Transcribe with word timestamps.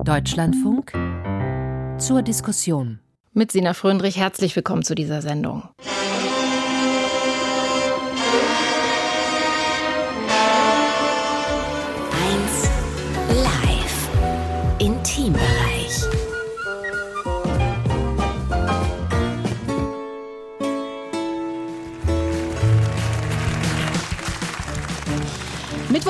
Deutschlandfunk 0.00 0.92
zur 1.98 2.22
Diskussion. 2.22 2.98
Mit 3.32 3.52
Sina 3.52 3.72
Fröndrich 3.72 4.16
herzlich 4.16 4.56
willkommen 4.56 4.82
zu 4.82 4.96
dieser 4.96 5.22
Sendung. 5.22 5.68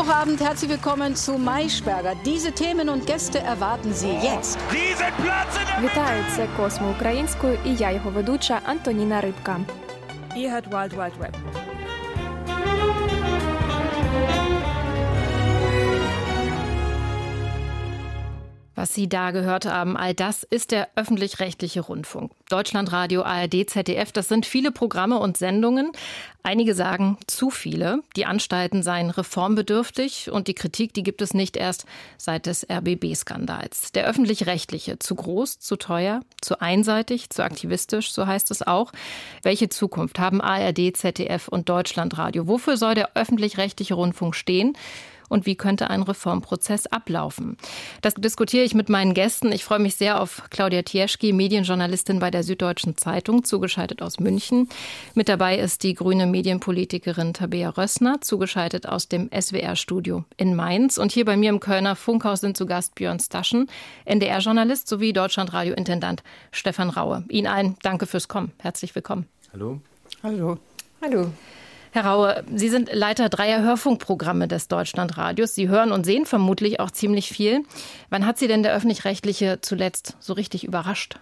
Mittwochabend, 0.01 0.41
herzlich 0.41 0.71
willkommen 0.71 1.15
zu 1.15 1.37
Maischberger. 1.37 2.15
Diese 2.25 2.51
Themen 2.51 2.89
und 2.89 3.05
Gäste 3.05 3.37
erwarten 3.39 3.93
Sie 3.93 4.09
jetzt. 4.09 4.57
Diesen 4.71 5.11
Platz 5.23 5.55
in 5.55 5.67
der 5.67 5.83
Вітаю, 5.83 6.23
це 6.35 6.47
Космо 6.57 6.89
українською 6.89 7.57
і 7.65 7.75
я 7.75 7.91
його 7.91 8.09
ведуча 8.11 8.59
Антоніна 8.65 9.21
Рибка. 9.21 9.59
Ihr 10.35 10.49
hört 10.51 10.69
Wild 10.69 10.93
Wild 10.97 11.17
Web. 11.19 11.33
Was 18.82 18.94
Sie 18.94 19.08
da 19.08 19.30
gehört 19.30 19.64
haben, 19.64 19.96
all 19.96 20.12
das 20.12 20.42
ist 20.42 20.72
der 20.72 20.88
öffentlich-rechtliche 20.96 21.82
Rundfunk. 21.82 22.32
Deutschlandradio, 22.48 23.22
ARD, 23.22 23.70
ZDF, 23.70 24.10
das 24.10 24.26
sind 24.26 24.44
viele 24.44 24.72
Programme 24.72 25.20
und 25.20 25.36
Sendungen. 25.36 25.92
Einige 26.42 26.74
sagen 26.74 27.16
zu 27.28 27.50
viele. 27.50 28.02
Die 28.16 28.26
Anstalten 28.26 28.82
seien 28.82 29.10
reformbedürftig 29.10 30.32
und 30.32 30.48
die 30.48 30.54
Kritik, 30.54 30.94
die 30.94 31.04
gibt 31.04 31.22
es 31.22 31.32
nicht 31.32 31.56
erst 31.56 31.84
seit 32.18 32.46
des 32.46 32.66
RBB-Skandals. 32.68 33.92
Der 33.92 34.04
öffentlich-rechtliche, 34.04 34.98
zu 34.98 35.14
groß, 35.14 35.60
zu 35.60 35.76
teuer, 35.76 36.22
zu 36.40 36.60
einseitig, 36.60 37.30
zu 37.30 37.44
aktivistisch, 37.44 38.12
so 38.12 38.26
heißt 38.26 38.50
es 38.50 38.66
auch. 38.66 38.90
Welche 39.44 39.68
Zukunft 39.68 40.18
haben 40.18 40.40
ARD, 40.40 40.96
ZDF 40.96 41.46
und 41.46 41.68
Deutschlandradio? 41.68 42.48
Wofür 42.48 42.76
soll 42.76 42.96
der 42.96 43.14
öffentlich-rechtliche 43.14 43.94
Rundfunk 43.94 44.34
stehen? 44.34 44.76
Und 45.32 45.46
wie 45.46 45.56
könnte 45.56 45.90
ein 45.90 46.02
Reformprozess 46.02 46.86
ablaufen. 46.86 47.56
Das 48.02 48.14
diskutiere 48.14 48.64
ich 48.64 48.74
mit 48.74 48.88
meinen 48.88 49.14
Gästen. 49.14 49.50
Ich 49.50 49.64
freue 49.64 49.78
mich 49.78 49.96
sehr 49.96 50.20
auf 50.20 50.42
Claudia 50.50 50.82
Tieschki, 50.82 51.32
Medienjournalistin 51.32 52.18
bei 52.18 52.30
der 52.30 52.42
Süddeutschen 52.42 52.96
Zeitung, 52.96 53.42
zugeschaltet 53.42 54.02
aus 54.02 54.20
München. 54.20 54.68
Mit 55.14 55.28
dabei 55.28 55.58
ist 55.58 55.82
die 55.82 55.94
grüne 55.94 56.26
Medienpolitikerin 56.26 57.32
Tabea 57.32 57.70
Rössner, 57.70 58.20
zugeschaltet 58.20 58.86
aus 58.86 59.08
dem 59.08 59.30
SWR-Studio 59.32 60.24
in 60.36 60.54
Mainz. 60.54 60.98
Und 60.98 61.12
hier 61.12 61.24
bei 61.24 61.36
mir 61.36 61.48
im 61.48 61.60
Kölner 61.60 61.96
Funkhaus 61.96 62.40
sind 62.40 62.56
zu 62.56 62.66
Gast 62.66 62.94
Björn 62.94 63.18
Staschen, 63.18 63.68
NDR-Journalist 64.04 64.86
sowie 64.86 65.12
Deutschlandradio-Intendant 65.14 66.22
Stefan 66.50 66.90
Raue. 66.90 67.24
Ihnen 67.28 67.46
allen 67.46 67.76
danke 67.82 68.06
fürs 68.06 68.28
Kommen. 68.28 68.52
Herzlich 68.58 68.94
willkommen. 68.94 69.26
Hallo. 69.52 69.80
Hallo. 70.22 70.58
Hallo. 71.00 71.32
Herr 71.94 72.06
Raue, 72.06 72.42
Sie 72.56 72.70
sind 72.70 72.90
Leiter 72.90 73.28
dreier 73.28 73.62
Hörfunkprogramme 73.62 74.48
des 74.48 74.66
Deutschlandradios. 74.66 75.54
Sie 75.54 75.68
hören 75.68 75.92
und 75.92 76.06
sehen 76.06 76.24
vermutlich 76.24 76.80
auch 76.80 76.90
ziemlich 76.90 77.28
viel. 77.28 77.64
Wann 78.08 78.26
hat 78.26 78.38
Sie 78.38 78.48
denn 78.48 78.62
der 78.62 78.74
öffentlich-rechtliche 78.74 79.58
zuletzt 79.60 80.16
so 80.18 80.32
richtig 80.32 80.64
überrascht? 80.64 81.20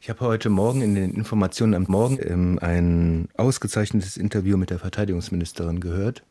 Ich 0.00 0.10
habe 0.10 0.18
heute 0.20 0.48
Morgen 0.48 0.82
in 0.82 0.96
den 0.96 1.14
Informationen 1.14 1.74
am 1.74 1.84
Morgen 1.86 2.18
ähm, 2.20 2.58
ein 2.60 3.28
ausgezeichnetes 3.36 4.16
Interview 4.16 4.56
mit 4.56 4.70
der 4.70 4.80
Verteidigungsministerin 4.80 5.78
gehört, 5.78 6.24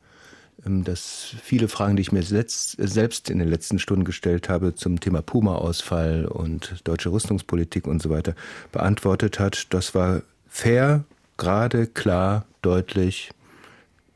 ähm, 0.66 0.84
das 0.84 1.36
viele 1.42 1.70
Fragen, 1.70 1.96
die 1.96 2.02
ich 2.02 2.12
mir 2.12 2.24
selbst 2.24 3.30
in 3.30 3.40
den 3.40 3.48
letzten 3.48 3.80
Stunden 3.80 4.04
gestellt 4.04 4.50
habe 4.50 4.76
zum 4.76 5.00
Thema 5.00 5.22
Puma-Ausfall 5.22 6.26
und 6.26 6.82
deutsche 6.84 7.14
Rüstungspolitik 7.14 7.88
und 7.88 8.02
so 8.02 8.10
weiter, 8.10 8.36
beantwortet 8.74 9.40
hat. 9.40 9.68
Das 9.74 9.96
war 9.96 10.22
fair, 10.50 11.06
gerade, 11.40 11.88
klar, 11.88 12.46
deutlich, 12.62 13.32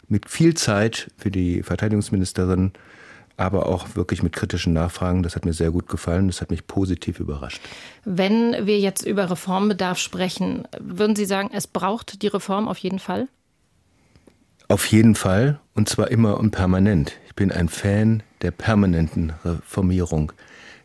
mit 0.08 0.30
viel 0.30 0.54
Zeit 0.54 1.10
für 1.18 1.32
die 1.32 1.64
Verteidigungsministerin, 1.64 2.74
aber 3.36 3.66
auch 3.66 3.96
wirklich 3.96 4.22
mit 4.22 4.34
kritischen 4.34 4.74
Nachfragen. 4.74 5.24
Das 5.24 5.36
hat 5.36 5.46
mir 5.46 5.54
sehr 5.54 5.72
gut 5.72 5.88
gefallen. 5.88 6.28
Das 6.28 6.42
hat 6.42 6.52
mich 6.52 6.68
positiv 6.68 7.20
überrascht. 7.20 7.62
Wenn 8.06 8.68
wir 8.68 8.78
jetzt 8.78 9.04
über 9.06 9.32
Reformbedarf 9.32 9.98
sprechen, 9.98 10.68
würden 10.80 11.16
Sie 11.16 11.26
sagen, 11.26 11.50
es 11.52 11.66
braucht 11.66 12.22
die 12.22 12.28
Reform 12.28 12.68
auf 12.68 12.78
jeden 12.78 13.00
Fall? 13.00 13.28
Auf 14.68 14.86
jeden 14.86 15.16
Fall 15.16 15.60
und 15.74 15.90
zwar 15.90 16.12
immer 16.12 16.38
und 16.38 16.52
permanent. 16.52 17.14
Ich 17.26 17.36
bin 17.36 17.52
ein 17.52 17.70
Fan 17.70 18.22
der 18.42 18.52
permanenten 18.52 19.34
Reformierung. 19.44 20.32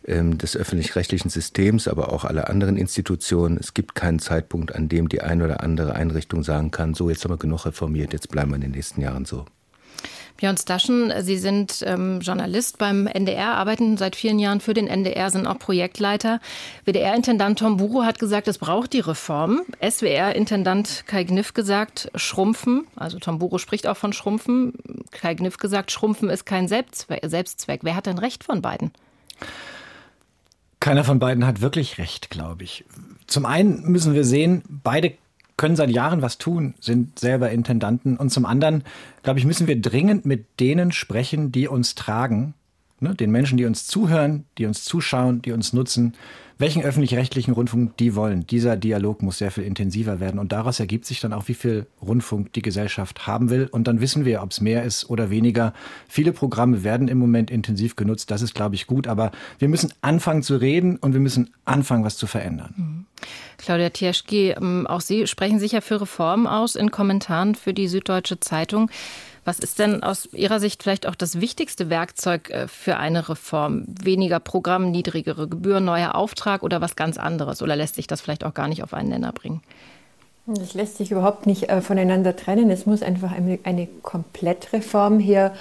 Ähm, 0.08 0.38
des 0.38 0.56
öffentlich-rechtlichen 0.56 1.28
Systems, 1.28 1.86
aber 1.86 2.10
auch 2.14 2.24
aller 2.24 2.48
anderen 2.48 2.78
Institutionen. 2.78 3.58
Es 3.58 3.74
gibt 3.74 3.94
keinen 3.94 4.20
Zeitpunkt, 4.20 4.74
an 4.74 4.88
dem 4.88 5.10
die 5.10 5.20
eine 5.20 5.44
oder 5.44 5.62
andere 5.62 5.94
Einrichtung 5.96 6.42
sagen 6.42 6.70
kann, 6.70 6.94
so 6.94 7.10
jetzt 7.10 7.24
haben 7.24 7.32
wir 7.32 7.36
genug 7.36 7.66
reformiert, 7.66 8.14
jetzt 8.14 8.30
bleiben 8.30 8.50
wir 8.50 8.54
in 8.54 8.62
den 8.62 8.70
nächsten 8.70 9.02
Jahren 9.02 9.26
so. 9.26 9.44
Björn 10.38 10.56
Staschen, 10.56 11.12
Sie 11.20 11.36
sind 11.36 11.84
ähm, 11.84 12.20
Journalist 12.20 12.78
beim 12.78 13.06
NDR, 13.06 13.56
arbeiten 13.56 13.98
seit 13.98 14.16
vielen 14.16 14.38
Jahren 14.38 14.60
für 14.60 14.72
den 14.72 14.86
NDR, 14.86 15.30
sind 15.30 15.46
auch 15.46 15.58
Projektleiter. 15.58 16.40
WDR-Intendant 16.86 17.58
Tom 17.58 17.76
Buro 17.76 18.04
hat 18.04 18.18
gesagt, 18.18 18.48
es 18.48 18.56
braucht 18.56 18.94
die 18.94 19.00
Reform. 19.00 19.60
SWR-Intendant 19.86 21.04
Kai 21.06 21.24
Gniff 21.24 21.52
gesagt, 21.52 22.10
schrumpfen. 22.14 22.86
Also 22.96 23.18
Tom 23.18 23.38
Buro 23.38 23.58
spricht 23.58 23.86
auch 23.86 23.96
von 23.98 24.14
schrumpfen. 24.14 24.72
Kai 25.10 25.34
Gniff 25.34 25.58
gesagt, 25.58 25.92
schrumpfen 25.92 26.30
ist 26.30 26.46
kein 26.46 26.66
Selbstzweck. 26.66 27.20
Selbstzweck. 27.26 27.80
Wer 27.82 27.94
hat 27.94 28.06
denn 28.06 28.18
recht 28.18 28.42
von 28.42 28.62
beiden? 28.62 28.92
Keiner 30.80 31.04
von 31.04 31.18
beiden 31.18 31.46
hat 31.46 31.60
wirklich 31.60 31.98
recht, 31.98 32.30
glaube 32.30 32.64
ich. 32.64 32.84
Zum 33.26 33.46
einen 33.46 33.82
müssen 33.82 34.14
wir 34.14 34.24
sehen, 34.24 34.62
beide 34.68 35.14
können 35.56 35.76
seit 35.76 35.90
Jahren 35.90 36.22
was 36.22 36.38
tun, 36.38 36.74
sind 36.80 37.18
selber 37.18 37.50
Intendanten. 37.50 38.16
Und 38.16 38.30
zum 38.30 38.46
anderen, 38.46 38.84
glaube 39.22 39.40
ich, 39.40 39.44
müssen 39.44 39.66
wir 39.66 39.80
dringend 39.80 40.24
mit 40.24 40.60
denen 40.60 40.92
sprechen, 40.92 41.52
die 41.52 41.68
uns 41.68 41.94
tragen, 41.94 42.54
ne? 43.00 43.14
den 43.14 43.30
Menschen, 43.30 43.58
die 43.58 43.64
uns 43.64 43.86
zuhören, 43.86 44.44
die 44.58 44.66
uns 44.66 44.84
zuschauen, 44.84 45.42
die 45.42 45.52
uns 45.52 45.72
nutzen 45.72 46.14
welchen 46.58 46.82
öffentlich-rechtlichen 46.82 47.54
Rundfunk 47.54 47.96
die 47.96 48.16
wollen. 48.16 48.46
Dieser 48.46 48.76
Dialog 48.76 49.22
muss 49.22 49.38
sehr 49.38 49.52
viel 49.52 49.64
intensiver 49.64 50.18
werden 50.18 50.40
und 50.40 50.50
daraus 50.50 50.80
ergibt 50.80 51.06
sich 51.06 51.20
dann 51.20 51.32
auch, 51.32 51.46
wie 51.46 51.54
viel 51.54 51.86
Rundfunk 52.02 52.52
die 52.52 52.62
Gesellschaft 52.62 53.26
haben 53.28 53.48
will 53.48 53.68
und 53.70 53.86
dann 53.86 54.00
wissen 54.00 54.24
wir, 54.24 54.42
ob 54.42 54.50
es 54.50 54.60
mehr 54.60 54.82
ist 54.82 55.08
oder 55.08 55.30
weniger. 55.30 55.72
Viele 56.08 56.32
Programme 56.32 56.82
werden 56.82 57.06
im 57.06 57.18
Moment 57.18 57.50
intensiv 57.50 57.94
genutzt, 57.94 58.30
das 58.32 58.42
ist, 58.42 58.54
glaube 58.54 58.74
ich, 58.74 58.88
gut, 58.88 59.06
aber 59.06 59.30
wir 59.60 59.68
müssen 59.68 59.92
anfangen 60.02 60.42
zu 60.42 60.56
reden 60.56 60.96
und 60.96 61.12
wir 61.12 61.20
müssen 61.20 61.54
anfangen, 61.64 62.04
was 62.04 62.16
zu 62.16 62.26
verändern. 62.26 62.74
Mhm. 62.76 63.06
Claudia 63.56 63.90
Tierschki, 63.90 64.50
ähm, 64.50 64.86
auch 64.86 65.00
Sie 65.00 65.26
sprechen 65.26 65.58
sich 65.58 65.72
ja 65.72 65.80
für 65.80 66.00
Reformen 66.00 66.46
aus 66.46 66.76
in 66.76 66.90
Kommentaren 66.90 67.54
für 67.54 67.72
die 67.72 67.88
Süddeutsche 67.88 68.38
Zeitung. 68.38 68.90
Was 69.48 69.60
ist 69.60 69.78
denn 69.78 70.02
aus 70.02 70.28
Ihrer 70.34 70.60
Sicht 70.60 70.82
vielleicht 70.82 71.06
auch 71.06 71.14
das 71.14 71.40
wichtigste 71.40 71.88
Werkzeug 71.88 72.50
äh, 72.50 72.68
für 72.68 72.98
eine 72.98 73.30
Reform? 73.30 73.86
Weniger 73.86 74.40
Programm, 74.40 74.90
niedrigere 74.90 75.48
Gebühren, 75.48 75.86
neuer 75.86 76.16
Auftrag 76.16 76.62
oder 76.62 76.82
was 76.82 76.96
ganz 76.96 77.16
anderes? 77.16 77.62
Oder 77.62 77.74
lässt 77.74 77.94
sich 77.94 78.06
das 78.06 78.20
vielleicht 78.20 78.44
auch 78.44 78.52
gar 78.52 78.68
nicht 78.68 78.82
auf 78.82 78.92
einen 78.92 79.08
Nenner 79.08 79.32
bringen? 79.32 79.62
Das 80.44 80.74
lässt 80.74 80.98
sich 80.98 81.12
überhaupt 81.12 81.46
nicht 81.46 81.70
äh, 81.70 81.80
voneinander 81.80 82.36
trennen. 82.36 82.68
Es 82.68 82.84
muss 82.84 83.02
einfach 83.02 83.32
eine, 83.32 83.58
eine 83.62 83.86
Komplettreform 83.86 85.18
her. 85.18 85.54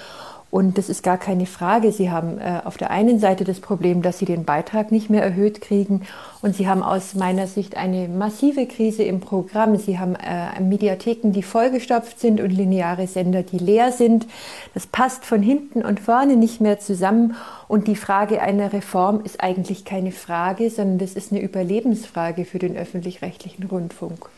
Und 0.50 0.78
das 0.78 0.88
ist 0.88 1.02
gar 1.02 1.18
keine 1.18 1.44
Frage. 1.44 1.92
Sie 1.92 2.10
haben 2.10 2.38
äh, 2.38 2.62
auf 2.64 2.78
der 2.78 2.90
einen 2.90 3.18
Seite 3.18 3.44
das 3.44 3.60
Problem, 3.60 4.00
dass 4.00 4.18
sie 4.18 4.24
den 4.24 4.44
Beitrag 4.44 4.90
nicht 4.90 5.10
mehr 5.10 5.22
erhöht 5.22 5.60
kriegen. 5.60 6.02
Und 6.40 6.56
sie 6.56 6.66
haben 6.66 6.82
aus 6.82 7.14
meiner 7.14 7.46
Sicht 7.46 7.76
eine 7.76 8.08
massive 8.08 8.66
Krise 8.66 9.02
im 9.02 9.20
Programm. 9.20 9.76
Sie 9.76 9.98
haben 9.98 10.14
äh, 10.14 10.58
Mediatheken, 10.60 11.32
die 11.32 11.42
vollgestopft 11.42 12.18
sind 12.18 12.40
und 12.40 12.48
lineare 12.48 13.06
Sender, 13.06 13.42
die 13.42 13.58
leer 13.58 13.92
sind. 13.92 14.26
Das 14.72 14.86
passt 14.86 15.26
von 15.26 15.42
hinten 15.42 15.84
und 15.84 16.00
vorne 16.00 16.36
nicht 16.36 16.62
mehr 16.62 16.80
zusammen. 16.80 17.36
Und 17.66 17.86
die 17.86 17.96
Frage 17.96 18.40
einer 18.40 18.72
Reform 18.72 19.20
ist 19.24 19.42
eigentlich 19.42 19.84
keine 19.84 20.12
Frage, 20.12 20.70
sondern 20.70 20.96
das 20.96 21.12
ist 21.12 21.30
eine 21.30 21.42
Überlebensfrage 21.42 22.46
für 22.46 22.58
den 22.58 22.74
öffentlich-rechtlichen 22.74 23.64
Rundfunk. 23.64 24.30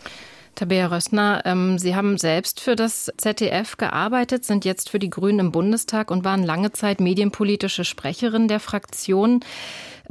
Tabea 0.60 0.88
Rössner, 0.88 1.40
ähm, 1.46 1.78
Sie 1.78 1.96
haben 1.96 2.18
selbst 2.18 2.60
für 2.60 2.76
das 2.76 3.10
ZDF 3.16 3.78
gearbeitet, 3.78 4.44
sind 4.44 4.66
jetzt 4.66 4.90
für 4.90 4.98
die 4.98 5.08
Grünen 5.08 5.38
im 5.38 5.52
Bundestag 5.52 6.10
und 6.10 6.22
waren 6.22 6.42
lange 6.42 6.70
Zeit 6.70 7.00
medienpolitische 7.00 7.82
Sprecherin 7.86 8.46
der 8.46 8.60
Fraktion. 8.60 9.40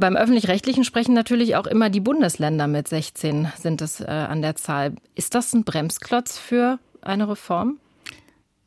Beim 0.00 0.16
öffentlich-rechtlichen 0.16 0.82
sprechen 0.82 1.14
natürlich 1.14 1.54
auch 1.54 1.68
immer 1.68 1.88
die 1.88 2.00
Bundesländer 2.00 2.66
mit 2.66 2.88
16 2.88 3.52
sind 3.58 3.80
es 3.80 4.00
äh, 4.00 4.06
an 4.06 4.42
der 4.42 4.56
Zahl. 4.56 4.96
Ist 5.14 5.36
das 5.36 5.52
ein 5.52 5.62
Bremsklotz 5.62 6.36
für 6.36 6.80
eine 7.00 7.28
Reform? 7.28 7.78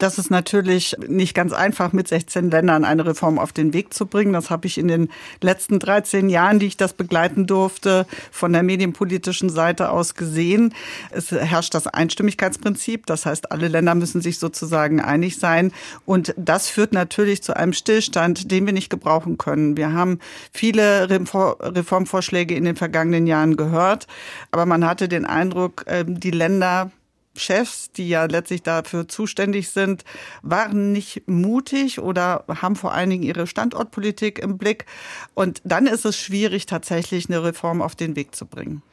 Das 0.04 0.18
ist 0.18 0.30
natürlich 0.30 0.98
nicht 1.08 1.34
ganz 1.34 1.54
einfach, 1.54 1.94
mit 1.94 2.10
16 2.10 2.52
Ländern 2.52 2.84
eine 2.84 3.06
Reform 3.06 3.40
auf 3.40 3.54
den 3.54 3.72
Weg 3.72 3.94
zu 3.94 4.06
bringen. 4.06 4.34
Das 4.34 4.50
habe 4.50 4.68
ich 4.68 4.78
in 4.78 4.90
den 4.90 5.08
letzten 5.40 5.80
13 5.80 6.30
Jahren, 6.30 6.60
die 6.60 6.66
ich 6.66 6.76
das 6.76 6.92
begleiten 6.92 7.48
durfte, 7.48 8.06
von 8.30 8.52
der 8.52 8.64
medienpolitischen 8.64 9.50
Seite 9.50 9.92
aus 9.92 10.16
gesehen. 10.16 10.74
Es 11.12 11.32
herrscht 11.32 11.74
das 11.74 11.88
Einstimmigkeitsprinzip. 11.88 13.06
Das 13.06 13.26
heißt, 13.26 13.54
alle 13.54 13.70
Länder 13.70 13.96
müssen 13.96 14.20
sich 14.20 14.40
sozusagen 14.40 15.00
einig 15.00 15.38
sein. 15.38 15.72
Und 16.06 16.34
das 16.36 16.68
führt 16.68 16.92
natürlich 16.92 17.42
zu 17.42 17.56
einem 17.56 17.72
Stillstand, 17.72 18.52
den 18.52 18.66
wir 18.66 18.74
nicht 18.74 18.90
gebrauchen 18.90 19.38
können. 19.38 19.78
Wir 19.78 19.94
haben 19.94 20.20
viele 20.52 21.10
Reformvorschläge 21.10 22.56
in 22.56 22.66
den 22.66 22.76
vergangenen 22.76 23.26
Jahren 23.26 23.56
gehört, 23.56 24.08
aber 24.52 24.66
man 24.66 24.86
hatte 24.86 25.08
den 25.08 25.26
Eindruck, 25.26 25.86
ähm, 25.88 26.20
die 26.20 26.32
Länder 26.32 26.92
Chefs, 27.36 27.92
die 27.92 28.10
ja 28.10 28.26
letztlich 28.26 28.64
dafür 28.64 29.08
zuständig 29.08 29.70
sind, 29.70 30.04
waren 30.42 30.92
nicht 30.92 31.28
mutig 31.28 32.00
oder 32.00 32.46
haben 32.48 32.76
vor 32.76 32.94
allen 32.94 33.10
Dingen 33.10 33.24
ihre 33.24 33.48
Standortpolitik 33.48 34.40
im 34.40 34.58
Blick. 34.58 34.86
Und 35.34 35.62
dann 35.64 35.88
ist 35.88 36.06
es 36.06 36.18
schwierig, 36.18 36.66
tatsächlich 36.66 37.30
eine 37.30 37.44
Reform 37.44 37.82
auf 37.82 37.96
den 37.96 38.16
Weg 38.16 38.36
zu 38.36 38.46
bringen. 38.46 38.84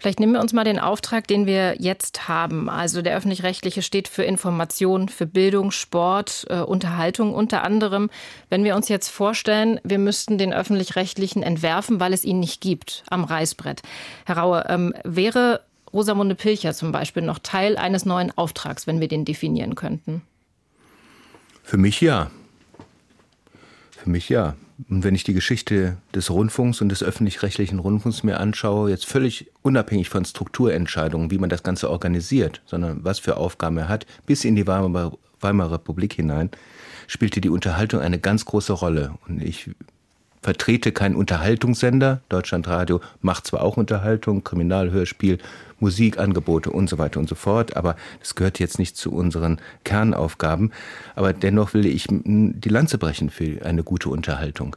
Vielleicht 0.00 0.18
nehmen 0.18 0.32
wir 0.32 0.40
uns 0.40 0.54
mal 0.54 0.64
den 0.64 0.78
Auftrag, 0.78 1.28
den 1.28 1.44
wir 1.44 1.74
jetzt 1.78 2.26
haben. 2.26 2.70
Also 2.70 3.02
der 3.02 3.14
öffentlich-rechtliche 3.18 3.82
steht 3.82 4.08
für 4.08 4.22
Information, 4.22 5.10
für 5.10 5.26
Bildung, 5.26 5.70
Sport, 5.72 6.46
äh, 6.48 6.60
Unterhaltung 6.60 7.34
unter 7.34 7.62
anderem. 7.62 8.08
Wenn 8.48 8.64
wir 8.64 8.76
uns 8.76 8.88
jetzt 8.88 9.08
vorstellen, 9.08 9.78
wir 9.84 9.98
müssten 9.98 10.38
den 10.38 10.54
öffentlich-rechtlichen 10.54 11.42
entwerfen, 11.42 12.00
weil 12.00 12.14
es 12.14 12.24
ihn 12.24 12.40
nicht 12.40 12.62
gibt 12.62 13.04
am 13.10 13.24
Reißbrett. 13.24 13.82
Herr 14.24 14.38
Raue, 14.38 14.64
ähm, 14.70 14.94
wäre 15.04 15.60
Rosamunde 15.92 16.34
Pilcher 16.34 16.72
zum 16.72 16.92
Beispiel 16.92 17.22
noch 17.22 17.38
Teil 17.38 17.76
eines 17.76 18.04
neuen 18.06 18.36
Auftrags, 18.36 18.86
wenn 18.86 19.00
wir 19.00 19.08
den 19.08 19.24
definieren 19.24 19.74
könnten? 19.74 20.22
Für 21.62 21.76
mich 21.76 22.00
ja. 22.00 22.30
Für 23.90 24.10
mich 24.10 24.28
ja. 24.28 24.54
Und 24.88 25.04
wenn 25.04 25.14
ich 25.14 25.24
die 25.24 25.34
Geschichte 25.34 25.98
des 26.14 26.30
Rundfunks 26.30 26.80
und 26.80 26.88
des 26.88 27.02
öffentlich-rechtlichen 27.02 27.80
Rundfunks 27.80 28.22
mir 28.22 28.40
anschaue, 28.40 28.90
jetzt 28.90 29.04
völlig 29.04 29.50
unabhängig 29.62 30.08
von 30.08 30.24
Strukturentscheidungen, 30.24 31.30
wie 31.30 31.38
man 31.38 31.50
das 31.50 31.62
Ganze 31.62 31.90
organisiert, 31.90 32.62
sondern 32.64 33.04
was 33.04 33.18
für 33.18 33.36
Aufgaben 33.36 33.76
er 33.76 33.88
hat, 33.88 34.06
bis 34.26 34.44
in 34.44 34.56
die 34.56 34.66
Weimarer, 34.66 35.12
Weimarer 35.40 35.72
Republik 35.72 36.14
hinein, 36.14 36.50
spielte 37.06 37.40
die 37.40 37.50
Unterhaltung 37.50 38.00
eine 38.00 38.18
ganz 38.18 38.44
große 38.44 38.72
Rolle. 38.72 39.14
Und 39.28 39.42
ich 39.42 39.70
vertrete 40.42 40.92
keinen 40.92 41.16
Unterhaltungssender. 41.16 42.20
Deutschlandradio 42.28 43.00
macht 43.20 43.46
zwar 43.46 43.62
auch 43.62 43.76
Unterhaltung, 43.76 44.42
Kriminalhörspiel, 44.44 45.38
Musikangebote 45.78 46.70
und 46.70 46.88
so 46.88 46.98
weiter 46.98 47.20
und 47.20 47.28
so 47.28 47.34
fort, 47.34 47.76
aber 47.76 47.96
das 48.20 48.34
gehört 48.34 48.58
jetzt 48.58 48.78
nicht 48.78 48.96
zu 48.96 49.12
unseren 49.12 49.60
Kernaufgaben. 49.84 50.72
Aber 51.14 51.32
dennoch 51.32 51.74
will 51.74 51.86
ich 51.86 52.06
die 52.08 52.68
Lanze 52.68 52.98
brechen 52.98 53.30
für 53.30 53.64
eine 53.64 53.82
gute 53.82 54.08
Unterhaltung. 54.08 54.76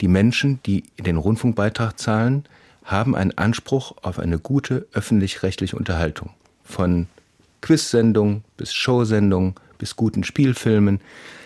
Die 0.00 0.08
Menschen, 0.08 0.60
die 0.66 0.84
den 0.98 1.16
Rundfunkbeitrag 1.16 1.98
zahlen, 1.98 2.44
haben 2.84 3.16
einen 3.16 3.36
Anspruch 3.38 3.94
auf 4.02 4.18
eine 4.18 4.38
gute 4.38 4.86
öffentlich-rechtliche 4.92 5.76
Unterhaltung. 5.76 6.30
Von 6.64 7.06
Quizsendungen 7.60 8.44
bis 8.56 8.74
Showsendungen 8.74 9.54
bis 9.78 9.96
guten 9.96 10.24
Spielfilmen. 10.24 11.00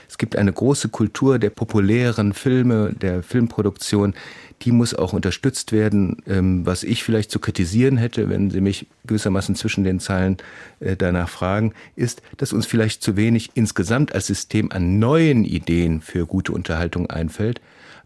Es 0.08 0.16
gibt 0.16 0.36
eine 0.36 0.52
große 0.52 0.88
Kultur 0.88 1.38
der 1.38 1.50
populären 1.50 2.32
Filme, 2.32 2.94
der 2.98 3.22
Filmproduktion. 3.22 4.14
Die 4.62 4.72
muss 4.72 4.94
auch 4.94 5.12
unterstützt 5.12 5.70
werden. 5.70 6.16
Ähm, 6.26 6.66
was 6.66 6.82
ich 6.82 7.04
vielleicht 7.04 7.30
zu 7.30 7.38
kritisieren 7.38 7.96
hätte, 7.96 8.28
wenn 8.28 8.50
Sie 8.50 8.60
mich 8.60 8.86
gewissermaßen 9.06 9.54
zwischen 9.54 9.84
den 9.84 10.00
Zeilen 10.00 10.38
äh, 10.80 10.96
danach 10.96 11.28
fragen, 11.28 11.74
ist, 11.94 12.22
dass 12.38 12.52
uns 12.52 12.66
vielleicht 12.66 13.02
zu 13.02 13.16
wenig 13.16 13.50
insgesamt 13.54 14.14
als 14.14 14.26
System 14.26 14.72
an 14.72 14.98
neuen 14.98 15.44
Ideen 15.44 16.00
für 16.00 16.26
gute 16.26 16.52
Unterhaltung 16.52 17.08
einfällt. 17.08 17.60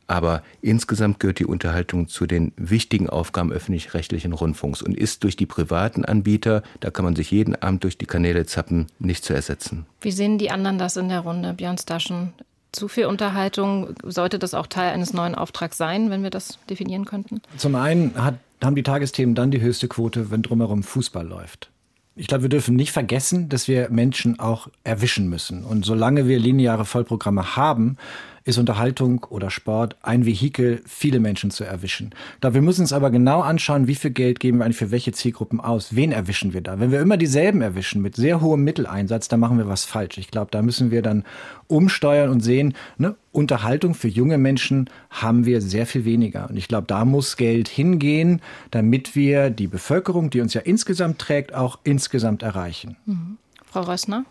Aber 0.06 0.42
insgesamt 0.60 1.20
gehört 1.20 1.38
die 1.38 1.46
Unterhaltung 1.46 2.08
zu 2.08 2.26
den 2.26 2.52
wichtigen 2.56 3.08
Aufgaben 3.08 3.52
öffentlich-rechtlichen 3.52 4.32
Rundfunks 4.32 4.82
und 4.82 4.96
ist 4.96 5.24
durch 5.24 5.36
die 5.36 5.46
privaten 5.46 6.04
Anbieter, 6.04 6.62
da 6.80 6.90
kann 6.90 7.04
man 7.04 7.16
sich 7.16 7.30
jeden 7.30 7.54
Abend 7.60 7.84
durch 7.84 7.98
die 7.98 8.06
Kanäle 8.06 8.46
zappen, 8.46 8.86
nicht 8.98 9.24
zu 9.24 9.32
ersetzen. 9.32 9.86
Wie 10.00 10.12
sehen 10.12 10.38
die 10.38 10.50
anderen 10.50 10.78
das 10.78 10.96
in 10.96 11.08
der 11.08 11.20
Runde, 11.20 11.54
Björn 11.54 11.78
Staschen? 11.78 12.32
Zu 12.72 12.88
viel 12.88 13.04
Unterhaltung, 13.04 13.94
sollte 14.02 14.38
das 14.38 14.54
auch 14.54 14.66
Teil 14.66 14.92
eines 14.92 15.12
neuen 15.12 15.34
Auftrags 15.34 15.76
sein, 15.76 16.08
wenn 16.10 16.22
wir 16.22 16.30
das 16.30 16.58
definieren 16.70 17.04
könnten? 17.04 17.42
Zum 17.58 17.74
einen 17.74 18.14
hat, 18.14 18.36
haben 18.62 18.76
die 18.76 18.82
Tagesthemen 18.82 19.34
dann 19.34 19.50
die 19.50 19.60
höchste 19.60 19.88
Quote, 19.88 20.30
wenn 20.30 20.42
drumherum 20.42 20.82
Fußball 20.82 21.26
läuft. 21.26 21.70
Ich 22.14 22.26
glaube, 22.26 22.42
wir 22.42 22.48
dürfen 22.50 22.76
nicht 22.76 22.92
vergessen, 22.92 23.48
dass 23.48 23.68
wir 23.68 23.88
Menschen 23.90 24.38
auch 24.38 24.68
erwischen 24.84 25.28
müssen. 25.28 25.64
Und 25.64 25.84
solange 25.84 26.28
wir 26.28 26.38
lineare 26.38 26.84
Vollprogramme 26.84 27.56
haben, 27.56 27.96
ist 28.44 28.58
Unterhaltung 28.58 29.24
oder 29.28 29.50
Sport 29.50 29.96
ein 30.02 30.26
Vehikel, 30.26 30.82
viele 30.86 31.20
Menschen 31.20 31.50
zu 31.50 31.64
erwischen. 31.64 32.10
Da 32.40 32.54
wir 32.54 32.62
müssen 32.62 32.82
uns 32.82 32.92
aber 32.92 33.10
genau 33.10 33.40
anschauen, 33.40 33.86
wie 33.86 33.94
viel 33.94 34.10
Geld 34.10 34.40
geben 34.40 34.58
wir 34.58 34.64
eigentlich 34.64 34.76
für 34.76 34.90
welche 34.90 35.12
Zielgruppen 35.12 35.60
aus? 35.60 35.94
Wen 35.94 36.12
erwischen 36.12 36.52
wir 36.52 36.60
da? 36.60 36.80
Wenn 36.80 36.90
wir 36.90 37.00
immer 37.00 37.16
dieselben 37.16 37.62
erwischen 37.62 38.02
mit 38.02 38.16
sehr 38.16 38.40
hohem 38.40 38.64
Mitteleinsatz, 38.64 39.28
dann 39.28 39.40
machen 39.40 39.58
wir 39.58 39.68
was 39.68 39.84
falsch. 39.84 40.18
Ich 40.18 40.30
glaube, 40.30 40.50
da 40.50 40.62
müssen 40.62 40.90
wir 40.90 41.02
dann 41.02 41.24
umsteuern 41.68 42.30
und 42.30 42.40
sehen, 42.40 42.74
ne, 42.98 43.14
Unterhaltung 43.30 43.94
für 43.94 44.08
junge 44.08 44.38
Menschen 44.38 44.90
haben 45.10 45.46
wir 45.46 45.60
sehr 45.60 45.86
viel 45.86 46.04
weniger. 46.04 46.50
Und 46.50 46.56
ich 46.56 46.68
glaube, 46.68 46.86
da 46.86 47.04
muss 47.04 47.36
Geld 47.36 47.68
hingehen, 47.68 48.42
damit 48.70 49.16
wir 49.16 49.50
die 49.50 49.68
Bevölkerung, 49.68 50.30
die 50.30 50.40
uns 50.40 50.54
ja 50.54 50.60
insgesamt 50.60 51.18
trägt, 51.18 51.54
auch 51.54 51.78
insgesamt 51.84 52.42
erreichen. 52.42 52.96
Mhm. 53.06 53.38
Frau 53.72 53.80
Rössner? 53.80 54.24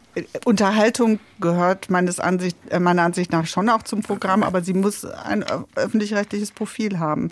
Unterhaltung 0.46 1.20
gehört 1.40 1.90
meines 1.90 2.20
Ansicht, 2.20 2.56
äh, 2.70 2.80
meiner 2.80 3.02
Ansicht 3.02 3.32
nach 3.32 3.48
schon 3.48 3.70
auch 3.70 3.82
zum 3.82 4.04
Programm, 4.04 4.44
aber 4.44 4.62
sie 4.62 4.74
muss 4.74 5.04
ein 5.04 5.44
öffentlich-rechtliches 5.76 6.52
Profil 6.52 7.00
haben. 7.00 7.30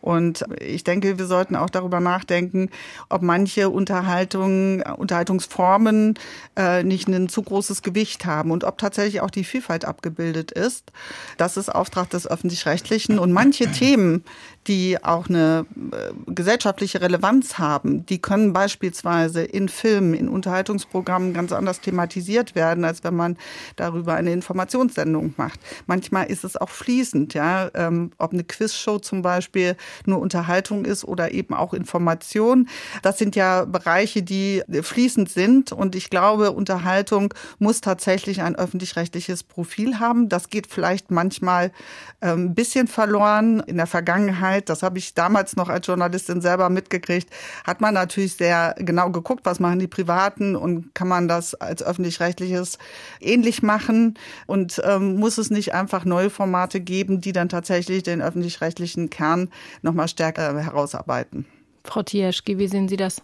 Und 0.00 0.44
ich 0.60 0.84
denke, 0.84 1.18
wir 1.18 1.26
sollten 1.26 1.56
auch 1.56 1.70
darüber 1.70 2.00
nachdenken, 2.00 2.70
ob 3.08 3.22
manche 3.22 3.68
Unterhaltung, 3.70 4.82
Unterhaltungsformen 4.82 6.14
äh, 6.56 6.82
nicht 6.82 7.08
ein 7.08 7.28
zu 7.28 7.42
großes 7.42 7.82
Gewicht 7.82 8.24
haben 8.24 8.50
und 8.50 8.64
ob 8.64 8.78
tatsächlich 8.78 9.20
auch 9.20 9.30
die 9.30 9.44
Vielfalt 9.44 9.84
abgebildet 9.84 10.52
ist. 10.52 10.92
Das 11.36 11.56
ist 11.56 11.68
Auftrag 11.68 12.10
des 12.10 12.26
öffentlich-rechtlichen. 12.26 13.18
Und 13.18 13.32
manche 13.32 13.70
Themen, 13.70 14.24
die 14.66 15.02
auch 15.02 15.28
eine 15.28 15.66
äh, 15.92 16.12
gesellschaftliche 16.26 17.00
Relevanz 17.00 17.58
haben, 17.58 18.04
die 18.06 18.20
können 18.20 18.52
beispielsweise 18.52 19.42
in 19.42 19.68
Filmen, 19.68 20.14
in 20.14 20.28
Unterhaltungsprogrammen 20.28 21.32
ganz 21.32 21.52
anders 21.52 21.80
thematisiert 21.80 22.54
werden, 22.54 22.84
als 22.84 23.02
wenn 23.02 23.16
man 23.16 23.36
darüber 23.76 24.14
eine 24.14 24.32
Informationssendung 24.32 25.34
macht. 25.36 25.58
Manchmal 25.86 26.26
ist 26.26 26.44
es 26.44 26.56
auch 26.56 26.68
fließend, 26.68 27.34
ja, 27.34 27.70
ähm, 27.74 28.12
ob 28.18 28.32
eine 28.32 28.44
Quizshow 28.44 28.98
zum 28.98 29.22
Beispiel 29.22 29.76
nur 30.06 30.20
Unterhaltung 30.20 30.84
ist 30.84 31.04
oder 31.04 31.32
eben 31.32 31.54
auch 31.54 31.74
Information. 31.74 32.68
Das 33.02 33.18
sind 33.18 33.36
ja 33.36 33.64
Bereiche, 33.64 34.22
die 34.22 34.62
fließend 34.82 35.28
sind 35.30 35.72
und 35.72 35.94
ich 35.94 36.10
glaube, 36.10 36.52
Unterhaltung 36.52 37.34
muss 37.58 37.80
tatsächlich 37.80 38.42
ein 38.42 38.56
öffentlich-rechtliches 38.56 39.42
Profil 39.42 39.98
haben. 40.00 40.28
Das 40.28 40.50
geht 40.50 40.66
vielleicht 40.66 41.10
manchmal 41.10 41.72
ähm, 42.20 42.46
ein 42.46 42.54
bisschen 42.54 42.86
verloren. 42.86 43.60
In 43.66 43.76
der 43.76 43.86
Vergangenheit, 43.86 44.68
das 44.68 44.82
habe 44.82 44.98
ich 44.98 45.14
damals 45.14 45.56
noch 45.56 45.68
als 45.68 45.86
Journalistin 45.86 46.40
selber 46.40 46.68
mitgekriegt, 46.68 47.30
hat 47.64 47.80
man 47.80 47.94
natürlich 47.94 48.34
sehr 48.34 48.74
genau 48.78 49.10
geguckt, 49.10 49.44
was 49.44 49.60
machen 49.60 49.78
die 49.78 49.86
Privaten 49.86 50.56
und 50.56 50.94
kann 50.94 51.08
man 51.08 51.28
das 51.28 51.54
als 51.54 51.82
öffentlich-rechtliches 51.82 52.78
ähnlich 53.20 53.62
machen 53.62 54.18
und 54.46 54.80
ähm, 54.84 55.16
muss 55.16 55.38
es 55.38 55.50
nicht 55.50 55.74
einfach 55.74 56.04
neue 56.04 56.30
Formate 56.30 56.80
geben, 56.80 57.20
die 57.20 57.32
dann 57.32 57.48
tatsächlich 57.48 58.02
den 58.02 58.20
öffentlich-rechtlichen 58.20 59.10
Kern 59.10 59.50
noch 59.82 59.94
mal 59.94 60.08
stärker 60.08 60.60
herausarbeiten. 60.60 61.46
Frau 61.84 62.02
Tierschke, 62.02 62.58
wie 62.58 62.68
sehen 62.68 62.88
Sie 62.88 62.96
das? 62.96 63.22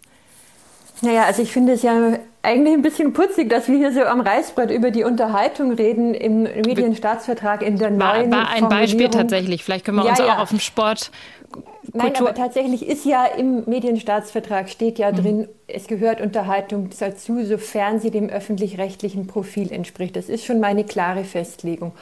Naja, 1.01 1.23
also 1.23 1.41
ich 1.41 1.51
finde 1.51 1.73
es 1.73 1.83
ja 1.83 2.17
eigentlich 2.41 2.73
ein 2.73 2.81
bisschen 2.81 3.11
putzig, 3.11 3.49
dass 3.49 3.67
wir 3.67 3.77
hier 3.77 3.91
so 3.91 4.03
am 4.03 4.21
Reißbrett 4.21 4.71
über 4.71 4.91
die 4.91 5.03
Unterhaltung 5.03 5.73
reden 5.73 6.13
im 6.13 6.43
Medienstaatsvertrag 6.43 7.61
in 7.63 7.77
der 7.77 7.89
neuen 7.89 8.31
War, 8.31 8.39
war 8.39 8.49
ein 8.49 8.69
Beispiel 8.69 9.09
tatsächlich. 9.09 9.63
Vielleicht 9.63 9.85
können 9.85 9.97
wir 9.97 10.05
uns 10.05 10.19
ja. 10.19 10.35
auch 10.35 10.39
auf 10.39 10.49
den 10.49 10.61
Sport 10.61 11.11
Nein, 11.93 12.15
aber 12.17 12.33
tatsächlich 12.33 12.85
ist 12.85 13.05
ja 13.05 13.25
im 13.25 13.63
Medienstaatsvertrag 13.65 14.69
steht 14.69 14.99
ja 14.99 15.11
mhm. 15.11 15.15
drin, 15.15 15.47
es 15.67 15.87
gehört 15.87 16.19
Unterhaltung 16.19 16.89
dazu, 16.97 17.43
sofern 17.45 17.99
sie 17.99 18.11
dem 18.11 18.29
öffentlich-rechtlichen 18.29 19.27
Profil 19.27 19.71
entspricht. 19.71 20.15
Das 20.15 20.29
ist 20.29 20.45
schon 20.45 20.59
meine 20.59 20.83
klare 20.83 21.23
Festlegung. 21.23 21.93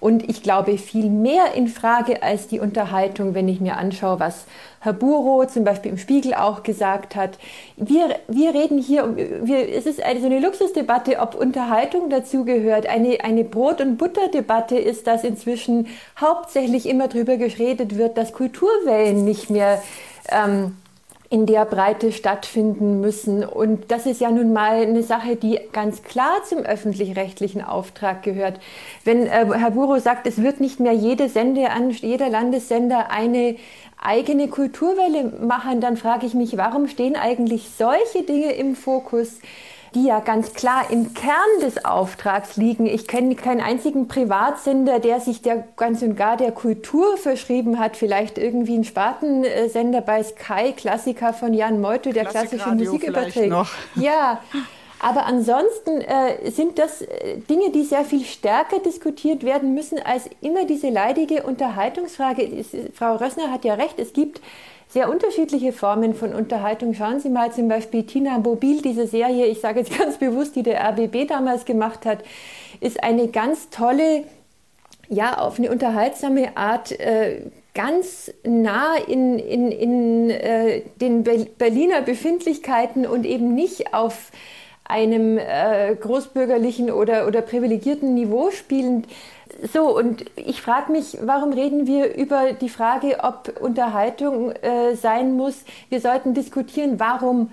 Und 0.00 0.28
ich 0.28 0.42
glaube, 0.42 0.78
viel 0.78 1.10
mehr 1.10 1.52
in 1.54 1.68
Frage 1.68 2.22
als 2.22 2.48
die 2.48 2.58
Unterhaltung, 2.58 3.34
wenn 3.34 3.48
ich 3.48 3.60
mir 3.60 3.76
anschaue, 3.76 4.18
was 4.18 4.46
Herr 4.80 4.94
Buro 4.94 5.44
zum 5.46 5.64
Beispiel 5.64 5.90
im 5.92 5.98
Spiegel 5.98 6.32
auch 6.32 6.62
gesagt 6.62 7.14
hat. 7.14 7.38
Wir, 7.76 8.16
wir 8.26 8.54
reden 8.54 8.78
hier, 8.78 9.14
wir, 9.14 9.68
es 9.68 9.84
ist 9.84 10.02
eine, 10.02 10.20
so 10.20 10.26
eine 10.26 10.40
Luxusdebatte, 10.40 11.18
ob 11.18 11.34
Unterhaltung 11.34 12.08
dazu 12.08 12.46
gehört. 12.46 12.86
Eine, 12.86 13.22
eine 13.22 13.44
Brot- 13.44 13.82
und 13.82 13.98
Butterdebatte 13.98 14.78
ist, 14.78 15.06
dass 15.06 15.22
inzwischen 15.22 15.88
hauptsächlich 16.18 16.88
immer 16.88 17.08
darüber 17.08 17.36
geredet 17.36 17.98
wird, 17.98 18.16
dass 18.16 18.32
Kulturwellen 18.32 19.24
nicht 19.24 19.50
mehr 19.50 19.82
ähm, 20.30 20.76
in 21.30 21.46
der 21.46 21.64
Breite 21.64 22.10
stattfinden 22.10 23.00
müssen. 23.00 23.44
Und 23.44 23.92
das 23.92 24.04
ist 24.04 24.20
ja 24.20 24.32
nun 24.32 24.52
mal 24.52 24.82
eine 24.82 25.04
Sache, 25.04 25.36
die 25.36 25.60
ganz 25.72 26.02
klar 26.02 26.42
zum 26.44 26.58
öffentlich-rechtlichen 26.58 27.62
Auftrag 27.62 28.24
gehört. 28.24 28.58
Wenn 29.04 29.26
äh, 29.26 29.46
Herr 29.54 29.70
Buro 29.70 29.98
sagt, 30.00 30.26
es 30.26 30.42
wird 30.42 30.58
nicht 30.58 30.80
mehr 30.80 30.92
jede 30.92 31.28
Sende 31.28 31.68
jeder 32.02 32.28
Landessender 32.28 33.10
eine 33.10 33.56
eigene 33.96 34.48
Kulturwelle 34.48 35.32
machen, 35.40 35.80
dann 35.80 35.96
frage 35.96 36.26
ich 36.26 36.34
mich, 36.34 36.56
warum 36.56 36.88
stehen 36.88 37.14
eigentlich 37.14 37.70
solche 37.78 38.24
Dinge 38.24 38.52
im 38.52 38.74
Fokus? 38.74 39.38
Die 39.94 40.04
ja 40.04 40.20
ganz 40.20 40.54
klar 40.54 40.90
im 40.90 41.14
Kern 41.14 41.60
des 41.62 41.84
Auftrags 41.84 42.56
liegen. 42.56 42.86
Ich 42.86 43.06
kenne 43.06 43.34
keinen 43.34 43.60
einzigen 43.60 44.08
Privatsender, 44.08 45.00
der 45.00 45.20
sich 45.20 45.42
der 45.42 45.64
ganz 45.76 46.02
und 46.02 46.16
gar 46.16 46.36
der 46.36 46.52
Kultur 46.52 47.16
verschrieben 47.16 47.78
hat. 47.78 47.96
Vielleicht 47.96 48.38
irgendwie 48.38 48.76
ein 48.76 48.84
Spartensender 48.84 50.00
bei 50.00 50.22
Sky, 50.22 50.72
Klassiker 50.76 51.32
von 51.32 51.54
Jan 51.54 51.80
Meutel, 51.80 52.12
der 52.12 52.24
klassische 52.24 52.70
Musik 52.70 53.04
überträgt. 53.04 53.54
Ja. 53.96 54.40
Aber 55.02 55.24
ansonsten 55.24 56.02
äh, 56.02 56.50
sind 56.50 56.78
das 56.78 57.00
äh, 57.00 57.38
Dinge, 57.48 57.70
die 57.70 57.84
sehr 57.84 58.04
viel 58.04 58.22
stärker 58.22 58.80
diskutiert 58.80 59.44
werden 59.44 59.74
müssen 59.74 59.98
als 59.98 60.28
immer 60.42 60.66
diese 60.66 60.90
leidige 60.90 61.42
Unterhaltungsfrage. 61.42 62.64
Frau 62.94 63.16
Rössner 63.16 63.50
hat 63.50 63.64
ja 63.64 63.74
recht, 63.74 63.98
es 63.98 64.12
gibt 64.12 64.42
sehr 64.90 65.08
unterschiedliche 65.08 65.72
Formen 65.72 66.14
von 66.14 66.34
Unterhaltung. 66.34 66.94
Schauen 66.94 67.20
Sie 67.20 67.30
mal 67.30 67.52
zum 67.52 67.68
Beispiel 67.68 68.04
Tina 68.04 68.38
Mobil, 68.38 68.82
diese 68.82 69.06
Serie, 69.06 69.46
ich 69.46 69.60
sage 69.60 69.80
jetzt 69.80 69.96
ganz 69.98 70.18
bewusst, 70.18 70.56
die 70.56 70.62
der 70.62 70.80
RBB 70.80 71.28
damals 71.28 71.64
gemacht 71.64 72.04
hat, 72.04 72.24
ist 72.80 73.02
eine 73.02 73.28
ganz 73.28 73.70
tolle, 73.70 74.24
ja, 75.08 75.38
auf 75.38 75.58
eine 75.58 75.70
unterhaltsame 75.70 76.56
Art 76.56 76.92
äh, 76.98 77.42
ganz 77.72 78.32
nah 78.42 78.96
in, 78.96 79.38
in, 79.38 79.70
in 79.70 80.30
äh, 80.30 80.82
den 81.00 81.22
Berliner 81.22 82.02
Befindlichkeiten 82.02 83.06
und 83.06 83.24
eben 83.24 83.54
nicht 83.54 83.94
auf 83.94 84.32
einem 84.90 85.38
äh, 85.38 85.94
großbürgerlichen 85.94 86.90
oder, 86.90 87.26
oder 87.26 87.40
privilegierten 87.40 88.14
Niveau 88.14 88.50
spielend. 88.50 89.06
So, 89.72 89.96
und 89.96 90.24
ich 90.36 90.62
frage 90.62 90.92
mich, 90.92 91.18
warum 91.22 91.52
reden 91.52 91.86
wir 91.86 92.14
über 92.14 92.52
die 92.52 92.68
Frage, 92.68 93.18
ob 93.22 93.60
Unterhaltung 93.60 94.52
äh, 94.52 94.94
sein 94.94 95.34
muss? 95.34 95.64
Wir 95.88 96.00
sollten 96.00 96.34
diskutieren, 96.34 96.98
warum 96.98 97.50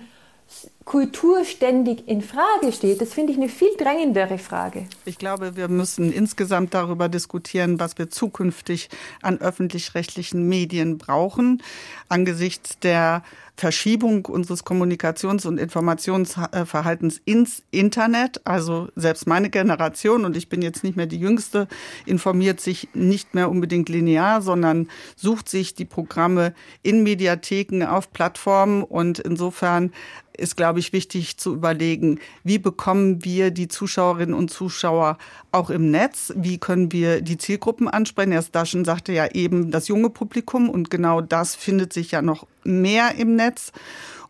Kultur 0.88 1.44
ständig 1.44 2.08
in 2.08 2.22
Frage 2.22 2.72
steht, 2.72 3.02
das 3.02 3.12
finde 3.12 3.34
ich 3.34 3.38
eine 3.38 3.50
viel 3.50 3.68
drängendere 3.76 4.38
Frage. 4.38 4.86
Ich 5.04 5.18
glaube, 5.18 5.54
wir 5.54 5.68
müssen 5.68 6.10
insgesamt 6.10 6.72
darüber 6.72 7.10
diskutieren, 7.10 7.78
was 7.78 7.98
wir 7.98 8.08
zukünftig 8.08 8.88
an 9.20 9.38
öffentlich-rechtlichen 9.38 10.48
Medien 10.48 10.96
brauchen, 10.96 11.62
angesichts 12.08 12.78
der 12.78 13.22
Verschiebung 13.58 14.24
unseres 14.26 14.64
Kommunikations- 14.64 15.44
und 15.44 15.58
Informationsverhaltens 15.58 17.20
ins 17.24 17.62
Internet. 17.72 18.40
Also 18.46 18.88
selbst 18.94 19.26
meine 19.26 19.50
Generation, 19.50 20.24
und 20.24 20.36
ich 20.36 20.48
bin 20.48 20.62
jetzt 20.62 20.84
nicht 20.84 20.96
mehr 20.96 21.06
die 21.06 21.18
Jüngste, 21.18 21.66
informiert 22.06 22.60
sich 22.60 22.88
nicht 22.94 23.34
mehr 23.34 23.50
unbedingt 23.50 23.88
linear, 23.88 24.42
sondern 24.42 24.88
sucht 25.16 25.48
sich 25.48 25.74
die 25.74 25.84
Programme 25.84 26.54
in 26.82 27.02
Mediatheken, 27.02 27.82
auf 27.82 28.12
Plattformen. 28.12 28.84
Und 28.84 29.18
insofern 29.18 29.92
ist, 30.38 30.56
glaube 30.56 30.78
ich, 30.78 30.92
wichtig 30.92 31.36
zu 31.36 31.54
überlegen, 31.54 32.20
wie 32.44 32.58
bekommen 32.58 33.24
wir 33.24 33.50
die 33.50 33.68
Zuschauerinnen 33.68 34.34
und 34.34 34.50
Zuschauer 34.50 35.18
auch 35.52 35.70
im 35.70 35.90
Netz? 35.90 36.32
Wie 36.36 36.58
können 36.58 36.92
wir 36.92 37.20
die 37.20 37.38
Zielgruppen 37.38 37.88
ansprechen? 37.88 38.32
Erst 38.32 38.54
Daschen 38.54 38.84
sagte 38.84 39.12
ja 39.12 39.26
eben 39.32 39.70
das 39.70 39.88
junge 39.88 40.10
Publikum 40.10 40.70
und 40.70 40.90
genau 40.90 41.20
das 41.20 41.54
findet 41.54 41.92
sich 41.92 42.12
ja 42.12 42.22
noch 42.22 42.46
mehr 42.64 43.14
im 43.16 43.36
Netz. 43.36 43.72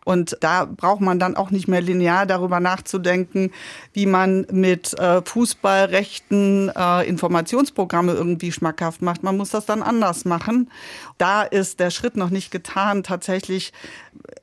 Und 0.09 0.37
da 0.39 0.65
braucht 0.65 1.01
man 1.01 1.19
dann 1.19 1.35
auch 1.35 1.51
nicht 1.51 1.67
mehr 1.67 1.81
linear 1.81 2.25
darüber 2.25 2.59
nachzudenken, 2.59 3.51
wie 3.93 4.07
man 4.07 4.47
mit 4.51 4.97
äh, 4.97 5.21
Fußballrechten 5.21 6.71
äh, 6.75 7.07
Informationsprogramme 7.07 8.13
irgendwie 8.13 8.51
schmackhaft 8.51 9.03
macht. 9.03 9.21
Man 9.21 9.37
muss 9.37 9.51
das 9.51 9.67
dann 9.67 9.83
anders 9.83 10.25
machen. 10.25 10.71
Da 11.19 11.43
ist 11.43 11.79
der 11.79 11.91
Schritt 11.91 12.17
noch 12.17 12.31
nicht 12.31 12.49
getan, 12.49 13.03
tatsächlich 13.03 13.71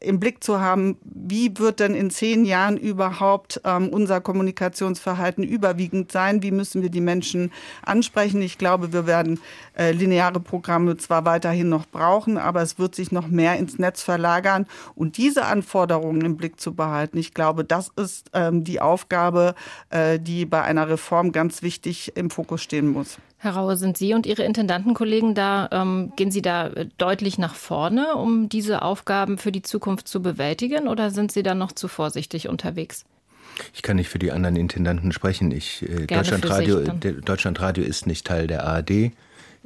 im 0.00 0.20
Blick 0.20 0.42
zu 0.42 0.60
haben, 0.60 0.96
wie 1.02 1.56
wird 1.58 1.80
denn 1.80 1.94
in 1.94 2.10
zehn 2.10 2.44
Jahren 2.44 2.76
überhaupt 2.76 3.60
ähm, 3.64 3.88
unser 3.88 4.20
Kommunikationsverhalten 4.20 5.44
überwiegend 5.44 6.12
sein? 6.12 6.42
Wie 6.42 6.50
müssen 6.50 6.82
wir 6.82 6.90
die 6.90 7.00
Menschen 7.00 7.52
ansprechen? 7.82 8.42
Ich 8.42 8.58
glaube, 8.58 8.92
wir 8.92 9.06
werden 9.06 9.40
äh, 9.76 9.92
lineare 9.92 10.40
Programme 10.40 10.96
zwar 10.96 11.24
weiterhin 11.24 11.68
noch 11.68 11.86
brauchen, 11.86 12.38
aber 12.38 12.62
es 12.62 12.78
wird 12.78 12.94
sich 12.94 13.12
noch 13.12 13.28
mehr 13.28 13.56
ins 13.56 13.78
Netz 13.78 14.02
verlagern. 14.02 14.66
Und 14.94 15.16
diese 15.16 15.44
Anforderungen 15.44 16.22
im 16.22 16.36
Blick 16.36 16.60
zu 16.60 16.74
behalten, 16.74 17.18
ich 17.18 17.34
glaube, 17.34 17.64
das 17.64 17.90
ist 17.96 18.30
ähm, 18.32 18.64
die 18.64 18.80
Aufgabe, 18.80 19.54
äh, 19.90 20.18
die 20.18 20.46
bei 20.46 20.62
einer 20.62 20.88
Reform 20.88 21.32
ganz 21.32 21.62
wichtig 21.62 22.16
im 22.16 22.30
Fokus 22.30 22.62
stehen 22.62 22.88
muss. 22.88 23.18
Herr 23.38 23.52
Raue, 23.52 23.76
sind 23.76 23.98
Sie 23.98 24.14
und 24.14 24.26
Ihre 24.26 24.44
Intendantenkollegen 24.44 25.34
da, 25.34 25.68
ähm, 25.70 26.12
gehen 26.16 26.30
Sie 26.30 26.42
da 26.42 26.70
deutlich 26.98 27.38
nach 27.38 27.54
vorne, 27.54 28.14
um 28.14 28.48
diese 28.48 28.82
Aufgaben 28.82 29.36
für 29.36 29.52
die 29.52 29.62
Zukunft 29.62 30.08
zu 30.08 30.22
bewältigen 30.22 30.88
oder 30.88 31.10
sind 31.10 31.32
Sie 31.32 31.42
da 31.42 31.54
noch 31.54 31.72
zu 31.72 31.86
vorsichtig 31.88 32.48
unterwegs? 32.48 33.04
Ich 33.74 33.82
kann 33.82 33.96
nicht 33.96 34.08
für 34.08 34.18
die 34.18 34.32
anderen 34.32 34.56
Intendanten 34.56 35.12
sprechen. 35.12 35.50
Ich, 35.50 35.82
äh, 35.82 36.06
Deutschlandradio, 36.06 36.80
Deutschlandradio 36.80 37.84
ist 37.84 38.06
nicht 38.06 38.26
Teil 38.26 38.46
der 38.46 38.64
ARD. 38.64 39.12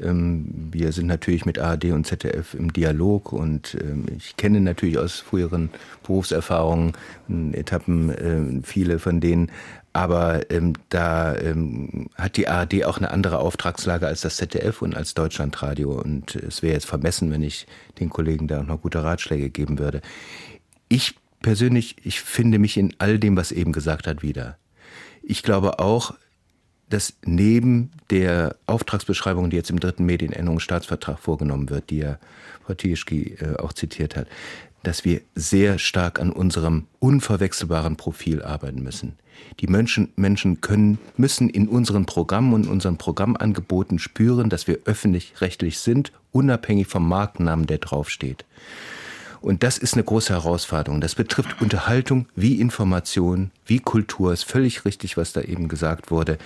Ähm, 0.01 0.69
wir 0.73 0.93
sind 0.93 1.07
natürlich 1.07 1.45
mit 1.45 1.59
ARD 1.59 1.87
und 1.87 2.07
ZDF 2.07 2.55
im 2.55 2.73
Dialog 2.73 3.33
und 3.33 3.77
ähm, 3.81 4.07
ich 4.17 4.37
kenne 4.37 4.61
natürlich 4.61 4.99
aus 4.99 5.21
früheren 5.21 5.71
Berufserfahrungen, 6.03 6.95
Etappen, 7.53 8.11
äh, 8.11 8.63
viele 8.63 8.99
von 8.99 9.21
denen. 9.21 9.51
Aber 9.93 10.51
ähm, 10.51 10.75
da 10.89 11.35
ähm, 11.37 12.11
hat 12.15 12.37
die 12.37 12.47
ARD 12.47 12.85
auch 12.85 12.99
eine 12.99 13.11
andere 13.11 13.39
Auftragslage 13.39 14.07
als 14.07 14.21
das 14.21 14.37
ZDF 14.37 14.83
und 14.83 14.97
als 14.97 15.15
Deutschlandradio. 15.15 15.91
Und 15.91 16.37
es 16.37 16.63
wäre 16.63 16.75
jetzt 16.75 16.87
vermessen, 16.87 17.33
wenn 17.33 17.43
ich 17.43 17.67
den 17.99 18.09
Kollegen 18.09 18.47
da 18.47 18.63
noch 18.63 18.83
gute 18.83 19.03
Ratschläge 19.03 19.51
geben 19.51 19.79
würde. 19.79 20.01
Ich 20.89 21.17
persönlich, 21.43 21.97
ich 22.05 22.21
finde 22.21 22.59
mich 22.59 22.77
in 22.77 22.95
all 22.99 23.19
dem, 23.19 23.37
was 23.37 23.51
eben 23.51 23.73
gesagt 23.73 24.07
hat, 24.07 24.23
wieder. 24.23 24.59
Ich 25.23 25.43
glaube 25.43 25.81
auch, 25.81 26.15
dass 26.89 27.15
neben 27.25 27.93
der 28.11 28.57
Auftragsbeschreibung, 28.67 29.51
die 29.51 29.57
jetzt 29.57 29.71
im 29.71 29.81
dritten 29.81 30.05
Medienänderungsstaatsvertrag 30.07 31.19
vorgenommen 31.19 31.71
wird, 31.71 31.91
die 31.91 31.99
ja 31.99 32.19
Frau 32.65 32.75
Tieschki 32.75 33.37
äh, 33.41 33.57
auch 33.59 33.73
zitiert 33.73 34.17
hat, 34.17 34.27
dass 34.83 35.05
wir 35.05 35.21
sehr 35.35 35.79
stark 35.79 36.21
an 36.21 36.31
unserem 36.31 36.87
unverwechselbaren 36.99 37.97
Profil 37.97 38.43
arbeiten 38.43 38.83
müssen. 38.83 39.17
Die 39.61 39.67
Menschen, 39.67 40.13
Menschen 40.17 40.61
können, 40.61 40.99
müssen 41.17 41.49
in 41.49 41.69
unseren 41.69 42.07
Programmen 42.07 42.53
und 42.53 42.69
unseren 42.69 42.99
Programmangeboten 42.99 43.99
spüren, 43.99 44.51
dass 44.51 44.67
wir 44.67 44.81
öffentlich-rechtlich 44.85 45.79
sind, 45.79 46.13
unabhängig 46.33 46.87
vom 46.87 47.09
Markennamen, 47.09 47.67
der 47.67 47.79
draufsteht. 47.79 48.45
Und 49.41 49.63
das 49.63 49.79
ist 49.79 49.95
eine 49.95 50.05
große 50.05 50.35
Herausforderung. 50.35 51.01
Das 51.01 51.15
betrifft 51.15 51.63
Unterhaltung 51.63 52.27
wie 52.37 52.61
Information, 52.61 53.51
wie 53.65 53.79
Kultur. 53.79 54.33
Ist 54.35 54.45
völlig 54.45 54.85
richtig, 54.85 55.17
was 55.17 55.33
da 55.33 55.41
eben 55.41 55.69
gesagt 55.69 56.11
wurde. 56.11 56.37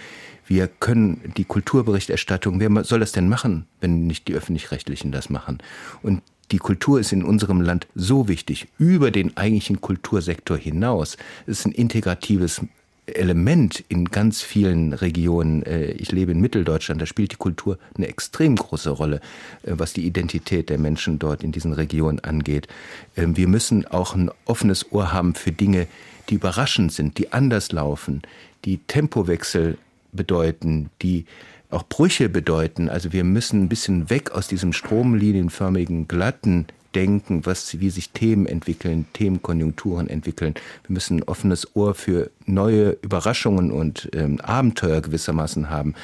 Wir 0.47 0.69
können 0.69 1.33
die 1.37 1.45
Kulturberichterstattung, 1.45 2.61
wer 2.61 2.85
soll 2.85 3.01
das 3.01 3.13
denn 3.13 3.29
machen, 3.29 3.67
wenn 3.81 4.07
nicht 4.07 4.29
die 4.29 4.35
öffentlich-rechtlichen 4.35 5.11
das 5.11 5.29
machen? 5.29 5.59
Und 6.03 6.23
die 6.53 6.59
Kultur 6.59 7.01
ist 7.01 7.13
in 7.13 7.25
unserem 7.25 7.61
Land 7.61 7.87
so 7.95 8.29
wichtig, 8.29 8.69
über 8.79 9.11
den 9.11 9.37
eigentlichen 9.37 9.81
Kultursektor 9.81 10.57
hinaus. 10.57 11.17
Es 11.47 11.61
ist 11.61 11.67
ein 11.67 11.73
integratives 11.73 12.61
Element 13.07 13.85
in 13.89 14.07
ganz 14.07 14.43
vielen 14.43 14.93
Regionen. 14.93 15.63
Äh, 15.65 15.93
ich 15.93 16.11
lebe 16.13 16.33
in 16.33 16.41
Mitteldeutschland, 16.41 17.01
da 17.01 17.07
spielt 17.07 17.33
die 17.33 17.37
Kultur 17.37 17.79
eine 17.97 18.09
extrem 18.09 18.57
große 18.57 18.91
Rolle, 18.91 19.21
äh, 19.63 19.73
was 19.77 19.93
die 19.93 20.07
Identität 20.07 20.71
der 20.71 20.79
Menschen 20.79 21.19
dort 21.19 21.43
in 21.43 21.53
diesen 21.53 21.73
Regionen 21.73 22.21
angeht. 22.21 22.69
Ähm, 23.17 23.37
wir 23.37 23.49
müssen 23.49 23.87
auch 23.87 24.15
ein 24.15 24.31
offenes 24.47 24.91
Ohr 24.93 25.13
haben 25.13 25.35
für 25.35 25.53
Dinge, 25.53 25.87
die 26.31 26.37
überraschend 26.37 26.93
sind, 26.93 27.19
die 27.19 27.33
anders 27.33 27.73
laufen, 27.73 28.23
die 28.65 28.79
Tempowechsel 28.79 29.77
bedeuten, 30.13 30.89
die 31.03 31.27
auch 31.71 31.85
Brüche 31.89 32.29
bedeuten. 32.29 32.89
Also 32.89 33.13
wir 33.13 33.25
müssen 33.25 33.65
ein 33.65 33.69
bisschen 33.69 34.11
weg 34.11 34.33
aus 34.33 34.49
diesem 34.49 34.73
stromlinienförmigen, 34.73 36.09
glatten 36.09 36.67
denken, 36.95 37.45
was, 37.45 37.81
wie 37.81 37.91
sich 37.91 38.11
Themen 38.11 38.47
entwickeln, 38.47 39.07
Themenkonjunkturen 39.13 40.09
entwickeln. 40.09 40.55
Wir 40.87 40.95
müssen 40.95 41.19
ein 41.19 41.23
offenes 41.25 41.75
Ohr 41.75 41.95
für 41.95 42.31
neue 42.47 42.91
Überraschungen 43.03 43.71
und 43.71 44.09
ähm, 44.15 44.41
Abenteuer 44.41 45.01
gewissermaßen 45.01 45.71
haben. 45.71 45.95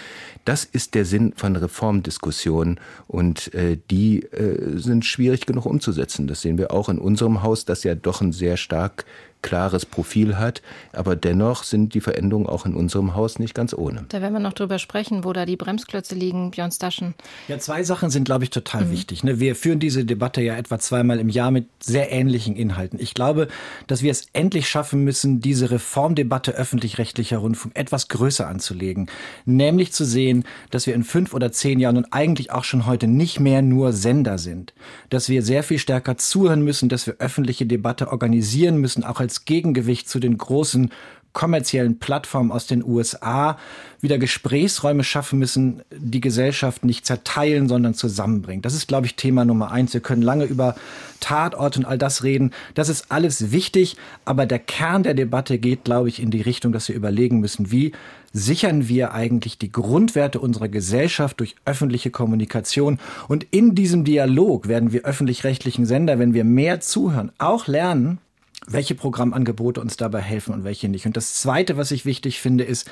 Das 0.45 0.64
ist 0.64 0.95
der 0.95 1.05
Sinn 1.05 1.33
von 1.37 1.55
Reformdiskussionen 1.55 2.81
und 3.07 3.55
äh, 3.55 3.79
die 3.90 4.23
äh, 4.23 4.79
sind 4.79 5.05
schwierig 5.05 5.47
genug 5.47 5.67
umzusetzen. 5.67 6.26
Das 6.26 6.40
sehen 6.40 6.59
wir 6.59 6.73
auch 6.73 6.88
in 6.88 6.99
unserem 6.99 7.43
Haus, 7.43 7.64
das 7.64 7.85
ja 7.85 7.95
doch 7.95 8.21
ein 8.21 8.33
sehr 8.33 8.57
stark 8.57 9.05
klares 9.42 9.87
Profil 9.87 10.38
hat. 10.38 10.62
Aber 10.92 11.16
dennoch 11.16 11.64
sind 11.64 11.94
die 11.94 12.00
Veränderungen 12.00 12.47
auch 12.47 12.66
in 12.66 12.75
unserem 12.75 13.14
Haus 13.14 13.38
nicht 13.38 13.54
ganz 13.54 13.75
ohne. 13.75 14.04
Da 14.09 14.20
werden 14.20 14.32
wir 14.32 14.40
noch 14.40 14.52
drüber 14.52 14.78
sprechen, 14.78 15.25
wo 15.25 15.32
da 15.32 15.47
die 15.47 15.56
Bremsklötze 15.56 16.14
liegen, 16.14 16.50
Björn 16.50 16.70
Staschen. 16.70 17.14
Ja, 17.49 17.59
zwei 17.59 17.82
Sachen 17.82 18.11
sind, 18.11 18.25
glaube 18.25 18.44
ich, 18.44 18.50
total 18.50 18.87
mhm. 18.87 18.92
wichtig. 18.92 19.25
Ne? 19.25 19.40
Wir 19.40 19.54
führen 19.56 19.78
diese 19.78 20.04
Debatte 20.04 20.40
ja 20.42 20.56
etwa 20.56 20.78
zweimal 20.78 21.18
im 21.18 21.28
Jahr 21.28 21.50
mit 21.50 21.68
sehr 21.82 22.12
ähnlichen 22.12 22.56
Inhalten. 22.56 22.99
Ich 23.00 23.14
glaube, 23.14 23.49
dass 23.87 24.02
wir 24.02 24.11
es 24.11 24.26
endlich 24.32 24.68
schaffen 24.68 25.04
müssen, 25.04 25.40
diese 25.40 25.70
Reformdebatte 25.70 26.52
öffentlich-rechtlicher 26.52 27.38
Rundfunk 27.38 27.76
etwas 27.76 28.09
größer 28.09 28.47
anzulegen. 28.47 29.09
Nämlich 29.44 29.92
zu 29.92 30.04
sehen, 30.04 30.44
dass 30.70 30.87
wir 30.87 30.94
in 30.94 31.04
fünf 31.04 31.35
oder 31.35 31.52
zehn 31.52 31.80
Jahren 31.80 31.97
und 31.97 32.12
eigentlich 32.12 32.50
auch 32.50 32.64
schon 32.64 32.87
heute 32.87 33.06
nicht 33.06 33.40
mehr 33.40 33.62
nur 33.62 33.92
Sender 33.92 34.38
sind. 34.38 34.75
Dass 35.09 35.28
wir 35.28 35.42
sehr 35.42 35.62
viel 35.62 35.78
stärker 35.78 36.16
zuhören 36.16 36.62
müssen, 36.62 36.88
dass 36.88 37.06
wir 37.06 37.16
öffentliche 37.18 37.66
Debatte 37.66 38.11
organisieren 38.11 38.76
müssen, 38.76 39.04
auch 39.04 39.20
als 39.20 39.29
Gegengewicht 39.44 40.08
zu 40.08 40.20
den 40.20 40.37
großen 40.37 40.90
kommerziellen 41.32 41.99
Plattformen 41.99 42.50
aus 42.50 42.66
den 42.66 42.84
USA 42.84 43.56
wieder 44.00 44.18
Gesprächsräume 44.18 45.04
schaffen 45.04 45.38
müssen, 45.38 45.82
die 45.94 46.20
Gesellschaft 46.20 46.84
nicht 46.84 47.06
zerteilen, 47.06 47.68
sondern 47.68 47.94
zusammenbringen. 47.94 48.62
Das 48.62 48.75
ist, 48.75 48.88
glaube 48.88 49.06
ich, 49.06 49.14
Thema 49.14 49.44
Nummer 49.44 49.70
eins. 49.70 49.92
Wir 49.92 50.00
können 50.00 50.22
lange 50.22 50.44
über 50.44 50.75
Tatort 51.20 51.76
und 51.76 51.84
all 51.84 51.99
das 51.99 52.25
reden. 52.25 52.50
Das 52.75 52.88
ist 52.88 53.12
alles 53.12 53.52
wichtig, 53.52 53.96
aber 54.25 54.46
der 54.46 54.58
Kern 54.58 55.02
der 55.02 55.14
Debatte 55.14 55.58
geht, 55.58 55.84
glaube 55.84 56.08
ich, 56.08 56.20
in 56.20 56.30
die 56.30 56.40
Richtung, 56.40 56.72
dass 56.72 56.88
wir 56.88 56.96
überlegen 56.96 57.40
müssen, 57.40 57.70
wie 57.70 57.92
sichern 58.32 58.88
wir 58.88 59.12
eigentlich 59.12 59.58
die 59.58 59.70
Grundwerte 59.70 60.40
unserer 60.40 60.68
Gesellschaft 60.68 61.38
durch 61.38 61.56
öffentliche 61.64 62.10
Kommunikation. 62.10 62.99
Und 63.28 63.46
in 63.50 63.75
diesem 63.75 64.04
Dialog 64.04 64.66
werden 64.66 64.92
wir 64.92 65.02
öffentlich-rechtlichen 65.02 65.87
Sender, 65.87 66.18
wenn 66.18 66.34
wir 66.34 66.44
mehr 66.44 66.80
zuhören, 66.80 67.30
auch 67.38 67.66
lernen, 67.66 68.18
welche 68.67 68.95
Programmangebote 68.95 69.81
uns 69.81 69.97
dabei 69.97 70.21
helfen 70.21 70.52
und 70.55 70.64
welche 70.64 70.88
nicht. 70.88 71.07
Und 71.07 71.17
das 71.17 71.35
Zweite, 71.35 71.76
was 71.76 71.90
ich 71.90 72.05
wichtig 72.05 72.40
finde, 72.40 72.64
ist, 72.64 72.90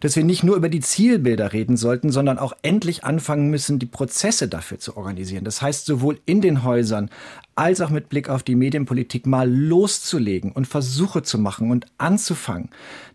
dass 0.00 0.14
wir 0.14 0.24
nicht 0.24 0.42
nur 0.42 0.56
über 0.56 0.68
die 0.68 0.80
Zielbilder 0.80 1.52
reden 1.52 1.76
sollten, 1.76 2.10
sondern 2.10 2.38
auch 2.38 2.54
endlich 2.62 3.04
anfangen 3.04 3.48
müssen, 3.48 3.78
die 3.78 3.86
Prozesse 3.86 4.48
dafür 4.48 4.78
zu 4.78 4.96
organisieren. 4.96 5.44
Das 5.44 5.62
heißt, 5.62 5.86
sowohl 5.86 6.20
in 6.26 6.42
den 6.42 6.64
Häusern 6.64 7.10
als 7.56 7.80
auch 7.80 7.88
mit 7.88 8.10
Blick 8.10 8.28
auf 8.28 8.42
die 8.42 8.54
Medienpolitik 8.54 9.26
mal 9.26 9.50
loszulegen 9.50 10.52
und 10.52 10.66
Versuche 10.66 11.22
zu 11.22 11.38
machen 11.38 11.70
und 11.70 11.86
anzufangen. 11.96 12.68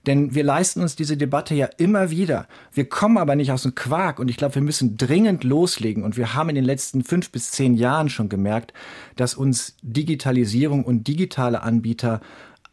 Denn 0.07 0.33
wir 0.33 0.43
leisten 0.43 0.81
uns 0.81 0.95
diese 0.95 1.15
Debatte 1.15 1.53
ja 1.53 1.69
immer 1.77 2.10
wieder. 2.10 2.48
Wir 2.74 2.89
kommen 2.89 3.19
aber 3.19 3.36
nicht 3.36 3.51
aus 3.51 3.62
dem 3.62 3.75
Quark 3.75 4.17
und 4.17 4.29
ich 4.29 4.38
glaube, 4.38 4.55
wir 4.55 4.63
müssen 4.63 4.98
dringend 4.98 5.43
loslegen. 5.43 6.03
Und 6.03 6.17
wir 6.17 6.33
haben 6.33 6.50
in 6.50 6.55
den 6.55 6.65
letzten 6.65 7.03
fünf 7.03 7.29
bis 7.29 7.51
zehn 7.51 7.75
Jahren 7.75 8.10
schon 8.10 8.29
gemerkt, 8.29 8.74
dass 9.15 9.36
uns 9.36 9.75
Digitalisierung 9.83 10.83
und 10.86 11.07
digitale 11.07 11.62
Anbieter 11.62 12.19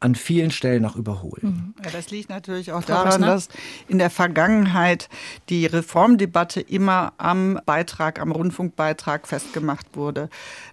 an 0.01 0.15
vielen 0.15 0.53
Stellen 0.53 0.83
noch 0.83 0.95
überholen. 0.95 1.75
Mhm. 1.77 1.85
Ja, 1.85 1.91
das 1.91 2.11
liegt 2.11 2.31
natürlich 2.31 2.71
auch 2.71 2.83
Frau 2.83 3.05
daran, 3.05 3.23
dass 3.23 3.49
in 3.89 3.99
der 3.99 4.11
Vergangenheit 4.11 5.09
die 5.49 5.67
Reformdebatte 5.67 6.61
immer 6.61 7.13
am 7.19 7.59
Beitrag, 7.67 8.21
am 8.21 8.31
Rundfunkbeitrag 8.31 9.27
festgemacht 9.27 9.97
wurde. 9.97 10.29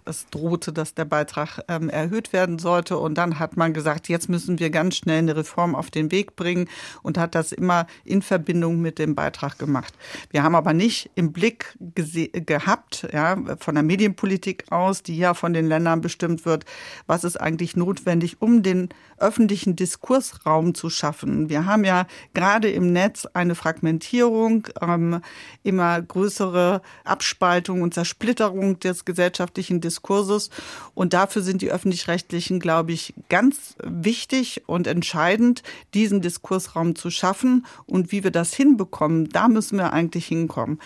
Es 0.05 0.27
drohte, 0.29 0.71
dass 0.71 0.93
der 0.93 1.05
Beitrag 1.05 1.59
ähm, 1.67 1.89
erhöht 1.89 2.33
werden 2.33 2.59
sollte. 2.59 2.99
Und 2.99 3.15
dann 3.15 3.39
hat 3.39 3.57
man 3.57 3.73
gesagt, 3.73 4.09
jetzt 4.09 4.29
müssen 4.29 4.59
wir 4.59 4.69
ganz 4.69 4.97
schnell 4.97 5.19
eine 5.19 5.35
Reform 5.35 5.73
auf 5.73 5.89
den 5.89 6.11
Weg 6.11 6.35
bringen 6.35 6.69
und 7.01 7.17
hat 7.17 7.33
das 7.33 7.51
immer 7.51 7.87
in 8.03 8.21
Verbindung 8.21 8.79
mit 8.79 8.99
dem 8.99 9.15
Beitrag 9.15 9.57
gemacht. 9.57 9.95
Wir 10.29 10.43
haben 10.43 10.53
aber 10.53 10.73
nicht 10.73 11.09
im 11.15 11.33
Blick 11.33 11.75
gehabt, 11.79 13.07
ja, 13.11 13.37
von 13.59 13.73
der 13.73 13.83
Medienpolitik 13.83 14.71
aus, 14.71 15.01
die 15.01 15.17
ja 15.17 15.33
von 15.33 15.53
den 15.53 15.65
Ländern 15.65 16.01
bestimmt 16.01 16.45
wird, 16.45 16.65
was 17.07 17.23
ist 17.23 17.37
eigentlich 17.37 17.75
notwendig, 17.75 18.39
um 18.39 18.61
den 18.61 18.89
öffentlichen 19.17 19.75
Diskursraum 19.75 20.75
zu 20.75 20.89
schaffen. 20.89 21.49
Wir 21.49 21.65
haben 21.65 21.85
ja 21.85 22.05
gerade 22.33 22.69
im 22.69 22.91
Netz 22.91 23.25
eine 23.33 23.55
Fragmentierung, 23.55 24.67
ähm, 24.81 25.21
immer 25.63 26.01
größere 26.01 26.81
Abspaltung 27.03 27.81
und 27.81 27.93
Zersplitterung 27.93 28.79
des 28.79 29.05
gesellschaftlichen 29.05 29.81
Diskurses. 29.81 30.49
Und 30.93 31.13
dafür 31.13 31.41
sind 31.41 31.61
die 31.61 31.71
öffentlich-rechtlichen, 31.71 32.59
glaube 32.59 32.91
ich, 32.91 33.13
ganz 33.29 33.75
wichtig 33.83 34.63
und 34.67 34.87
entscheidend, 34.87 35.63
diesen 35.93 36.21
Diskursraum 36.21 36.95
zu 36.95 37.09
schaffen. 37.09 37.65
Und 37.85 38.11
wie 38.11 38.23
wir 38.23 38.31
das 38.31 38.53
hinbekommen, 38.53 39.29
da 39.29 39.47
müssen 39.47 39.77
wir 39.77 39.93
eigentlich 39.93 40.25
hinkommen. 40.27 40.79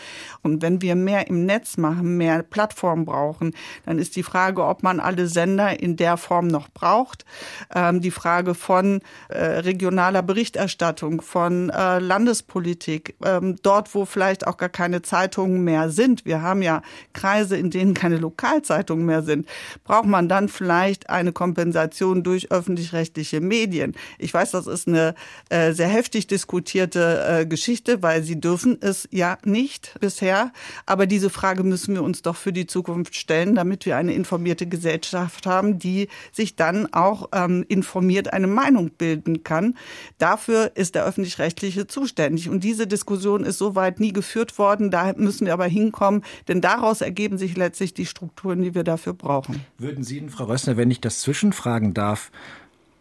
Und 0.44 0.62
wenn 0.62 0.82
wir 0.82 0.96
mehr 0.96 1.28
im 1.28 1.46
Netz 1.46 1.78
machen, 1.78 2.18
mehr 2.18 2.44
Plattformen 2.44 3.06
brauchen, 3.06 3.54
dann 3.86 3.98
ist 3.98 4.16
die 4.16 4.24
Frage, 4.24 4.66
ob 4.66 4.84
man 4.84 5.00
alle 5.00 5.28
Sender 5.28 5.80
in 5.80 5.96
der 5.96 6.18
Form 6.18 6.48
noch 6.48 6.70
braucht. 6.70 7.26
Ähm, 7.74 8.02
die 8.02 8.12
Frage 8.20 8.54
von 8.54 9.00
äh, 9.30 9.38
regionaler 9.40 10.22
Berichterstattung, 10.22 11.22
von 11.22 11.70
äh, 11.70 12.00
Landespolitik, 12.00 13.16
ähm, 13.24 13.56
dort, 13.64 13.96
wo 13.96 14.04
vielleicht 14.04 14.46
auch 14.46 14.58
gar 14.58 14.68
keine 14.68 15.02
Zeitungen 15.02 15.64
mehr 15.64 15.90
sind. 15.90 16.26
Wir 16.26 16.42
haben 16.42 16.62
ja 16.62 16.82
Kreise, 17.14 17.56
in 17.56 17.70
denen 17.70 17.94
keine 17.94 18.18
Lokalzeitungen 18.18 19.06
mehr 19.06 19.24
sind. 19.24 19.48
Braucht 19.86 20.08
man 20.08 20.28
dann 20.28 20.50
vielleicht 20.50 21.10
eine 21.10 21.32
Kompensation 21.32 22.22
durch 22.22 22.52
öffentlich-rechtliche 22.52 23.40
Medien? 23.40 23.96
Ich 24.18 24.34
weiß, 24.34 24.52
das 24.52 24.68
ist 24.68 24.90
eine 24.90 25.16
äh, 25.48 25.72
sehr 25.72 25.88
heftig 25.88 26.28
diskutierte 26.28 27.26
äh, 27.26 27.46
Geschichte, 27.46 28.04
weil 28.04 28.22
sie 28.24 28.42
dürfen 28.42 28.80
es 28.82 29.08
ja 29.12 29.38
nicht 29.46 29.96
bisher. 30.02 30.52
Aber 30.86 31.06
diese 31.06 31.30
Frage 31.30 31.64
müssen 31.64 31.96
wir 31.96 32.04
uns 32.04 32.22
doch 32.22 32.36
für 32.36 32.52
die 32.52 32.68
Zukunft 32.68 33.16
stellen, 33.16 33.56
damit 33.56 33.86
wir 33.86 33.96
eine 33.96 34.14
informierte 34.14 34.68
Gesellschaft 34.68 35.46
haben, 35.46 35.80
die 35.80 36.10
sich 36.34 36.58
dann 36.58 36.92
auch 36.92 37.30
ähm, 37.32 37.64
informiert 37.70 38.09
informiert 38.10 38.34
eine 38.34 38.48
Meinung 38.48 38.90
bilden 38.90 39.44
kann. 39.44 39.76
Dafür 40.18 40.72
ist 40.76 40.96
der 40.96 41.06
öffentlich-rechtliche 41.06 41.86
zuständig. 41.86 42.50
Und 42.50 42.64
diese 42.64 42.88
Diskussion 42.88 43.44
ist 43.44 43.60
soweit 43.60 44.00
nie 44.00 44.14
geführt 44.14 44.58
worden. 44.58 44.90
Da 44.90 45.14
müssen 45.16 45.46
wir 45.46 45.54
aber 45.54 45.68
hinkommen, 45.68 46.24
denn 46.48 46.60
daraus 46.60 47.02
ergeben 47.02 47.38
sich 47.38 47.56
letztlich 47.56 47.94
die 47.94 48.08
Strukturen, 48.08 48.62
die 48.64 48.74
wir 48.74 48.84
dafür 48.84 49.14
brauchen. 49.14 49.64
Würden 49.78 50.04
Sie, 50.04 50.28
Frau 50.30 50.46
Rössner, 50.46 50.76
wenn 50.76 50.90
ich 50.90 51.02
das 51.02 51.22
zwischenfragen 51.22 51.94
darf, 51.94 52.32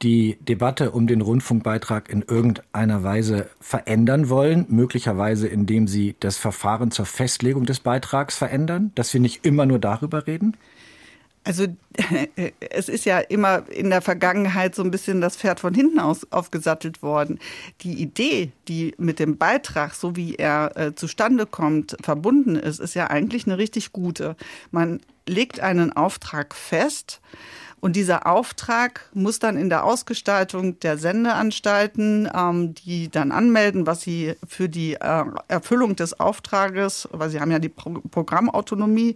die 0.03 0.37
Debatte 0.43 0.93
um 0.93 1.07
den 1.07 1.23
Rundfunkbeitrag 1.23 2.09
in 2.11 2.23
irgendeiner 2.23 3.03
Weise 3.03 3.49
verändern 3.61 4.29
wollen, 4.29 4.67
möglicherweise 4.69 5.49
indem 5.49 5.89
Sie 5.89 6.15
das 6.21 6.37
Verfahren 6.37 6.91
zur 6.91 7.07
Festlegung 7.07 7.65
des 7.65 7.81
Beitrags 7.81 8.37
verändern, 8.37 8.93
dass 8.95 9.13
wir 9.13 9.21
nicht 9.21 9.45
immer 9.45 9.67
nur 9.67 9.79
darüber 9.79 10.27
reden? 10.27 10.57
Also 11.45 11.67
es 12.61 12.89
ist 12.89 13.05
ja 13.05 13.19
immer 13.19 13.69
in 13.71 13.91
der 13.91 14.03
Vergangenheit 14.03 14.75
so 14.75 14.83
ein 14.83 14.91
bisschen 14.91 15.21
das 15.21 15.37
Pferd 15.37 15.61
von 15.61 15.75
hinten 15.75 15.99
aus 15.99 16.31
aufgesattelt 16.31 17.03
worden. 17.03 17.39
Die 17.81 18.01
Idee, 18.01 18.53
die 18.69 18.95
mit 18.99 19.19
dem 19.19 19.39
Beitrag, 19.39 19.95
so 19.95 20.17
wie 20.17 20.35
er 20.35 20.77
äh, 20.77 20.95
zustande 20.95 21.47
kommt, 21.47 21.97
verbunden 22.03 22.57
ist, 22.57 22.81
ist 22.81 22.95
ja 22.95 23.09
eigentlich 23.09 23.47
eine 23.47 23.59
richtig 23.59 23.93
gute. 23.93 24.37
Man 24.71 25.01
legt 25.27 25.61
einen 25.61 25.93
Auftrag 25.93 26.55
fest, 26.55 27.21
und 27.81 27.95
dieser 27.95 28.27
Auftrag 28.27 29.09
muss 29.15 29.39
dann 29.39 29.57
in 29.57 29.69
der 29.69 29.85
Ausgestaltung 29.85 30.81
der 30.81 30.99
Sendeanstalten, 30.99 32.29
ähm, 32.35 32.75
die 32.75 33.09
dann 33.09 33.31
anmelden, 33.31 33.87
was 33.87 34.01
sie 34.01 34.35
für 34.47 34.69
die 34.69 34.95
äh, 34.95 35.25
Erfüllung 35.47 35.95
des 35.95 36.19
Auftrages, 36.19 37.09
weil 37.13 37.31
sie 37.31 37.41
haben 37.41 37.51
ja 37.53 37.59
die 37.59 37.69
Pro 37.69 38.01
Programmautonomie, 38.11 39.15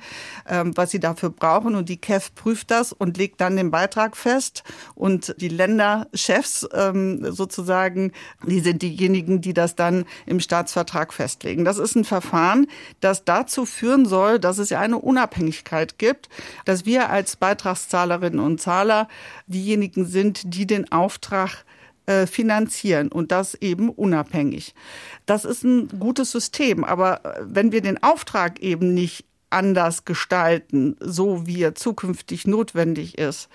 ähm, 0.48 0.76
was 0.76 0.90
sie 0.90 1.00
dafür 1.00 1.30
brauchen. 1.30 1.74
Und 1.74 1.88
die 1.88 1.96
KEF 1.96 2.34
prüft 2.34 2.70
das 2.70 2.92
und 2.92 3.16
legt 3.16 3.40
dann 3.40 3.56
den 3.56 3.70
Beitrag 3.70 4.16
fest. 4.16 4.62
Und 4.94 5.34
die 5.38 5.48
Länderchefs 5.48 6.68
ähm, 6.72 7.32
sozusagen, 7.32 8.12
die 8.46 8.60
sind 8.60 8.82
diejenigen, 8.82 9.40
die 9.40 9.54
das 9.54 9.74
dann 9.74 10.04
im 10.26 10.40
Staatsvertrag 10.40 11.12
festlegen. 11.12 11.64
Das 11.64 11.78
ist 11.78 11.96
ein 11.96 12.04
Verfahren, 12.04 12.66
das 13.00 13.24
dazu 13.24 13.66
führen 13.66 14.06
soll, 14.06 14.38
dass 14.38 14.58
es 14.58 14.70
ja 14.70 14.80
eine 14.80 14.98
Unabhängigkeit 14.98 15.98
gibt, 15.98 16.28
dass 16.64 16.86
wir 16.86 17.10
als 17.10 17.36
Beitragszahlerinnen 17.36 18.40
und 18.40 18.51
und 18.52 18.60
Zahler 18.60 19.08
diejenigen 19.46 20.04
sind, 20.06 20.54
die 20.54 20.66
den 20.66 20.90
Auftrag 20.92 21.64
äh, 22.06 22.26
finanzieren 22.26 23.08
und 23.08 23.32
das 23.32 23.54
eben 23.54 23.88
unabhängig. 23.88 24.74
Das 25.26 25.44
ist 25.44 25.62
ein 25.64 25.88
gutes 25.98 26.32
System, 26.32 26.84
aber 26.84 27.24
äh, 27.24 27.42
wenn 27.44 27.72
wir 27.72 27.80
den 27.80 28.02
Auftrag 28.02 28.60
eben 28.60 28.92
nicht 28.94 29.24
anders 29.50 30.04
gestalten, 30.04 30.96
so 31.00 31.46
wie 31.46 31.62
er 31.62 31.74
zukünftig 31.74 32.46
notwendig 32.46 33.18
ist, 33.18 33.48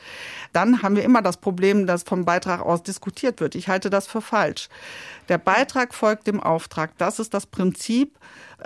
dann 0.53 0.81
haben 0.81 0.95
wir 0.95 1.03
immer 1.03 1.21
das 1.21 1.37
Problem, 1.37 1.87
dass 1.87 2.03
vom 2.03 2.23
Beitrag 2.23 2.61
aus 2.61 2.83
diskutiert 2.83 3.41
wird. 3.41 3.55
Ich 3.55 3.67
halte 3.67 3.89
das 3.89 4.07
für 4.07 4.21
falsch. 4.21 4.69
Der 5.29 5.37
Beitrag 5.37 5.93
folgt 5.93 6.27
dem 6.27 6.41
Auftrag. 6.41 6.97
Das 6.97 7.19
ist 7.19 7.33
das 7.33 7.45
Prinzip 7.45 8.17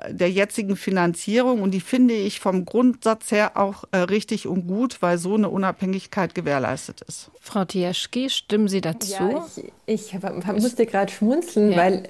der 0.09 0.31
jetzigen 0.31 0.77
Finanzierung 0.77 1.61
und 1.61 1.71
die 1.71 1.81
finde 1.81 2.13
ich 2.13 2.39
vom 2.39 2.63
Grundsatz 2.63 3.31
her 3.31 3.57
auch 3.57 3.83
äh, 3.91 3.97
richtig 3.97 4.47
und 4.47 4.65
gut, 4.65 5.01
weil 5.01 5.17
so 5.17 5.35
eine 5.35 5.49
Unabhängigkeit 5.49 6.33
gewährleistet 6.33 7.01
ist. 7.01 7.29
Frau 7.41 7.65
Tieschke, 7.65 8.29
stimmen 8.29 8.69
Sie 8.69 8.79
dazu? 8.79 9.11
Ja, 9.11 9.47
ich, 9.85 10.13
ich 10.13 10.21
musste 10.53 10.85
gerade 10.85 11.11
schmunzeln, 11.11 11.73
ja. 11.73 11.77
weil 11.77 12.03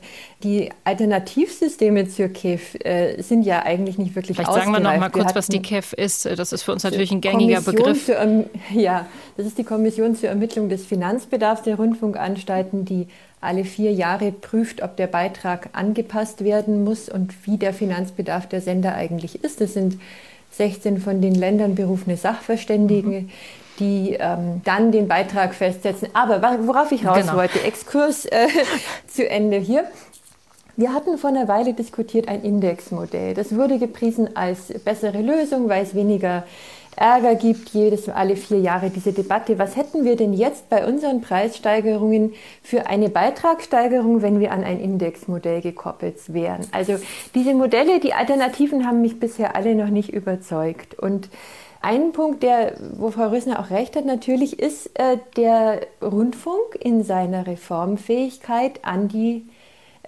die 0.44 0.70
Alternativsysteme 0.84 2.08
zur 2.08 2.28
KEF 2.28 2.76
äh, 2.76 3.20
sind 3.24 3.44
ja 3.44 3.64
eigentlich 3.64 3.98
nicht 3.98 4.16
wirklich 4.16 4.38
Vielleicht 4.38 4.54
sagen 4.54 4.72
wir 4.72 4.80
noch 4.80 4.98
mal 4.98 5.10
kurz, 5.10 5.34
was 5.34 5.48
die 5.48 5.62
KEF 5.62 5.94
ist. 5.94 6.26
Das 6.26 6.54
ist 6.54 6.62
für 6.62 6.74
uns 6.74 6.84
natürlich 6.84 7.12
ein 7.12 7.22
gängiger 7.22 7.62
Kommission 7.62 7.94
Begriff. 7.94 8.06
Zur, 8.06 8.46
ja, 8.80 9.08
das 9.38 9.48
ist 9.48 9.58
die 9.58 9.64
Kommission 9.64 10.16
zur 10.16 10.30
Ermittlung 10.30 10.70
des 10.70 10.86
Finanzbedarfs 10.86 11.64
der 11.64 11.78
Rundfunkanstalten, 11.78 12.86
die 12.86 13.08
alle 13.42 13.66
vier 13.66 13.92
Jahre 13.92 14.32
prüft, 14.32 14.82
ob 14.84 14.96
der 14.96 15.08
Beitrag 15.08 15.70
angepasst 15.74 16.44
werden 16.44 16.84
muss 16.84 17.10
und 17.10 17.34
wie 17.46 17.58
der 17.58 17.74
Finanzbedarf 17.74 18.48
der 18.48 18.62
Sender 18.62 18.94
eigentlich 18.94 19.44
ist. 19.44 19.60
Das 19.60 19.74
sind 19.74 20.00
16 20.52 21.00
von 21.00 21.22
den 21.22 21.34
Ländern 21.34 21.76
berufene 21.76 22.18
Sachverständige, 22.18 23.22
mhm. 23.22 23.30
die 23.80 24.18
ähm, 24.20 24.62
dann 24.64 24.92
den 24.92 25.08
Beitrag 25.08 25.56
festsetzen. 25.56 26.10
Aber 26.14 26.60
worauf 26.68 26.92
ich 26.92 27.06
raus 27.06 27.22
genau. 27.22 27.36
wollte, 27.36 27.62
Exkurs 27.64 28.26
äh, 28.26 28.48
zu 29.08 29.28
Ende 29.28 29.58
hier. 29.58 29.86
Wir 30.78 30.94
hatten 30.94 31.18
vor 31.18 31.30
einer 31.30 31.48
Weile 31.48 31.74
diskutiert 31.74 32.28
ein 32.28 32.44
Indexmodell. 32.44 33.34
Das 33.34 33.56
wurde 33.56 33.78
gepriesen 33.78 34.36
als 34.36 34.74
bessere 34.86 35.22
Lösung, 35.22 35.68
weil 35.68 35.84
es 35.84 35.96
weniger 35.96 36.44
Ärger 36.96 37.36
gibt, 37.36 37.70
jedes 37.70 38.10
alle 38.10 38.36
vier 38.36 38.60
Jahre 38.60 38.90
diese 38.90 39.14
Debatte. 39.14 39.58
Was 39.58 39.76
hätten 39.76 40.04
wir 40.04 40.16
denn 40.16 40.34
jetzt 40.34 40.70
bei 40.70 40.86
unseren 40.86 41.22
Preissteigerungen 41.22 42.34
für 42.62 42.88
eine 42.88 43.10
Beitragssteigerung, 43.10 44.22
wenn 44.22 44.40
wir 44.40 44.52
an 44.52 44.64
ein 44.64 44.80
Indexmodell 44.80 45.62
gekoppelt 45.62 46.34
wären? 46.34 46.68
Also 46.72 46.98
diese 47.34 47.54
Modelle, 47.54 48.00
die 48.00 48.14
Alternativen 48.14 48.86
haben 48.86 49.02
mich 49.02 49.20
bisher 49.20 49.56
alle 49.56 49.76
noch 49.76 49.90
nicht 49.90 50.10
überzeugt. 50.10 51.00
Und 51.00 51.30
ein 51.82 52.12
Punkt, 52.12 52.44
der, 52.44 52.76
wo 52.94 53.10
Frau 53.10 53.30
Rösner 53.30 53.60
auch 53.60 53.72
recht 53.72 53.96
hat, 53.96 54.06
natürlich 54.06 54.60
ist 54.60 54.92
äh, 55.00 55.18
der 55.36 55.82
Rundfunk 56.02 56.76
in 56.80 57.04
seiner 57.04 57.48
Reformfähigkeit 57.48 58.86
an 58.86 59.08
die 59.08 59.48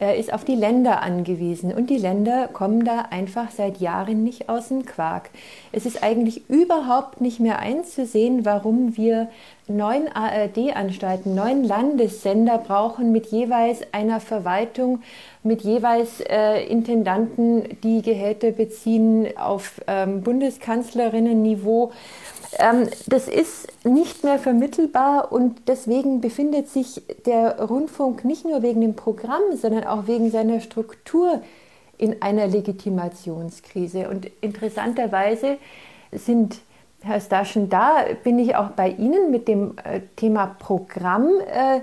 äh, 0.04 0.20
ist 0.20 0.34
auf 0.34 0.44
die 0.44 0.56
Länder 0.56 1.02
angewiesen. 1.02 1.74
Und 1.74 1.90
die 1.90 1.98
Länder 1.98 2.50
kommen 2.50 2.84
da 2.84 3.06
einfach 3.10 3.52
seit 3.52 3.78
Jahren 3.78 4.24
nicht 4.24 4.50
aus 4.50 4.68
dem 4.68 4.86
Quark. 4.86 5.30
Es 5.72 5.86
ist 5.86 6.04
eigentlich 6.04 6.50
überhaupt 6.50 7.22
nicht 7.22 7.40
mehr 7.40 7.60
einzusehen, 7.60 8.44
warum 8.44 8.98
wir 8.98 9.30
neun 9.68 10.10
ARD-Anstalten, 10.14 11.34
neun 11.34 11.64
Landessender 11.64 12.58
brauchen 12.58 13.14
mit 13.14 13.28
jeweils 13.28 13.82
einer 13.94 14.20
Verwaltung, 14.20 15.02
mit 15.42 15.62
jeweils 15.62 16.20
äh, 16.20 16.66
Intendanten, 16.66 17.64
die 17.82 18.02
Gehälter 18.02 18.52
beziehen 18.52 19.28
auf 19.38 19.82
ähm, 19.88 20.22
Bundeskanzlerinnen-Niveau. 20.22 21.92
Ähm, 22.60 22.88
das 23.08 23.28
ist 23.28 23.68
nicht 23.86 24.24
mehr 24.24 24.40
vermittelbar 24.40 25.32
und 25.32 25.68
deswegen 25.68 26.22
befindet 26.22 26.70
sich 26.70 27.02
der 27.26 27.60
Rundfunk 27.62 28.26
nicht 28.26 28.46
nur 28.46 28.62
wegen 28.62 28.82
dem 28.82 28.96
Programm, 28.96 29.42
sondern 29.56 29.86
auch 29.86 30.08
wegen 30.08 30.32
seiner 30.32 30.60
Struktur 30.60 31.42
in 31.98 32.22
einer 32.22 32.48
Legitimationskrise. 32.48 34.10
Und 34.10 34.30
interessanterweise 34.42 35.58
sind 36.12 36.60
Herr 37.02 37.20
Staschen, 37.20 37.70
da 37.70 38.06
bin 38.24 38.40
ich 38.40 38.56
auch 38.56 38.70
bei 38.70 38.90
Ihnen 38.90 39.30
mit 39.30 39.48
dem 39.48 39.76
äh, 39.84 40.02
Thema 40.16 40.56
Programm. 40.60 41.28
Äh, 41.48 41.82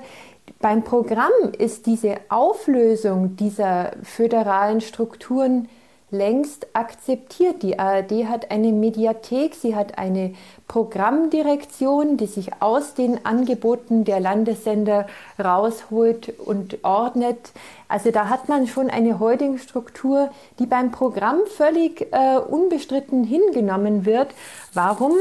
beim 0.61 0.83
Programm 0.83 1.33
ist 1.59 1.87
diese 1.87 2.17
Auflösung 2.29 3.37
dieser 3.37 3.93
föderalen 4.03 4.81
Strukturen 4.81 5.69
längst 6.11 6.67
akzeptiert. 6.75 7.63
Die 7.63 7.79
ARD 7.79 8.27
hat 8.29 8.51
eine 8.51 8.73
Mediathek, 8.73 9.55
sie 9.55 9.77
hat 9.77 9.99
eine 9.99 10.35
Programmdirektion, 10.69 12.17
die 12.17 12.27
sich 12.27 12.51
aus 12.61 12.95
den 12.95 13.25
Angeboten 13.25 14.05
der 14.05 14.21
Landessender 14.21 15.07
rausholt 15.43 16.33
und 16.39 16.85
ordnet. 16.85 17.53
Also 17.89 18.11
da 18.11 18.29
hat 18.29 18.49
man 18.49 18.67
schon 18.67 18.91
eine 18.91 19.19
Holdingstruktur, 19.19 20.31
die 20.59 20.67
beim 20.67 20.93
Programm 20.93 21.39
völlig 21.57 22.13
äh, 22.13 22.39
unbestritten 22.39 23.25
hingenommen 23.25 24.05
wird. 24.05 24.29
Warum 24.75 25.13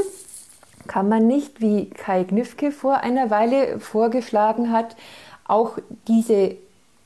kann 0.86 1.08
man 1.08 1.26
nicht, 1.26 1.60
wie 1.60 1.90
Kai 1.90 2.24
Gnifke 2.24 2.72
vor 2.72 2.98
einer 2.98 3.30
Weile 3.30 3.78
vorgeschlagen 3.78 4.72
hat, 4.72 4.96
auch 5.46 5.78
diese 6.08 6.56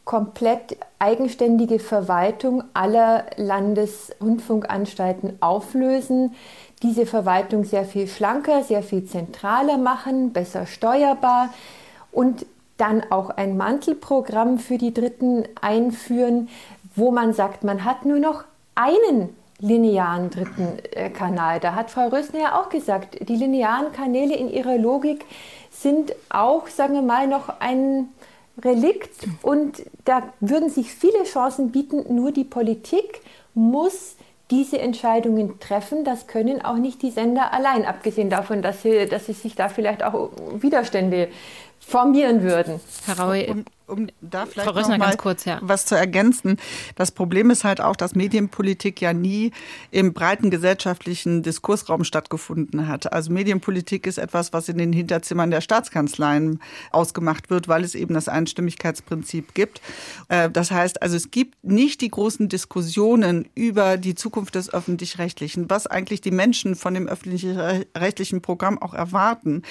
komplett 0.04 0.76
eigenständige 0.98 1.78
Verwaltung 1.78 2.64
aller 2.74 3.24
Landesrundfunkanstalten 3.36 5.38
auflösen, 5.40 6.34
diese 6.82 7.06
Verwaltung 7.06 7.64
sehr 7.64 7.84
viel 7.84 8.06
schlanker, 8.06 8.62
sehr 8.62 8.82
viel 8.82 9.06
zentraler 9.06 9.78
machen, 9.78 10.32
besser 10.32 10.66
steuerbar 10.66 11.48
und 12.12 12.44
dann 12.76 13.02
auch 13.10 13.30
ein 13.30 13.56
Mantelprogramm 13.56 14.58
für 14.58 14.78
die 14.78 14.92
Dritten 14.92 15.44
einführen, 15.60 16.48
wo 16.94 17.10
man 17.10 17.32
sagt, 17.32 17.64
man 17.64 17.84
hat 17.84 18.04
nur 18.04 18.18
noch 18.18 18.44
einen 18.74 19.34
linearen 19.60 20.30
dritten 20.30 20.78
äh, 20.92 21.10
Kanal. 21.10 21.60
Da 21.60 21.74
hat 21.74 21.90
Frau 21.90 22.08
Rösner 22.08 22.40
ja 22.40 22.60
auch 22.60 22.68
gesagt, 22.68 23.28
die 23.28 23.36
linearen 23.36 23.92
Kanäle 23.92 24.36
in 24.36 24.50
ihrer 24.50 24.76
Logik 24.76 25.24
sind 25.70 26.14
auch, 26.28 26.66
sagen 26.66 26.94
wir 26.94 27.02
mal, 27.02 27.26
noch 27.26 27.60
ein 27.60 28.08
Relikt 28.62 29.26
und 29.42 29.82
da 30.04 30.32
würden 30.40 30.70
sich 30.70 30.94
viele 30.94 31.24
Chancen 31.24 31.72
bieten, 31.72 32.14
nur 32.14 32.32
die 32.32 32.44
Politik 32.44 33.20
muss 33.54 34.16
diese 34.50 34.78
Entscheidungen 34.78 35.58
treffen. 35.58 36.04
Das 36.04 36.26
können 36.26 36.64
auch 36.64 36.76
nicht 36.76 37.02
die 37.02 37.10
Sender 37.10 37.52
allein, 37.52 37.84
abgesehen 37.84 38.30
davon, 38.30 38.62
dass 38.62 38.82
sie, 38.82 39.06
dass 39.06 39.26
sie 39.26 39.32
sich 39.32 39.54
da 39.54 39.68
vielleicht 39.68 40.02
auch 40.02 40.30
Widerstände 40.56 41.28
formieren 41.80 42.42
würden. 42.42 42.80
Herr 43.06 43.18
Raue, 43.18 43.64
um, 43.86 44.08
da 44.20 44.46
vielleicht 44.46 44.68
Frau 44.68 44.76
Rössner, 44.76 44.98
noch 44.98 45.06
mal 45.06 45.16
kurz, 45.16 45.44
ja. 45.44 45.58
was 45.62 45.86
zu 45.86 45.94
ergänzen. 45.94 46.56
Das 46.96 47.10
Problem 47.10 47.50
ist 47.50 47.64
halt 47.64 47.80
auch, 47.80 47.96
dass 47.96 48.14
Medienpolitik 48.14 49.00
ja 49.00 49.12
nie 49.12 49.52
im 49.90 50.14
breiten 50.14 50.50
gesellschaftlichen 50.50 51.42
Diskursraum 51.42 52.04
stattgefunden 52.04 52.88
hat. 52.88 53.12
Also 53.12 53.32
Medienpolitik 53.32 54.06
ist 54.06 54.18
etwas, 54.18 54.52
was 54.52 54.68
in 54.68 54.78
den 54.78 54.92
Hinterzimmern 54.92 55.50
der 55.50 55.60
Staatskanzleien 55.60 56.60
ausgemacht 56.92 57.50
wird, 57.50 57.68
weil 57.68 57.84
es 57.84 57.94
eben 57.94 58.14
das 58.14 58.28
Einstimmigkeitsprinzip 58.28 59.54
gibt. 59.54 59.80
Äh, 60.28 60.50
das 60.50 60.70
heißt 60.70 61.02
also, 61.02 61.16
es 61.16 61.30
gibt 61.30 61.62
nicht 61.62 62.00
die 62.00 62.10
großen 62.10 62.48
Diskussionen 62.48 63.48
über 63.54 63.96
die 63.96 64.14
Zukunft 64.14 64.54
des 64.54 64.72
öffentlich-rechtlichen, 64.72 65.68
was 65.68 65.86
eigentlich 65.86 66.20
die 66.20 66.30
Menschen 66.30 66.74
von 66.74 66.94
dem 66.94 67.08
öffentlich-rechtlichen 67.08 68.40
Programm 68.40 68.80
auch 68.80 68.94
erwarten. 68.94 69.62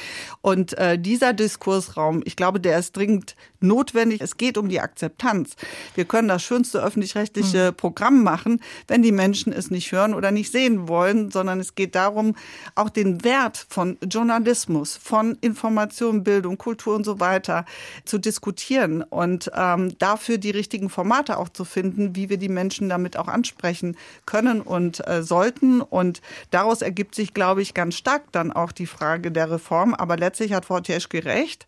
Und 0.42 0.78
äh, 0.78 1.00
dieser 1.00 1.34
Diskursraum, 1.34 2.22
ich 2.26 2.36
glaube, 2.36 2.60
der 2.60 2.78
ist 2.78 2.96
dringend 2.96 3.36
notwendig. 3.64 4.22
Es 4.22 4.38
geht 4.38 4.58
um 4.58 4.70
die 4.70 4.80
Akzeptanz. 4.80 5.56
Wir 5.96 6.06
können 6.06 6.28
das 6.28 6.44
schönste 6.44 6.84
öffentlich-rechtliche 6.84 7.72
mhm. 7.72 7.76
Programm 7.76 8.24
machen, 8.24 8.62
wenn 8.88 9.02
die 9.02 9.12
Menschen 9.12 9.54
es 9.54 9.72
nicht 9.72 9.92
hören 9.92 10.14
oder 10.14 10.32
nicht 10.32 10.52
sehen 10.52 10.88
wollen, 10.88 11.32
sondern 11.32 11.60
es 11.60 11.76
geht 11.76 11.96
darum, 11.96 12.36
auch 12.76 12.90
den 12.90 13.24
Wert 13.24 13.66
von 13.70 13.98
Journalismus, 14.08 14.98
von 14.98 15.38
Information, 15.42 16.24
Bildung, 16.24 16.58
Kultur 16.58 16.96
und 16.96 17.06
so 17.06 17.20
weiter 17.20 17.66
zu 18.06 18.18
diskutieren 18.18 19.04
und 19.04 19.52
ähm, 19.56 19.98
dafür 20.00 20.38
die 20.38 20.52
richtigen 20.52 20.90
Formate 20.90 21.38
auch 21.38 21.50
zu 21.50 21.66
finden, 21.66 22.16
wie 22.16 22.30
wir 22.30 22.38
die 22.38 22.50
Menschen 22.50 22.90
damit 22.90 23.18
auch 23.18 23.28
ansprechen 23.28 23.98
können 24.26 24.62
und 24.62 25.06
äh, 25.08 25.24
sollten. 25.24 25.82
Und 25.82 26.22
daraus 26.52 26.82
ergibt 26.82 27.16
sich, 27.16 27.34
glaube 27.34 27.62
ich, 27.62 27.74
ganz 27.74 27.96
stark 27.96 28.32
dann 28.32 28.52
auch 28.52 28.72
die 28.72 28.88
Frage 28.88 29.32
der 29.32 29.52
Reform. 29.52 29.94
Aber 29.94 30.18
letztlich 30.18 30.54
hat 30.54 30.66
Frau 30.66 30.80
Teschke 30.80 31.26
recht 31.26 31.66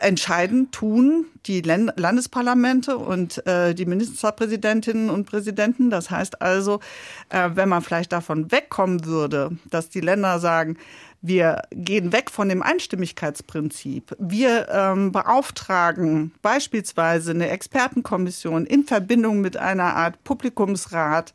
entscheiden 0.00 0.70
tun 0.70 1.26
die 1.46 1.60
Landesparlamente 1.60 2.96
und 2.96 3.46
äh, 3.46 3.74
die 3.74 3.86
Ministerpräsidentinnen 3.86 5.10
und 5.10 5.26
Präsidenten. 5.26 5.90
Das 5.90 6.10
heißt 6.10 6.42
also, 6.42 6.80
äh, 7.28 7.50
wenn 7.54 7.68
man 7.68 7.82
vielleicht 7.82 8.12
davon 8.12 8.50
wegkommen 8.50 9.04
würde, 9.04 9.56
dass 9.70 9.88
die 9.88 10.00
Länder 10.00 10.38
sagen, 10.38 10.76
wir 11.22 11.62
gehen 11.70 12.12
weg 12.12 12.30
von 12.30 12.48
dem 12.48 12.62
Einstimmigkeitsprinzip. 12.62 14.16
Wir 14.18 14.68
ähm, 14.70 15.12
beauftragen 15.12 16.32
beispielsweise 16.40 17.32
eine 17.32 17.50
Expertenkommission 17.50 18.64
in 18.64 18.84
Verbindung 18.84 19.42
mit 19.42 19.56
einer 19.58 19.96
Art 19.96 20.22
Publikumsrat, 20.24 21.34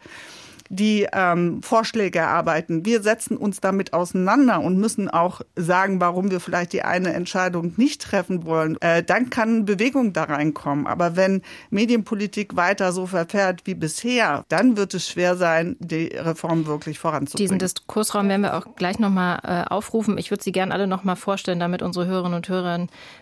die 0.69 1.07
ähm, 1.13 1.61
Vorschläge 1.61 2.19
erarbeiten. 2.19 2.85
Wir 2.85 3.01
setzen 3.01 3.37
uns 3.37 3.61
damit 3.61 3.93
auseinander 3.93 4.61
und 4.61 4.77
müssen 4.77 5.09
auch 5.09 5.41
sagen, 5.55 6.01
warum 6.01 6.31
wir 6.31 6.39
vielleicht 6.39 6.73
die 6.73 6.81
eine 6.81 7.13
Entscheidung 7.13 7.73
nicht 7.77 8.01
treffen 8.01 8.45
wollen. 8.45 8.77
Äh, 8.81 9.03
dann 9.03 9.29
kann 9.29 9.65
Bewegung 9.65 10.13
da 10.13 10.23
reinkommen. 10.23 10.87
Aber 10.87 11.15
wenn 11.15 11.41
Medienpolitik 11.69 12.55
weiter 12.55 12.91
so 12.91 13.05
verfährt 13.05 13.61
wie 13.65 13.75
bisher, 13.75 14.43
dann 14.49 14.77
wird 14.77 14.93
es 14.93 15.07
schwer 15.07 15.35
sein, 15.35 15.75
die 15.79 16.07
Reform 16.07 16.65
wirklich 16.65 16.99
voranzubringen. 16.99 17.47
Diesen 17.47 17.59
Diskursraum 17.59 18.27
werden 18.27 18.41
wir 18.41 18.57
auch 18.57 18.75
gleich 18.75 18.99
nochmal 18.99 19.39
äh, 19.43 19.69
aufrufen. 19.71 20.17
Ich 20.17 20.31
würde 20.31 20.43
Sie 20.43 20.51
gerne 20.51 20.73
alle 20.73 20.87
nochmal 20.87 21.15
vorstellen, 21.15 21.59
damit 21.59 21.81
unsere 21.81 22.07
Hörerinnen 22.07 22.35
und 22.35 22.49
Hörer 22.49 22.65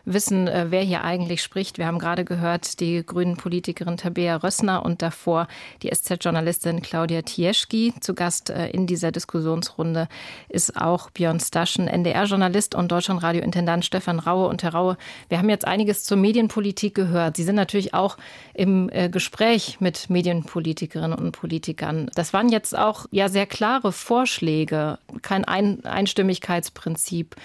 wissen, 0.06 0.48
äh, 0.48 0.68
wer 0.70 0.82
hier 0.82 1.04
eigentlich 1.04 1.44
spricht. 1.44 1.78
Wir 1.78 1.86
haben 1.86 2.00
gerade 2.00 2.24
gehört, 2.24 2.80
die 2.80 3.06
grünen 3.06 3.36
Politikerin 3.36 3.98
Tabea 3.98 4.38
Rössner 4.38 4.86
und 4.86 5.02
davor 5.02 5.48
die 5.82 5.90
SZ-Journalistin 5.94 6.82
Claudia 6.82 7.22
Thiel 7.22 7.33
Matieschki. 7.34 7.94
Zu 8.00 8.14
Gast 8.14 8.50
äh, 8.50 8.70
in 8.70 8.88
dieser 8.88 9.12
Diskussionsrunde 9.12 10.08
ist 10.50 10.78
auch 10.78 11.10
Björn 11.10 11.40
Staschen, 11.40 11.88
NDR-Journalist 11.88 12.76
und 12.76 12.92
Deutschlandradio-Intendant 12.92 13.86
Stefan 13.86 14.20
Raue. 14.20 14.48
Und 14.48 14.64
Herr 14.64 14.74
Raue, 14.74 14.98
wir 15.30 15.40
haben 15.40 15.50
jetzt 15.50 15.66
einiges 15.66 16.04
zur 16.04 16.18
Medienpolitik 16.18 16.96
gehört. 16.96 17.38
Sie 17.38 17.44
sind 17.44 17.56
natürlich 17.56 17.94
auch 17.94 18.18
im 18.54 18.90
äh, 18.90 19.10
Gespräch 19.10 19.78
mit 19.80 20.10
Medienpolitikerinnen 20.10 21.18
und 21.18 21.32
Politikern. 21.32 22.10
Das 22.16 22.34
waren 22.34 22.50
jetzt 22.50 22.78
auch 22.78 23.08
ja 23.12 23.30
sehr 23.30 23.46
klare 23.46 23.92
Vorschläge, 23.92 25.00
kein 25.22 25.46
Ein 25.46 25.86
Einstimmigkeitsprinzip 25.86 27.36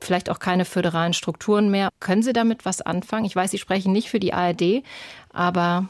vielleicht 0.00 0.28
auch 0.28 0.38
keine 0.38 0.66
föderalen 0.66 1.14
Strukturen 1.14 1.70
mehr. 1.70 1.88
Können 1.98 2.22
Sie 2.22 2.34
damit 2.34 2.66
was 2.66 2.82
anfangen? 2.82 3.24
Ich 3.24 3.34
weiß, 3.34 3.50
Sie 3.50 3.58
sprechen 3.58 3.92
nicht 3.92 4.10
für 4.10 4.20
die 4.20 4.34
ARD, 4.34 4.82
aber 5.32 5.88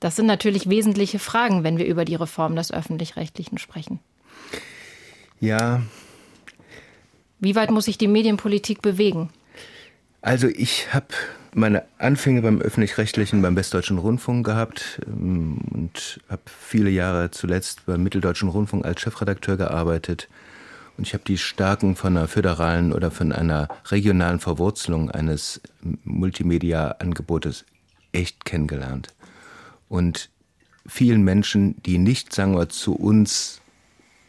das 0.00 0.16
sind 0.16 0.26
natürlich 0.26 0.68
wesentliche 0.68 1.18
Fragen, 1.18 1.62
wenn 1.62 1.78
wir 1.78 1.86
über 1.86 2.04
die 2.04 2.14
Reform 2.14 2.56
des 2.56 2.72
öffentlich-rechtlichen 2.72 3.58
sprechen. 3.58 4.00
Ja. 5.38 5.82
Wie 7.38 7.54
weit 7.54 7.70
muss 7.70 7.84
sich 7.84 7.98
die 7.98 8.08
Medienpolitik 8.08 8.82
bewegen? 8.82 9.30
Also 10.22 10.48
ich 10.48 10.92
habe 10.92 11.08
meine 11.54 11.84
Anfänge 11.98 12.42
beim 12.42 12.60
öffentlich-rechtlichen, 12.60 13.42
beim 13.42 13.56
Westdeutschen 13.56 13.98
Rundfunk 13.98 14.44
gehabt 14.46 15.00
ähm, 15.06 15.58
und 15.72 16.20
habe 16.28 16.42
viele 16.46 16.90
Jahre 16.90 17.30
zuletzt 17.30 17.86
beim 17.86 18.02
Mitteldeutschen 18.02 18.48
Rundfunk 18.48 18.84
als 18.84 19.00
Chefredakteur 19.00 19.56
gearbeitet. 19.56 20.28
Und 20.96 21.06
ich 21.06 21.14
habe 21.14 21.24
die 21.26 21.38
Stärken 21.38 21.96
von 21.96 22.16
einer 22.16 22.28
föderalen 22.28 22.92
oder 22.92 23.10
von 23.10 23.32
einer 23.32 23.68
regionalen 23.90 24.38
Verwurzelung 24.38 25.10
eines 25.10 25.60
Multimedia-Angebotes 26.04 27.64
echt 28.12 28.44
kennengelernt. 28.44 29.08
Und 29.90 30.30
vielen 30.86 31.22
Menschen, 31.22 31.74
die 31.82 31.98
nicht, 31.98 32.32
sagen 32.32 32.56
wir, 32.56 32.68
zu 32.68 32.94
uns 32.94 33.60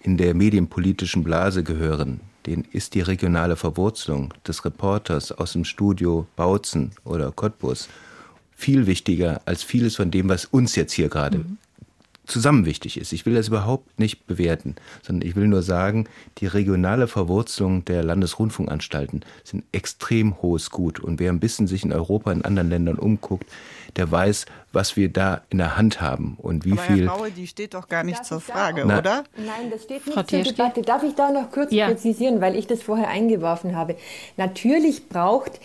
in 0.02 0.18
der 0.18 0.34
medienpolitischen 0.34 1.24
Blase 1.24 1.64
gehören, 1.64 2.20
denen 2.48 2.66
ist 2.72 2.96
die 2.96 3.02
regionale 3.02 3.56
Verwurzelung 3.56 4.34
des 4.46 4.66
Reporters 4.66 5.32
aus 5.32 5.54
dem 5.54 5.64
Studio 5.64 6.26
Bautzen 6.36 6.92
oder 7.04 7.32
Cottbus 7.32 7.88
viel 8.56 8.88
wichtiger 8.88 9.42
als 9.46 9.62
vieles 9.62 9.96
von 9.96 10.10
dem, 10.10 10.30
was 10.30 10.46
uns 10.46 10.76
jetzt 10.76 10.94
hier 10.94 11.10
gerade 11.10 11.38
mhm 11.38 11.58
zusammen 12.32 12.66
wichtig 12.66 12.98
ist. 12.98 13.12
Ich 13.14 13.26
will 13.26 13.36
das 13.36 13.50
überhaupt 13.50 14.00
nicht 14.00 14.26
bewerten, 14.26 14.76
sondern 15.02 15.28
ich 15.28 15.36
will 15.36 15.48
nur 15.48 15.62
sagen, 15.62 16.08
die 16.38 16.48
regionale 16.48 17.08
Verwurzelung 17.08 17.86
der 17.86 18.04
Landesrundfunkanstalten 18.04 19.24
sind 19.44 19.64
extrem 19.72 20.42
hohes 20.42 20.70
Gut. 20.70 21.00
Und 21.00 21.20
wer 21.20 21.32
ein 21.32 21.40
bisschen 21.40 21.68
sich 21.68 21.84
in 21.84 21.92
Europa, 21.92 22.32
in 22.32 22.46
anderen 22.46 22.70
Ländern 22.70 22.98
umguckt, 22.98 23.50
der 23.98 24.12
weiß, 24.12 24.46
was 24.74 24.96
wir 24.96 25.10
da 25.10 25.42
in 25.50 25.58
der 25.60 25.78
Hand 25.78 26.02
haben 26.02 26.38
und 26.42 26.66
wie 26.66 26.74
Aber 26.74 26.82
viel. 26.82 27.08
Herr 27.08 27.16
Raue, 27.16 27.32
die 27.32 27.48
steht 27.48 27.74
doch 27.74 27.88
gar 27.88 28.04
nicht 28.04 28.20
Darf 28.20 28.28
zur 28.28 28.42
da 28.48 28.54
Frage, 28.54 28.84
Na- 28.86 29.00
oder? 29.00 29.24
Nein, 29.38 29.70
das 29.72 29.84
steht 29.84 30.02
Frau 30.02 30.08
nicht 30.12 30.16
zur 30.16 30.26
Tierski? 30.28 30.54
Debatte. 30.56 30.82
Darf 30.82 31.04
ich 31.04 31.16
da 31.16 31.32
noch 31.32 31.52
kurz 31.52 31.72
Ja. 31.72 31.88
präzisieren, 31.88 32.42
weil 32.42 32.56
ich 32.56 32.68
das 32.68 32.82
vorher 32.82 33.08
eingeworfen 33.10 33.76
habe? 33.76 33.96
Natürlich 34.38 35.08
braucht 35.10 35.60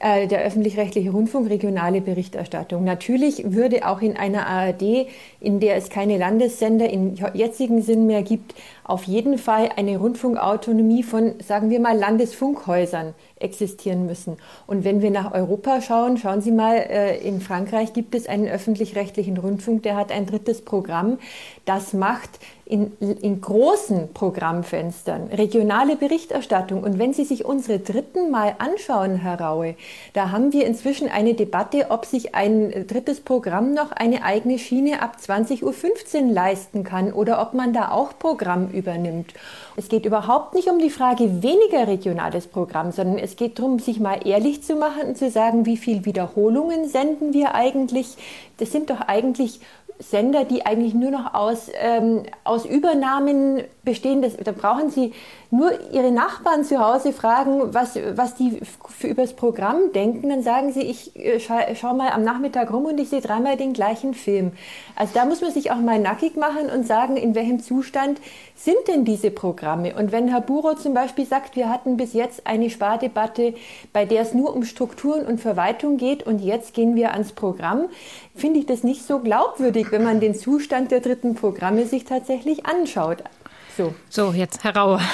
äh, 0.00 0.26
der 0.26 0.40
öffentlich-rechtliche 0.40 1.10
Rundfunk 1.10 1.50
regionale 1.50 2.00
Berichterstattung. 2.00 2.84
Natürlich 2.84 3.52
würde 3.52 3.86
auch 3.86 4.00
in 4.00 4.16
einer 4.16 4.46
ARD, 4.46 5.06
in 5.40 5.60
der 5.60 5.76
es 5.76 5.90
keine 5.90 6.16
Landessender 6.16 6.88
im 6.88 7.16
jetzigen 7.34 7.82
Sinn 7.82 8.06
mehr 8.06 8.22
gibt, 8.22 8.54
auf 8.82 9.04
jeden 9.04 9.36
Fall 9.36 9.68
eine 9.76 9.98
Rundfunkautonomie 9.98 11.02
von, 11.02 11.34
sagen 11.46 11.68
wir 11.68 11.80
mal, 11.80 11.96
Landesfunkhäusern 11.96 13.14
existieren 13.36 14.06
müssen. 14.06 14.38
Und 14.66 14.84
wenn 14.84 15.02
wir 15.02 15.10
nach 15.10 15.32
Europa 15.32 15.82
schauen, 15.82 16.16
schauen 16.16 16.40
Sie 16.40 16.50
mal, 16.50 16.76
äh, 16.76 17.18
in 17.18 17.40
Frankreich 17.40 17.92
gibt 17.92 18.14
es 18.14 18.26
einen 18.26 18.48
öffentlich-rechtlichen 18.48 19.36
Rundfunk, 19.36 19.82
der 19.82 19.96
hat 19.96 20.12
ein 20.12 20.26
drittes 20.26 20.62
Programm. 20.62 21.18
Das 21.66 21.92
macht 21.92 22.40
in, 22.70 22.92
in 23.00 23.40
großen 23.40 24.12
Programmfenstern 24.14 25.28
regionale 25.28 25.96
Berichterstattung. 25.96 26.84
Und 26.84 26.98
wenn 26.98 27.12
Sie 27.12 27.24
sich 27.24 27.44
unsere 27.44 27.80
dritten 27.80 28.30
mal 28.30 28.54
anschauen, 28.58 29.16
Herr 29.16 29.40
Raue, 29.40 29.74
da 30.12 30.30
haben 30.30 30.52
wir 30.52 30.66
inzwischen 30.66 31.08
eine 31.08 31.34
Debatte, 31.34 31.86
ob 31.90 32.06
sich 32.06 32.34
ein 32.34 32.86
drittes 32.86 33.20
Programm 33.20 33.74
noch 33.74 33.90
eine 33.90 34.22
eigene 34.22 34.58
Schiene 34.58 35.02
ab 35.02 35.16
20.15 35.20 35.62
Uhr 36.26 36.32
leisten 36.32 36.84
kann 36.84 37.12
oder 37.12 37.42
ob 37.42 37.54
man 37.54 37.72
da 37.72 37.90
auch 37.90 38.16
Programm 38.18 38.68
übernimmt. 38.68 39.34
Es 39.76 39.88
geht 39.88 40.06
überhaupt 40.06 40.54
nicht 40.54 40.68
um 40.68 40.78
die 40.78 40.90
Frage 40.90 41.42
weniger 41.42 41.88
regionales 41.88 42.46
Programm, 42.46 42.92
sondern 42.92 43.18
es 43.18 43.34
geht 43.34 43.58
darum, 43.58 43.80
sich 43.80 43.98
mal 43.98 44.26
ehrlich 44.26 44.62
zu 44.62 44.76
machen 44.76 45.08
und 45.08 45.18
zu 45.18 45.30
sagen, 45.30 45.66
wie 45.66 45.76
viel 45.76 46.04
Wiederholungen 46.04 46.88
senden 46.88 47.32
wir 47.32 47.54
eigentlich. 47.54 48.16
Das 48.58 48.70
sind 48.70 48.90
doch 48.90 49.00
eigentlich 49.00 49.60
Sender, 50.00 50.44
die 50.44 50.64
eigentlich 50.64 50.94
nur 50.94 51.10
noch 51.10 51.34
aus, 51.34 51.68
ähm, 51.74 52.22
aus 52.42 52.64
Übernahmen 52.64 53.62
bestehen. 53.84 54.22
Das, 54.22 54.36
da 54.36 54.52
brauchen 54.52 54.90
Sie 54.90 55.12
nur 55.50 55.72
Ihre 55.92 56.10
Nachbarn 56.10 56.64
zu 56.64 56.78
Hause 56.78 57.12
fragen, 57.12 57.74
was, 57.74 57.98
was 58.14 58.34
die 58.34 58.60
für 58.88 59.08
übers 59.08 59.34
Programm 59.34 59.92
denken. 59.94 60.30
Dann 60.30 60.42
sagen 60.42 60.72
Sie, 60.72 60.82
ich 60.82 61.14
äh, 61.16 61.38
scha 61.38 61.74
schau 61.74 61.94
mal 61.94 62.10
am 62.10 62.24
Nachmittag 62.24 62.72
rum 62.72 62.86
und 62.86 62.98
ich 62.98 63.10
sehe 63.10 63.20
dreimal 63.20 63.56
den 63.56 63.74
gleichen 63.74 64.14
Film. 64.14 64.52
Also 64.96 65.12
da 65.14 65.26
muss 65.26 65.42
man 65.42 65.52
sich 65.52 65.70
auch 65.70 65.76
mal 65.76 65.98
nackig 65.98 66.36
machen 66.36 66.70
und 66.74 66.86
sagen, 66.86 67.16
in 67.16 67.34
welchem 67.34 67.60
Zustand 67.60 68.20
sind 68.64 68.88
denn 68.88 69.04
diese 69.04 69.30
Programme? 69.30 69.94
Und 69.94 70.12
wenn 70.12 70.28
Herr 70.28 70.42
Buro 70.42 70.74
zum 70.74 70.92
Beispiel 70.92 71.24
sagt, 71.24 71.56
wir 71.56 71.70
hatten 71.70 71.96
bis 71.96 72.12
jetzt 72.12 72.46
eine 72.46 72.68
Spardebatte, 72.68 73.54
bei 73.92 74.04
der 74.04 74.22
es 74.22 74.34
nur 74.34 74.54
um 74.54 74.64
Strukturen 74.64 75.24
und 75.24 75.40
Verwaltung 75.40 75.96
geht 75.96 76.26
und 76.26 76.40
jetzt 76.40 76.74
gehen 76.74 76.94
wir 76.94 77.12
ans 77.12 77.32
Programm, 77.32 77.88
finde 78.34 78.60
ich 78.60 78.66
das 78.66 78.84
nicht 78.84 79.06
so 79.06 79.20
glaubwürdig, 79.20 79.90
wenn 79.92 80.04
man 80.04 80.20
den 80.20 80.34
Zustand 80.34 80.90
der 80.90 81.00
dritten 81.00 81.34
Programme 81.34 81.86
sich 81.86 82.04
tatsächlich 82.04 82.66
anschaut. 82.66 83.24
So. 83.76 83.94
So, 84.08 84.32
jetzt 84.32 84.64
Herr 84.64 84.76
Raue. 84.76 85.00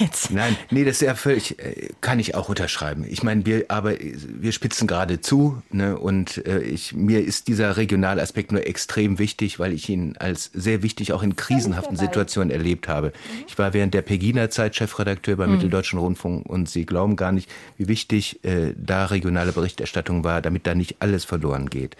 Jetzt. 0.00 0.30
Nein, 0.30 0.56
nee, 0.70 0.84
das 0.86 0.94
ist 0.94 1.02
ja 1.02 1.14
völlig, 1.14 1.58
äh, 1.58 1.90
kann 2.00 2.18
ich 2.18 2.34
auch 2.34 2.48
unterschreiben. 2.48 3.04
Ich 3.06 3.22
meine, 3.22 3.44
wir, 3.44 3.66
aber 3.68 3.92
wir 3.98 4.52
spitzen 4.52 4.86
gerade 4.86 5.20
zu, 5.20 5.62
ne, 5.70 5.98
und 5.98 6.44
äh, 6.46 6.60
ich, 6.62 6.94
mir 6.94 7.22
ist 7.22 7.48
dieser 7.48 7.76
regionale 7.76 8.22
Aspekt 8.22 8.50
nur 8.50 8.66
extrem 8.66 9.18
wichtig, 9.18 9.58
weil 9.58 9.74
ich 9.74 9.90
ihn 9.90 10.16
als 10.18 10.50
sehr 10.54 10.82
wichtig 10.82 11.12
auch 11.12 11.22
in 11.22 11.36
krisenhaften. 11.36 11.98
Situationen 11.98 12.50
erlebt 12.50 12.88
habe. 12.88 13.12
Ich 13.46 13.58
war 13.58 13.74
während 13.74 13.92
der 13.92 14.00
Pegida-Zeit 14.00 14.74
Chefredakteur 14.74 15.36
beim 15.36 15.52
Mitteldeutschen 15.52 15.98
Rundfunk 15.98 16.46
und 16.46 16.68
Sie 16.68 16.86
glauben 16.86 17.16
gar 17.16 17.32
nicht, 17.32 17.50
wie 17.76 17.88
wichtig 17.88 18.42
äh, 18.42 18.72
da 18.76 19.06
regionale 19.06 19.52
Berichterstattung 19.52 20.24
war, 20.24 20.40
damit 20.40 20.66
da 20.66 20.74
nicht 20.74 20.96
alles 21.00 21.24
verloren 21.24 21.68
geht. 21.68 21.96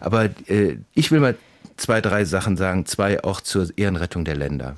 Aber 0.00 0.24
äh, 0.48 0.78
ich 0.94 1.12
will 1.12 1.20
mal 1.20 1.36
zwei, 1.76 2.00
drei 2.00 2.24
Sachen 2.24 2.56
sagen, 2.56 2.86
zwei 2.86 3.22
auch 3.22 3.40
zur 3.40 3.68
Ehrenrettung 3.76 4.24
der 4.24 4.36
Länder. 4.36 4.74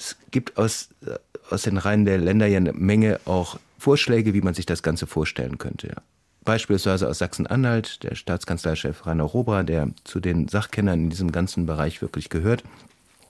Es 0.00 0.16
gibt 0.30 0.56
aus, 0.56 0.88
äh, 1.06 1.18
aus 1.50 1.62
den 1.62 1.76
Reihen 1.76 2.06
der 2.06 2.16
Länder 2.16 2.46
ja 2.46 2.56
eine 2.56 2.72
Menge 2.72 3.20
auch 3.26 3.60
Vorschläge, 3.78 4.32
wie 4.32 4.40
man 4.40 4.54
sich 4.54 4.64
das 4.64 4.82
Ganze 4.82 5.06
vorstellen 5.06 5.58
könnte. 5.58 5.94
Beispielsweise 6.42 7.06
aus 7.06 7.18
Sachsen-Anhalt, 7.18 8.02
der 8.02 8.14
Staatskanzleichef 8.14 9.06
Rainer 9.06 9.24
Robra, 9.24 9.62
der 9.62 9.90
zu 10.04 10.20
den 10.20 10.48
Sachkennern 10.48 11.04
in 11.04 11.10
diesem 11.10 11.32
ganzen 11.32 11.66
Bereich 11.66 12.00
wirklich 12.00 12.30
gehört, 12.30 12.64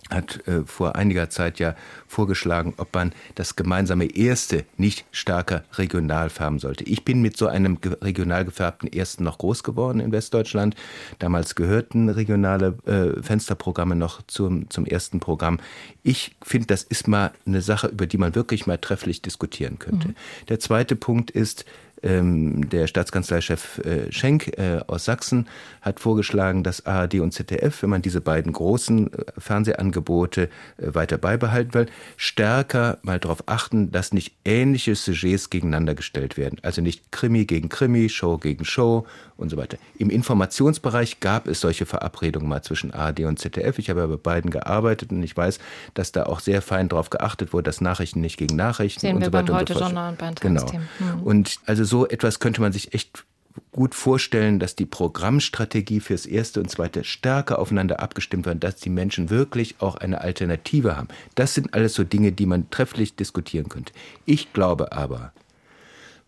hat 0.08 0.46
äh, 0.48 0.64
vor 0.64 0.96
einiger 0.96 1.30
Zeit 1.30 1.58
ja 1.58 1.74
vorgeschlagen, 2.06 2.74
ob 2.78 2.94
man 2.94 3.12
das 3.34 3.56
gemeinsame 3.56 4.06
Erste 4.06 4.64
nicht 4.76 5.04
stärker 5.12 5.64
regional 5.74 6.30
färben 6.30 6.58
sollte. 6.58 6.84
Ich 6.84 7.04
bin 7.04 7.22
mit 7.22 7.36
so 7.36 7.46
einem 7.46 7.78
regional 8.02 8.44
gefärbten 8.44 8.92
Ersten 8.92 9.24
noch 9.24 9.38
groß 9.38 9.62
geworden 9.62 10.00
in 10.00 10.12
Westdeutschland. 10.12 10.74
Damals 11.18 11.54
gehörten 11.54 12.08
regionale 12.08 12.78
äh, 12.86 13.22
Fensterprogramme 13.22 13.94
noch 13.94 14.22
zum, 14.26 14.68
zum 14.70 14.86
ersten 14.86 15.20
Programm. 15.20 15.58
Ich 16.02 16.36
finde, 16.42 16.66
das 16.66 16.82
ist 16.82 17.06
mal 17.06 17.32
eine 17.46 17.62
Sache, 17.62 17.88
über 17.88 18.06
die 18.06 18.18
man 18.18 18.34
wirklich 18.34 18.66
mal 18.66 18.78
trefflich 18.78 19.22
diskutieren 19.22 19.78
könnte. 19.78 20.14
Der 20.48 20.58
zweite 20.58 20.96
Punkt 20.96 21.30
ist, 21.30 21.64
der 22.02 22.86
Staatskanzleichef 22.86 23.78
äh, 23.78 24.10
Schenk 24.10 24.58
äh, 24.58 24.80
aus 24.86 25.04
Sachsen 25.04 25.48
hat 25.82 26.00
vorgeschlagen, 26.00 26.62
dass 26.62 26.86
ARD 26.86 27.16
und 27.16 27.32
ZDF, 27.32 27.82
wenn 27.82 27.90
man 27.90 28.02
diese 28.02 28.20
beiden 28.20 28.52
großen 28.52 29.12
äh, 29.12 29.24
Fernsehangebote 29.36 30.48
weiter 30.78 31.18
beibehalten 31.18 31.74
will, 31.74 31.86
stärker 32.16 32.98
mal 33.02 33.18
darauf 33.18 33.44
achten, 33.46 33.90
dass 33.90 34.12
nicht 34.12 34.34
ähnliche 34.44 34.94
Sujets 34.94 35.50
gegeneinander 35.50 35.94
gestellt 35.94 36.36
werden. 36.36 36.58
Also 36.62 36.80
nicht 36.80 37.12
Krimi 37.12 37.44
gegen 37.44 37.68
Krimi, 37.68 38.08
Show 38.08 38.38
gegen 38.38 38.64
Show 38.64 39.06
und 39.40 39.50
so 39.50 39.56
weiter. 39.56 39.78
Im 39.98 40.10
Informationsbereich 40.10 41.20
gab 41.20 41.46
es 41.46 41.60
solche 41.60 41.86
Verabredungen 41.86 42.48
mal 42.48 42.62
zwischen 42.62 42.92
ARD 42.92 43.20
und 43.20 43.38
ZDF. 43.38 43.78
Ich 43.78 43.90
habe 43.90 44.00
ja 44.00 44.06
bei 44.06 44.16
beiden 44.16 44.50
gearbeitet 44.50 45.10
und 45.10 45.22
ich 45.22 45.36
weiß, 45.36 45.58
dass 45.94 46.12
da 46.12 46.24
auch 46.24 46.40
sehr 46.40 46.62
fein 46.62 46.88
darauf 46.88 47.10
geachtet 47.10 47.52
wurde, 47.52 47.64
dass 47.64 47.80
Nachrichten 47.80 48.20
nicht 48.20 48.36
gegen 48.36 48.56
Nachrichten 48.56 49.00
Sehen 49.00 49.16
und 49.16 49.22
wir 49.22 49.26
so 49.26 49.32
weiter 49.32 49.58
und 49.58 49.68
so 49.68 49.74
fort. 49.74 49.92
Und 49.92 50.18
bei 50.18 50.30
Genau. 50.40 50.60
Tagesthemen. 50.60 50.88
Hm. 50.98 51.22
Und 51.22 51.56
also 51.66 51.84
so 51.84 52.06
etwas 52.08 52.38
könnte 52.40 52.60
man 52.60 52.72
sich 52.72 52.94
echt 52.94 53.24
gut 53.72 53.94
vorstellen, 53.94 54.58
dass 54.58 54.76
die 54.76 54.86
Programmstrategie 54.86 56.00
fürs 56.00 56.26
erste 56.26 56.60
und 56.60 56.70
zweite 56.70 57.04
stärker 57.04 57.58
aufeinander 57.58 58.00
abgestimmt 58.00 58.46
wird, 58.46 58.62
dass 58.62 58.76
die 58.76 58.90
Menschen 58.90 59.30
wirklich 59.30 59.76
auch 59.80 59.96
eine 59.96 60.20
Alternative 60.20 60.96
haben. 60.96 61.08
Das 61.34 61.54
sind 61.54 61.74
alles 61.74 61.94
so 61.94 62.04
Dinge, 62.04 62.32
die 62.32 62.46
man 62.46 62.70
trefflich 62.70 63.16
diskutieren 63.16 63.68
könnte. 63.68 63.92
Ich 64.24 64.52
glaube 64.52 64.92
aber, 64.92 65.32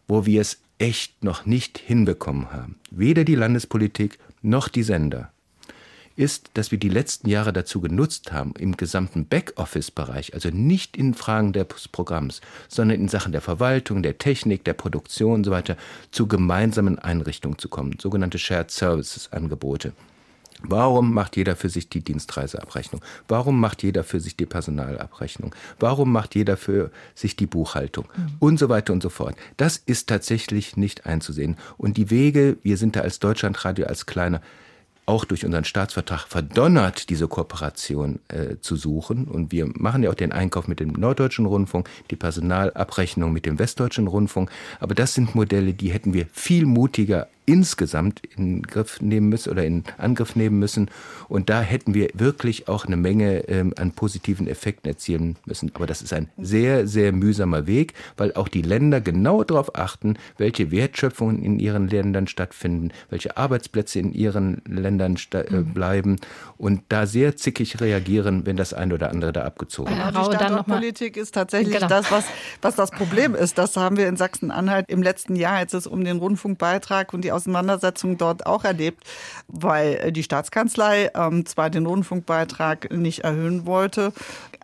wo 0.08 0.26
wir 0.26 0.40
es 0.40 0.58
echt 0.82 1.22
noch 1.22 1.46
nicht 1.46 1.78
hinbekommen 1.78 2.50
haben, 2.50 2.74
weder 2.90 3.22
die 3.22 3.36
Landespolitik 3.36 4.18
noch 4.42 4.66
die 4.66 4.82
Sender, 4.82 5.30
ist, 6.16 6.50
dass 6.54 6.72
wir 6.72 6.78
die 6.78 6.88
letzten 6.88 7.28
Jahre 7.28 7.52
dazu 7.52 7.80
genutzt 7.80 8.32
haben, 8.32 8.52
im 8.58 8.76
gesamten 8.76 9.26
Backoffice-Bereich, 9.26 10.34
also 10.34 10.48
nicht 10.50 10.96
in 10.96 11.14
Fragen 11.14 11.52
des 11.52 11.86
Programms, 11.86 12.40
sondern 12.68 13.00
in 13.00 13.06
Sachen 13.06 13.30
der 13.30 13.40
Verwaltung, 13.40 14.02
der 14.02 14.18
Technik, 14.18 14.64
der 14.64 14.74
Produktion 14.74 15.34
und 15.34 15.44
so 15.44 15.52
weiter, 15.52 15.76
zu 16.10 16.26
gemeinsamen 16.26 16.98
Einrichtungen 16.98 17.58
zu 17.58 17.68
kommen, 17.68 17.96
sogenannte 18.00 18.40
Shared 18.40 18.72
Services-Angebote. 18.72 19.92
Warum 20.62 21.12
macht 21.12 21.36
jeder 21.36 21.56
für 21.56 21.68
sich 21.68 21.88
die 21.88 22.00
Dienstreiseabrechnung? 22.00 23.02
Warum 23.28 23.60
macht 23.60 23.82
jeder 23.82 24.04
für 24.04 24.20
sich 24.20 24.36
die 24.36 24.46
Personalabrechnung? 24.46 25.54
Warum 25.78 26.12
macht 26.12 26.34
jeder 26.34 26.56
für 26.56 26.90
sich 27.14 27.36
die 27.36 27.46
Buchhaltung? 27.46 28.06
Mhm. 28.16 28.30
Und 28.38 28.58
so 28.58 28.68
weiter 28.68 28.92
und 28.92 29.02
so 29.02 29.08
fort. 29.08 29.36
Das 29.56 29.76
ist 29.76 30.08
tatsächlich 30.08 30.76
nicht 30.76 31.06
einzusehen. 31.06 31.56
Und 31.78 31.96
die 31.96 32.10
Wege, 32.10 32.56
wir 32.62 32.76
sind 32.76 32.96
da 32.96 33.00
als 33.00 33.18
Deutschlandradio, 33.18 33.86
als 33.86 34.06
kleiner, 34.06 34.40
auch 35.04 35.24
durch 35.24 35.44
unseren 35.44 35.64
Staatsvertrag 35.64 36.28
verdonnert, 36.28 37.10
diese 37.10 37.26
Kooperation 37.26 38.20
äh, 38.28 38.56
zu 38.60 38.76
suchen. 38.76 39.26
Und 39.26 39.50
wir 39.50 39.66
machen 39.66 40.02
ja 40.02 40.10
auch 40.10 40.14
den 40.14 40.32
Einkauf 40.32 40.68
mit 40.68 40.78
dem 40.78 40.92
Norddeutschen 40.92 41.46
Rundfunk, 41.46 41.88
die 42.10 42.16
Personalabrechnung 42.16 43.32
mit 43.32 43.44
dem 43.44 43.58
Westdeutschen 43.58 44.06
Rundfunk. 44.06 44.50
Aber 44.78 44.94
das 44.94 45.14
sind 45.14 45.34
Modelle, 45.34 45.74
die 45.74 45.92
hätten 45.92 46.14
wir 46.14 46.26
viel 46.32 46.66
mutiger 46.66 47.28
insgesamt 47.44 48.22
in 48.36 48.62
Griff 48.62 49.00
nehmen 49.00 49.28
müssen 49.28 49.50
oder 49.50 49.64
in 49.64 49.84
Angriff 49.98 50.36
nehmen 50.36 50.58
müssen. 50.58 50.90
Und 51.28 51.50
da 51.50 51.60
hätten 51.60 51.94
wir 51.94 52.10
wirklich 52.14 52.68
auch 52.68 52.84
eine 52.84 52.96
Menge 52.96 53.48
ähm, 53.48 53.74
an 53.76 53.92
positiven 53.92 54.46
Effekten 54.46 54.88
erzielen 54.88 55.36
müssen. 55.44 55.72
Aber 55.74 55.86
das 55.86 56.02
ist 56.02 56.12
ein 56.12 56.28
sehr, 56.38 56.86
sehr 56.86 57.12
mühsamer 57.12 57.66
Weg, 57.66 57.94
weil 58.16 58.32
auch 58.34 58.48
die 58.48 58.62
Länder 58.62 59.00
genau 59.00 59.42
darauf 59.42 59.74
achten, 59.74 60.16
welche 60.38 60.70
Wertschöpfungen 60.70 61.42
in 61.42 61.58
ihren 61.58 61.88
Ländern 61.88 62.26
stattfinden, 62.28 62.90
welche 63.10 63.36
Arbeitsplätze 63.36 63.98
in 63.98 64.12
ihren 64.12 64.62
Ländern 64.66 65.16
äh, 65.32 65.50
mhm. 65.50 65.72
bleiben 65.72 66.16
und 66.58 66.82
da 66.90 67.06
sehr 67.06 67.36
zickig 67.36 67.80
reagieren, 67.80 68.46
wenn 68.46 68.56
das 68.56 68.72
eine 68.72 68.94
oder 68.94 69.10
andere 69.10 69.32
da 69.32 69.42
abgezogen 69.42 69.90
wird. 69.90 69.98
Ja, 69.98 70.10
die 70.10 70.36
Standortpolitik 70.36 71.16
ist 71.16 71.34
tatsächlich 71.34 71.74
genau. 71.74 71.88
das, 71.88 72.10
was, 72.12 72.24
was 72.60 72.76
das 72.76 72.90
Problem 72.90 73.34
ist. 73.34 73.58
Das 73.58 73.76
haben 73.76 73.96
wir 73.96 74.06
in 74.06 74.16
Sachsen-Anhalt 74.16 74.88
im 74.88 75.02
letzten 75.02 75.34
Jahr, 75.34 75.54
als 75.54 75.74
es 75.74 75.86
um 75.86 76.04
den 76.04 76.18
Rundfunkbeitrag 76.18 77.12
und 77.12 77.22
die 77.24 77.31
Auseinandersetzung 77.32 78.18
dort 78.18 78.46
auch 78.46 78.64
erlebt, 78.64 79.04
weil 79.48 79.94
äh, 79.94 80.12
die 80.12 80.22
Staatskanzlei 80.22 81.10
ähm, 81.14 81.46
zwar 81.46 81.70
den 81.70 81.86
Rundfunkbeitrag 81.86 82.92
nicht 82.92 83.20
erhöhen 83.20 83.66
wollte, 83.66 84.12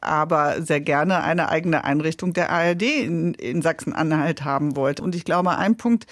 aber 0.01 0.63
sehr 0.63 0.81
gerne 0.81 1.23
eine 1.23 1.49
eigene 1.49 1.85
Einrichtung 1.85 2.33
der 2.33 2.51
ARD 2.51 2.83
in, 2.83 3.35
in 3.35 3.63
Sachsen-Anhalt 3.63 4.45
haben 4.45 4.77
wollte. 4.77 5.03
Und 5.03 5.15
ich 5.15 5.25
glaube, 5.25 5.57
ein 5.57 5.77
Punkt, 5.77 6.07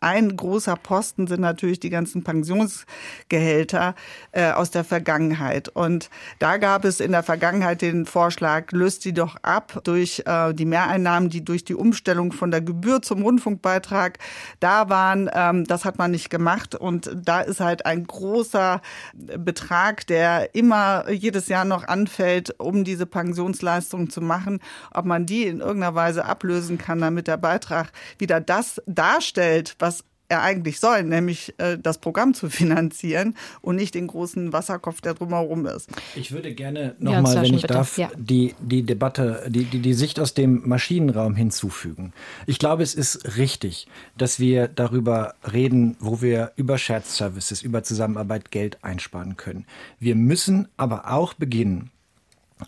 ein 0.00 0.36
großer 0.36 0.76
Posten 0.76 1.26
sind 1.26 1.40
natürlich 1.40 1.80
die 1.80 1.90
ganzen 1.90 2.22
Pensionsgehälter 2.22 3.94
äh, 4.32 4.52
aus 4.52 4.70
der 4.70 4.84
Vergangenheit. 4.84 5.68
Und 5.68 6.10
da 6.38 6.56
gab 6.56 6.84
es 6.84 7.00
in 7.00 7.12
der 7.12 7.22
Vergangenheit 7.22 7.82
den 7.82 8.06
Vorschlag, 8.06 8.70
löst 8.72 9.02
sie 9.02 9.12
doch 9.12 9.36
ab 9.42 9.80
durch 9.84 10.22
äh, 10.26 10.52
die 10.54 10.64
Mehreinnahmen, 10.64 11.30
die 11.30 11.44
durch 11.44 11.64
die 11.64 11.74
Umstellung 11.74 12.32
von 12.32 12.50
der 12.50 12.60
Gebühr 12.60 13.02
zum 13.02 13.22
Rundfunkbeitrag 13.22 14.18
da 14.60 14.88
waren. 14.88 15.30
Ähm, 15.32 15.64
das 15.64 15.84
hat 15.84 15.97
man 15.98 16.10
nicht 16.10 16.30
gemacht. 16.30 16.74
Und 16.74 17.10
da 17.14 17.40
ist 17.40 17.60
halt 17.60 17.86
ein 17.86 18.06
großer 18.06 18.80
Betrag, 19.14 20.06
der 20.06 20.54
immer 20.54 21.10
jedes 21.10 21.48
Jahr 21.48 21.64
noch 21.64 21.86
anfällt, 21.86 22.58
um 22.58 22.84
diese 22.84 23.06
Pensionsleistungen 23.06 24.10
zu 24.10 24.20
machen. 24.20 24.60
Ob 24.92 25.04
man 25.04 25.26
die 25.26 25.46
in 25.46 25.60
irgendeiner 25.60 25.94
Weise 25.94 26.24
ablösen 26.24 26.78
kann, 26.78 27.00
damit 27.00 27.26
der 27.26 27.36
Beitrag 27.36 27.92
wieder 28.18 28.40
das 28.40 28.80
darstellt, 28.86 29.76
was 29.78 30.04
eigentlich 30.30 30.78
soll, 30.80 31.02
nämlich 31.04 31.54
äh, 31.58 31.78
das 31.78 31.98
Programm 31.98 32.34
zu 32.34 32.50
finanzieren 32.50 33.34
und 33.62 33.76
nicht 33.76 33.94
den 33.94 34.06
großen 34.06 34.52
Wasserkopf, 34.52 35.00
der 35.00 35.14
drumherum 35.14 35.66
ist. 35.66 35.88
Ich 36.14 36.32
würde 36.32 36.54
gerne 36.54 36.94
nochmal, 36.98 37.34
ja, 37.34 37.42
wenn 37.42 37.54
ich 37.54 37.62
bitte. 37.62 37.74
darf, 37.74 37.98
ja. 37.98 38.10
die, 38.16 38.54
die 38.60 38.82
Debatte, 38.82 39.44
die, 39.48 39.64
die, 39.64 39.80
die 39.80 39.94
Sicht 39.94 40.20
aus 40.20 40.34
dem 40.34 40.68
Maschinenraum 40.68 41.34
hinzufügen. 41.34 42.12
Ich 42.46 42.58
glaube, 42.58 42.82
es 42.82 42.94
ist 42.94 43.36
richtig, 43.36 43.88
dass 44.16 44.38
wir 44.38 44.68
darüber 44.68 45.34
reden, 45.50 45.96
wo 46.00 46.20
wir 46.20 46.52
über 46.56 46.78
Shared 46.78 47.06
Services, 47.06 47.62
über 47.62 47.82
Zusammenarbeit 47.82 48.50
Geld 48.50 48.78
einsparen 48.82 49.36
können. 49.36 49.64
Wir 49.98 50.14
müssen 50.14 50.68
aber 50.76 51.10
auch 51.10 51.34
beginnen, 51.34 51.90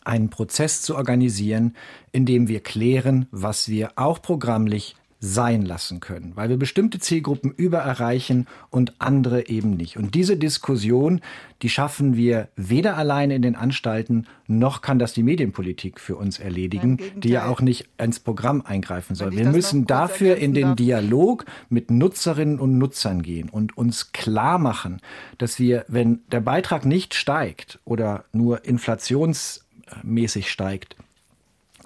einen 0.05 0.31
Prozess 0.31 0.83
zu 0.83 0.96
organisieren, 0.96 1.75
in 2.12 2.25
dem 2.27 2.49
wir 2.49 2.61
klären, 2.61 3.27
was 3.31 3.68
wir 3.68 3.92
auch 3.96 4.23
programmlich 4.23 4.96
sein 5.22 5.66
lassen 5.66 6.00
können, 6.00 6.33
weil 6.35 6.48
wir 6.48 6.56
bestimmte 6.56 6.98
Zielgruppen 6.98 7.52
übererreichen 7.52 8.46
und 8.70 8.94
andere 8.98 9.48
eben 9.48 9.76
nicht. 9.76 9.98
Und 9.98 10.14
diese 10.14 10.38
Diskussion, 10.38 11.20
die 11.61 11.68
schaffen 11.68 12.16
wir 12.16 12.48
weder 12.56 12.96
alleine 12.96 13.35
in 13.35 13.42
den 13.42 13.54
Anstalten, 13.54 14.26
noch 14.46 14.80
kann 14.80 14.98
das 14.98 15.12
die 15.12 15.22
Medienpolitik 15.22 16.00
für 16.00 16.16
uns 16.16 16.38
erledigen, 16.38 16.98
die 17.16 17.28
ja 17.28 17.46
auch 17.46 17.61
nicht 17.61 17.90
ins 17.98 18.18
Programm 18.18 18.62
eingreifen 18.62 19.14
soll. 19.14 19.33
Wir 19.33 19.50
müssen 19.50 19.87
dafür 19.87 20.37
in 20.37 20.54
den 20.54 20.74
Dialog 20.74 21.44
mit 21.68 21.90
Nutzerinnen 21.90 22.59
und 22.59 22.78
Nutzern 22.78 23.20
gehen 23.20 23.50
und 23.50 23.76
uns 23.76 24.12
klar 24.12 24.59
machen, 24.59 25.02
dass 25.37 25.59
wir, 25.59 25.85
wenn 25.87 26.20
der 26.33 26.40
Beitrag 26.40 26.87
nicht 26.87 27.12
steigt 27.12 27.78
oder 27.85 28.24
nur 28.33 28.64
inflationsmäßig 28.64 30.50
steigt, 30.50 30.96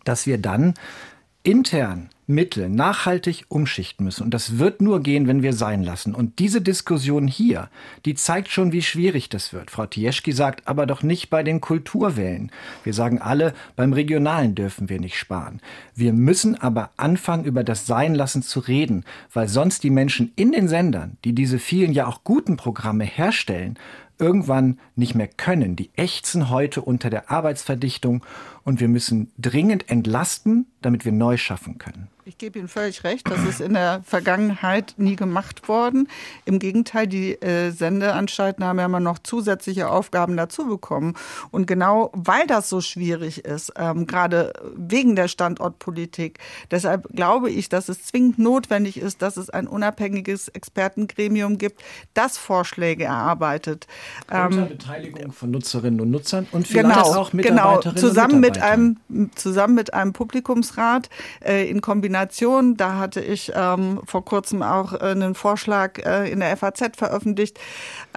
dass 0.04 0.26
wir 0.26 0.38
dann 0.38 0.74
intern 1.42 2.10
Mittel 2.26 2.68
nachhaltig 2.68 3.44
umschichten 3.48 4.04
müssen. 4.04 4.24
Und 4.24 4.32
das 4.32 4.58
wird 4.58 4.80
nur 4.80 5.02
gehen, 5.02 5.26
wenn 5.26 5.42
wir 5.42 5.52
sein 5.52 5.82
lassen. 5.82 6.14
Und 6.14 6.38
diese 6.38 6.60
Diskussion 6.60 7.26
hier, 7.26 7.68
die 8.04 8.14
zeigt 8.14 8.48
schon, 8.48 8.72
wie 8.72 8.82
schwierig 8.82 9.28
das 9.28 9.52
wird. 9.52 9.70
Frau 9.70 9.86
Tieschki 9.86 10.32
sagt 10.32 10.66
aber 10.66 10.86
doch 10.86 11.02
nicht 11.02 11.30
bei 11.30 11.42
den 11.42 11.60
Kulturwellen. 11.60 12.50
Wir 12.82 12.94
sagen 12.94 13.20
alle, 13.20 13.54
beim 13.76 13.92
Regionalen 13.92 14.54
dürfen 14.54 14.88
wir 14.88 15.00
nicht 15.00 15.18
sparen. 15.18 15.60
Wir 15.94 16.12
müssen 16.12 16.60
aber 16.60 16.90
anfangen, 16.96 17.44
über 17.44 17.64
das 17.64 17.86
Seinlassen 17.86 18.42
zu 18.42 18.60
reden, 18.60 19.04
weil 19.32 19.48
sonst 19.48 19.82
die 19.82 19.90
Menschen 19.90 20.32
in 20.36 20.52
den 20.52 20.68
Sendern, 20.68 21.18
die 21.24 21.34
diese 21.34 21.58
vielen 21.58 21.92
ja 21.92 22.06
auch 22.06 22.24
guten 22.24 22.56
Programme 22.56 23.04
herstellen, 23.04 23.78
irgendwann 24.18 24.78
nicht 24.96 25.14
mehr 25.14 25.28
können. 25.28 25.76
Die 25.76 25.90
ächzen 25.96 26.50
heute 26.50 26.80
unter 26.82 27.10
der 27.10 27.30
Arbeitsverdichtung 27.30 28.24
und 28.62 28.80
wir 28.80 28.88
müssen 28.88 29.32
dringend 29.38 29.90
entlasten, 29.90 30.66
damit 30.82 31.04
wir 31.04 31.12
neu 31.12 31.36
schaffen 31.36 31.78
können. 31.78 32.08
Ich 32.26 32.38
gebe 32.38 32.58
Ihnen 32.58 32.68
völlig 32.68 33.04
recht, 33.04 33.28
das 33.28 33.44
ist 33.44 33.60
in 33.60 33.74
der 33.74 34.00
Vergangenheit 34.02 34.94
nie 34.96 35.14
gemacht 35.14 35.68
worden. 35.68 36.08
Im 36.46 36.58
Gegenteil, 36.58 37.06
die 37.06 37.32
äh, 37.42 37.70
Sendeanstalten 37.70 38.64
haben 38.64 38.78
ja 38.78 38.86
immer 38.86 39.00
noch 39.00 39.18
zusätzliche 39.18 39.90
Aufgaben 39.90 40.34
dazu 40.34 40.66
bekommen. 40.66 41.16
Und 41.50 41.66
genau 41.66 42.10
weil 42.14 42.46
das 42.46 42.70
so 42.70 42.80
schwierig 42.80 43.44
ist, 43.44 43.74
ähm, 43.76 44.06
gerade 44.06 44.54
wegen 44.74 45.16
der 45.16 45.28
Standortpolitik, 45.28 46.38
deshalb 46.70 47.08
glaube 47.14 47.50
ich, 47.50 47.68
dass 47.68 47.90
es 47.90 48.06
zwingend 48.06 48.38
notwendig 48.38 48.96
ist, 48.96 49.20
dass 49.20 49.36
es 49.36 49.50
ein 49.50 49.66
unabhängiges 49.66 50.48
Expertengremium 50.48 51.58
gibt, 51.58 51.82
das 52.14 52.38
Vorschläge 52.38 53.04
erarbeitet. 53.04 53.86
Ähm, 54.30 54.46
Unter 54.46 54.64
Beteiligung 54.64 55.32
von 55.32 55.50
Nutzerinnen 55.50 56.00
und 56.00 56.10
Nutzern 56.10 56.46
und 56.52 56.68
vielleicht 56.68 56.86
genau, 56.86 57.18
auch 57.18 57.34
Mitarbeiterinnen 57.34 57.82
genau, 57.96 58.08
zusammen 58.08 58.34
und 58.36 58.40
mit 58.40 58.62
einem 58.62 58.96
zusammen 59.34 59.74
mit 59.74 59.92
einem 59.92 60.14
Publikumsrat 60.14 61.10
äh, 61.44 61.68
in 61.68 61.82
Kombination 61.82 62.13
Kombination. 62.14 62.76
Da 62.76 62.98
hatte 62.98 63.20
ich 63.20 63.52
ähm, 63.54 64.00
vor 64.04 64.24
kurzem 64.24 64.62
auch 64.62 64.92
äh, 64.92 64.98
einen 64.98 65.34
Vorschlag 65.34 65.98
äh, 65.98 66.30
in 66.30 66.40
der 66.40 66.56
FAZ 66.56 66.96
veröffentlicht. 66.96 67.58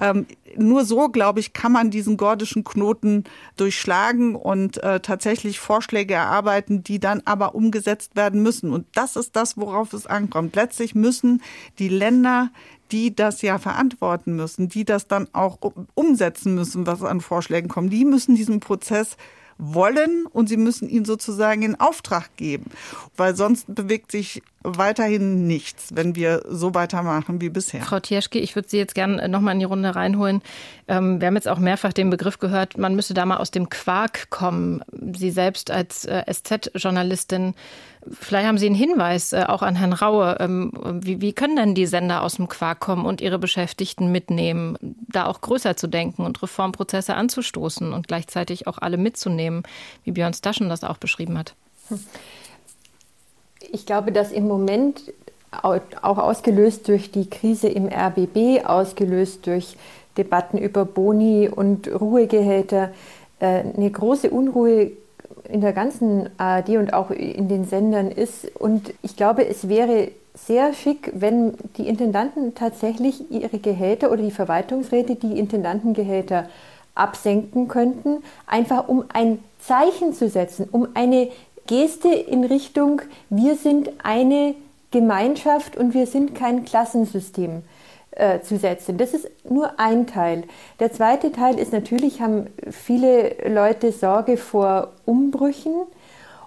Ähm, 0.00 0.26
nur 0.56 0.84
so, 0.84 1.08
glaube 1.08 1.40
ich, 1.40 1.52
kann 1.52 1.72
man 1.72 1.90
diesen 1.90 2.16
gordischen 2.16 2.62
Knoten 2.62 3.24
durchschlagen 3.56 4.36
und 4.36 4.82
äh, 4.82 5.00
tatsächlich 5.00 5.58
Vorschläge 5.58 6.14
erarbeiten, 6.14 6.84
die 6.84 7.00
dann 7.00 7.22
aber 7.24 7.56
umgesetzt 7.56 8.14
werden 8.14 8.42
müssen. 8.42 8.72
Und 8.72 8.86
das 8.94 9.16
ist 9.16 9.34
das, 9.34 9.56
worauf 9.56 9.92
es 9.92 10.06
ankommt. 10.06 10.54
Letztlich 10.54 10.94
müssen 10.94 11.42
die 11.78 11.88
Länder 11.88 12.50
die 12.90 13.14
das 13.14 13.42
ja 13.42 13.58
verantworten 13.58 14.34
müssen, 14.34 14.70
die 14.70 14.86
das 14.86 15.06
dann 15.06 15.28
auch 15.34 15.58
umsetzen 15.94 16.54
müssen, 16.54 16.86
was 16.86 17.02
an 17.02 17.20
Vorschlägen 17.20 17.68
kommt, 17.68 17.92
die 17.92 18.06
müssen 18.06 18.34
diesen 18.34 18.60
Prozess 18.60 19.18
wollen 19.58 20.26
und 20.26 20.48
sie 20.48 20.56
müssen 20.56 20.88
ihn 20.88 21.04
sozusagen 21.04 21.62
in 21.62 21.78
Auftrag 21.78 22.36
geben, 22.36 22.70
weil 23.16 23.36
sonst 23.36 23.74
bewegt 23.74 24.12
sich 24.12 24.42
weiterhin 24.62 25.46
nichts, 25.46 25.90
wenn 25.94 26.16
wir 26.16 26.42
so 26.48 26.74
weitermachen 26.74 27.40
wie 27.40 27.48
bisher. 27.48 27.82
Frau 27.82 28.00
Tierschke, 28.00 28.38
ich 28.38 28.56
würde 28.56 28.68
Sie 28.68 28.76
jetzt 28.76 28.94
gerne 28.94 29.28
noch 29.28 29.40
mal 29.40 29.52
in 29.52 29.60
die 29.60 29.64
Runde 29.64 29.94
reinholen. 29.94 30.42
Ähm, 30.88 31.20
wir 31.20 31.28
haben 31.28 31.36
jetzt 31.36 31.48
auch 31.48 31.58
mehrfach 31.58 31.92
den 31.92 32.10
Begriff 32.10 32.38
gehört, 32.38 32.76
man 32.76 32.96
müsse 32.96 33.14
da 33.14 33.24
mal 33.24 33.36
aus 33.36 33.50
dem 33.50 33.68
Quark 33.68 34.30
kommen. 34.30 34.82
Sie 35.14 35.30
selbst 35.30 35.70
als 35.70 36.04
äh, 36.06 36.24
SZ-Journalistin, 36.28 37.54
vielleicht 38.10 38.48
haben 38.48 38.58
Sie 38.58 38.66
einen 38.66 38.74
Hinweis 38.74 39.32
äh, 39.32 39.44
auch 39.46 39.62
an 39.62 39.76
Herrn 39.76 39.92
Raue. 39.92 40.36
Ähm, 40.40 40.72
wie, 41.02 41.20
wie 41.20 41.32
können 41.32 41.56
denn 41.56 41.74
die 41.74 41.86
Sender 41.86 42.22
aus 42.22 42.36
dem 42.36 42.48
Quark 42.48 42.80
kommen 42.80 43.06
und 43.06 43.20
ihre 43.20 43.38
Beschäftigten 43.38 44.10
mitnehmen, 44.10 44.76
da 44.80 45.26
auch 45.26 45.40
größer 45.40 45.76
zu 45.76 45.86
denken 45.86 46.22
und 46.22 46.42
Reformprozesse 46.42 47.14
anzustoßen 47.14 47.92
und 47.92 48.08
gleichzeitig 48.08 48.66
auch 48.66 48.78
alle 48.78 48.96
mitzunehmen, 48.96 49.62
wie 50.02 50.12
Björn 50.12 50.34
Staschen 50.34 50.68
das 50.68 50.82
auch 50.82 50.98
beschrieben 50.98 51.38
hat? 51.38 51.54
Hm. 51.88 52.00
Ich 53.70 53.86
glaube, 53.86 54.12
dass 54.12 54.32
im 54.32 54.48
Moment 54.48 55.12
auch 55.50 56.18
ausgelöst 56.18 56.88
durch 56.88 57.10
die 57.10 57.28
Krise 57.28 57.68
im 57.68 57.88
RBB, 57.88 58.64
ausgelöst 58.66 59.46
durch 59.46 59.76
Debatten 60.16 60.58
über 60.58 60.84
Boni 60.84 61.48
und 61.48 61.88
Ruhegehälter 61.88 62.90
äh, 63.40 63.62
eine 63.76 63.90
große 63.90 64.30
Unruhe 64.30 64.90
in 65.48 65.60
der 65.60 65.72
ganzen 65.72 66.28
ARD 66.38 66.70
und 66.70 66.92
auch 66.92 67.10
in 67.10 67.48
den 67.48 67.64
Sendern 67.64 68.10
ist. 68.10 68.50
Und 68.56 68.92
ich 69.02 69.16
glaube, 69.16 69.46
es 69.46 69.68
wäre 69.68 70.10
sehr 70.34 70.72
schick, 70.74 71.12
wenn 71.14 71.54
die 71.76 71.88
Intendanten 71.88 72.54
tatsächlich 72.54 73.30
ihre 73.30 73.58
Gehälter 73.58 74.10
oder 74.10 74.22
die 74.22 74.30
Verwaltungsräte 74.30 75.14
die 75.14 75.38
Intendantengehälter 75.38 76.48
absenken 76.94 77.68
könnten, 77.68 78.22
einfach 78.46 78.88
um 78.88 79.04
ein 79.12 79.38
Zeichen 79.60 80.12
zu 80.12 80.28
setzen, 80.28 80.68
um 80.70 80.88
eine 80.94 81.28
Geste 81.68 82.08
in 82.08 82.44
Richtung, 82.44 83.02
wir 83.30 83.54
sind 83.54 83.90
eine 84.02 84.56
Gemeinschaft 84.90 85.76
und 85.76 85.94
wir 85.94 86.06
sind 86.06 86.34
kein 86.34 86.64
Klassensystem 86.64 87.62
äh, 88.12 88.40
zu 88.40 88.56
setzen. 88.56 88.96
Das 88.96 89.12
ist 89.12 89.28
nur 89.48 89.78
ein 89.78 90.06
Teil. 90.06 90.44
Der 90.80 90.92
zweite 90.92 91.30
Teil 91.30 91.58
ist 91.58 91.72
natürlich, 91.72 92.20
haben 92.20 92.46
viele 92.70 93.36
Leute 93.46 93.92
Sorge 93.92 94.38
vor 94.38 94.92
Umbrüchen 95.04 95.74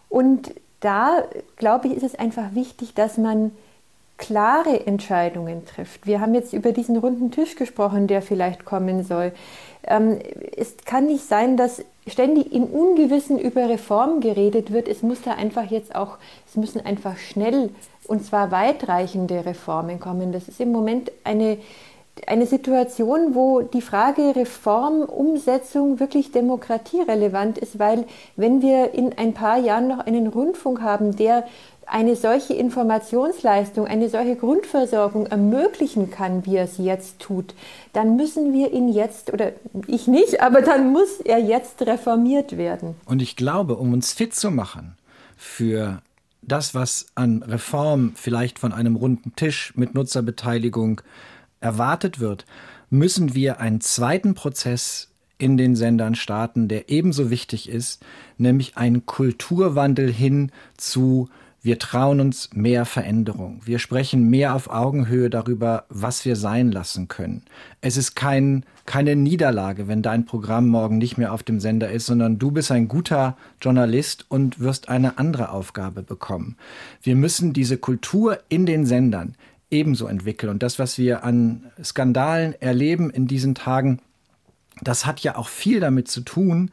und 0.09 0.53
da, 0.79 1.23
glaube 1.55 1.87
ich, 1.87 1.93
ist 1.93 2.03
es 2.03 2.15
einfach 2.15 2.55
wichtig, 2.55 2.95
dass 2.95 3.19
man 3.19 3.51
klare 4.21 4.85
Entscheidungen 4.85 5.65
trifft. 5.65 6.05
Wir 6.05 6.21
haben 6.21 6.35
jetzt 6.35 6.53
über 6.53 6.71
diesen 6.71 6.95
runden 6.95 7.31
Tisch 7.31 7.55
gesprochen, 7.55 8.05
der 8.07 8.21
vielleicht 8.21 8.63
kommen 8.63 9.03
soll. 9.03 9.33
Ähm, 9.83 10.19
es 10.55 10.77
kann 10.85 11.07
nicht 11.07 11.27
sein, 11.27 11.57
dass 11.57 11.83
ständig 12.07 12.53
im 12.53 12.65
Ungewissen 12.65 13.39
über 13.39 13.67
Reform 13.67 14.21
geredet 14.21 14.71
wird. 14.71 14.87
Es 14.87 15.01
muss 15.01 15.21
da 15.23 15.31
einfach 15.31 15.69
jetzt 15.71 15.95
auch, 15.95 16.17
es 16.47 16.55
müssen 16.55 16.85
einfach 16.85 17.17
schnell 17.17 17.71
und 18.07 18.23
zwar 18.23 18.51
weitreichende 18.51 19.43
Reformen 19.45 19.99
kommen. 19.99 20.31
Das 20.31 20.47
ist 20.47 20.61
im 20.61 20.71
Moment 20.71 21.11
eine, 21.23 21.57
eine 22.27 22.45
Situation, 22.45 23.33
wo 23.33 23.61
die 23.61 23.81
Frage 23.81 24.35
Reformumsetzung 24.35 25.99
wirklich 25.99 26.31
demokratierelevant 26.31 27.57
ist, 27.57 27.79
weil 27.79 28.05
wenn 28.35 28.61
wir 28.61 28.93
in 28.93 29.17
ein 29.17 29.33
paar 29.33 29.57
Jahren 29.57 29.87
noch 29.87 30.05
einen 30.05 30.27
Rundfunk 30.27 30.81
haben, 30.81 31.15
der 31.15 31.45
eine 31.85 32.15
solche 32.15 32.53
Informationsleistung, 32.53 33.85
eine 33.85 34.09
solche 34.09 34.35
Grundversorgung 34.35 35.27
ermöglichen 35.27 36.09
kann, 36.09 36.45
wie 36.45 36.55
er 36.55 36.65
es 36.65 36.77
jetzt 36.77 37.19
tut, 37.19 37.53
dann 37.93 38.15
müssen 38.15 38.53
wir 38.53 38.71
ihn 38.71 38.87
jetzt, 38.87 39.33
oder 39.33 39.51
ich 39.87 40.07
nicht, 40.07 40.41
aber 40.41 40.61
dann 40.61 40.91
muss 40.91 41.19
er 41.19 41.39
jetzt 41.39 41.81
reformiert 41.81 42.57
werden. 42.57 42.95
Und 43.05 43.21
ich 43.21 43.35
glaube, 43.35 43.75
um 43.75 43.93
uns 43.93 44.13
fit 44.13 44.33
zu 44.33 44.51
machen 44.51 44.95
für 45.35 46.01
das, 46.41 46.73
was 46.73 47.07
an 47.15 47.43
Reform 47.43 48.13
vielleicht 48.15 48.59
von 48.59 48.73
einem 48.73 48.95
runden 48.95 49.35
Tisch 49.35 49.73
mit 49.75 49.93
Nutzerbeteiligung 49.93 51.01
erwartet 51.59 52.19
wird, 52.19 52.45
müssen 52.89 53.35
wir 53.35 53.59
einen 53.59 53.81
zweiten 53.81 54.33
Prozess 54.33 55.09
in 55.37 55.57
den 55.57 55.75
Sendern 55.75 56.15
starten, 56.15 56.67
der 56.67 56.89
ebenso 56.89 57.29
wichtig 57.31 57.67
ist, 57.67 58.03
nämlich 58.37 58.77
einen 58.77 59.05
Kulturwandel 59.05 60.11
hin 60.11 60.51
zu 60.77 61.29
wir 61.63 61.77
trauen 61.77 62.19
uns 62.19 62.49
mehr 62.53 62.85
Veränderung. 62.85 63.61
Wir 63.63 63.77
sprechen 63.77 64.29
mehr 64.31 64.55
auf 64.55 64.71
Augenhöhe 64.71 65.29
darüber, 65.29 65.85
was 65.89 66.25
wir 66.25 66.35
sein 66.35 66.71
lassen 66.71 67.07
können. 67.07 67.43
Es 67.81 67.97
ist 67.97 68.15
kein, 68.15 68.65
keine 68.87 69.15
Niederlage, 69.15 69.87
wenn 69.87 70.01
dein 70.01 70.25
Programm 70.25 70.67
morgen 70.67 70.97
nicht 70.97 71.19
mehr 71.19 71.31
auf 71.31 71.43
dem 71.43 71.59
Sender 71.59 71.91
ist, 71.91 72.07
sondern 72.07 72.39
du 72.39 72.49
bist 72.49 72.71
ein 72.71 72.87
guter 72.87 73.37
Journalist 73.61 74.25
und 74.27 74.59
wirst 74.59 74.89
eine 74.89 75.19
andere 75.19 75.51
Aufgabe 75.51 76.01
bekommen. 76.01 76.57
Wir 77.03 77.15
müssen 77.15 77.53
diese 77.53 77.77
Kultur 77.77 78.39
in 78.49 78.65
den 78.65 78.87
Sendern 78.87 79.35
ebenso 79.69 80.07
entwickeln. 80.07 80.49
Und 80.49 80.63
das, 80.63 80.79
was 80.79 80.97
wir 80.97 81.23
an 81.23 81.65
Skandalen 81.83 82.59
erleben 82.59 83.11
in 83.11 83.27
diesen 83.27 83.53
Tagen, 83.53 83.99
das 84.81 85.05
hat 85.05 85.19
ja 85.19 85.37
auch 85.37 85.47
viel 85.47 85.79
damit 85.79 86.07
zu 86.07 86.21
tun, 86.21 86.71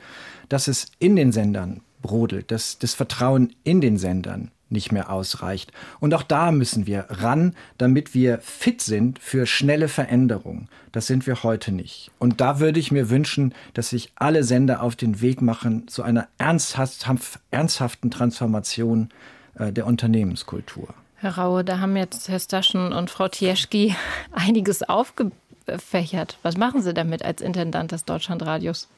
dass 0.49 0.67
es 0.67 0.87
in 0.99 1.15
den 1.15 1.31
Sendern 1.31 1.83
brodelt, 2.01 2.51
dass 2.51 2.79
das 2.79 2.95
Vertrauen 2.95 3.55
in 3.65 3.83
den 3.83 3.99
Sendern 3.99 4.51
nicht 4.71 4.93
mehr 4.93 5.11
ausreicht. 5.11 5.73
Und 6.01 6.15
auch 6.15 6.23
da 6.23 6.53
müssen 6.53 6.87
wir 6.87 7.07
ran, 7.09 7.55
damit 7.79 8.15
wir 8.15 8.39
fit 8.39 8.83
sind 8.83 9.19
für 9.19 9.47
schnelle 9.47 9.89
Veränderungen. 9.89 10.69
Das 10.93 11.07
sind 11.07 11.27
wir 11.27 11.43
heute 11.43 11.73
nicht. 11.73 12.11
Und 12.19 12.41
da 12.41 12.61
würde 12.61 12.81
ich 12.81 12.91
mir 12.91 13.11
wünschen, 13.11 13.55
dass 13.75 13.91
sich 13.91 14.13
alle 14.17 14.45
Sender 14.45 14.83
auf 14.83 14.97
den 14.97 15.21
Weg 15.21 15.43
machen 15.43 15.89
zu 15.89 16.03
einer 16.03 16.29
ernsthaften 16.39 18.11
Transformation 18.11 19.11
äh, 19.55 19.73
der 19.73 19.87
Unternehmenskultur. 19.87 20.95
Herr 21.17 21.37
Raue, 21.37 21.65
da 21.65 21.81
haben 21.81 21.97
jetzt 21.97 22.29
Herr 22.29 22.39
Staschen 22.39 22.93
und 22.93 23.11
Frau 23.11 23.29
Tieschki 23.29 23.97
einiges 24.33 24.83
aufgefächert. 24.83 26.39
Was 26.43 26.57
machen 26.57 26.83
Sie 26.83 26.95
damit 26.95 27.25
als 27.25 27.41
Intendant 27.41 27.93
des 27.93 28.05
Deutschlandradios? 28.05 28.89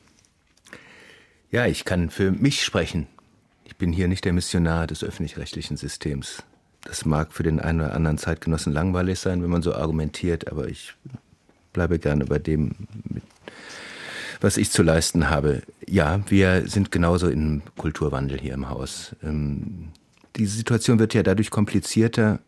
Ja, 1.51 1.67
ich 1.67 1.85
kann 1.85 2.11
für 2.11 2.31
mich 2.31 2.63
sprechen. 2.63 3.09
Ich 3.71 3.77
bin 3.77 3.93
hier 3.93 4.09
nicht 4.09 4.25
der 4.25 4.33
Missionar 4.33 4.89
des 4.89 5.05
öffentlich-rechtlichen 5.05 5.77
Systems. 5.77 6.43
Das 6.83 7.05
mag 7.05 7.33
für 7.33 7.45
den 7.45 7.61
einen 7.61 7.81
oder 7.81 7.95
anderen 7.95 8.19
Zeitgenossen 8.19 8.73
langweilig 8.73 9.21
sein, 9.21 9.45
wenn 9.45 9.49
man 9.49 9.63
so 9.63 9.73
argumentiert, 9.73 10.51
aber 10.51 10.67
ich 10.67 10.95
bleibe 11.73 12.01
gerne 12.01 12.25
bei 12.25 12.41
dem, 12.41 12.73
was 14.41 14.57
ich 14.57 14.73
zu 14.73 14.83
leisten 14.83 15.31
habe. 15.31 15.63
Ja, 15.87 16.21
wir 16.29 16.69
sind 16.69 16.91
genauso 16.91 17.29
im 17.29 17.63
Kulturwandel 17.77 18.41
hier 18.41 18.55
im 18.55 18.69
Haus. 18.69 19.15
Ähm, 19.23 19.91
die 20.35 20.47
Situation 20.47 20.99
wird 20.99 21.15
ja 21.15 21.23
dadurch 21.23 21.51
komplizierter, 21.51 22.41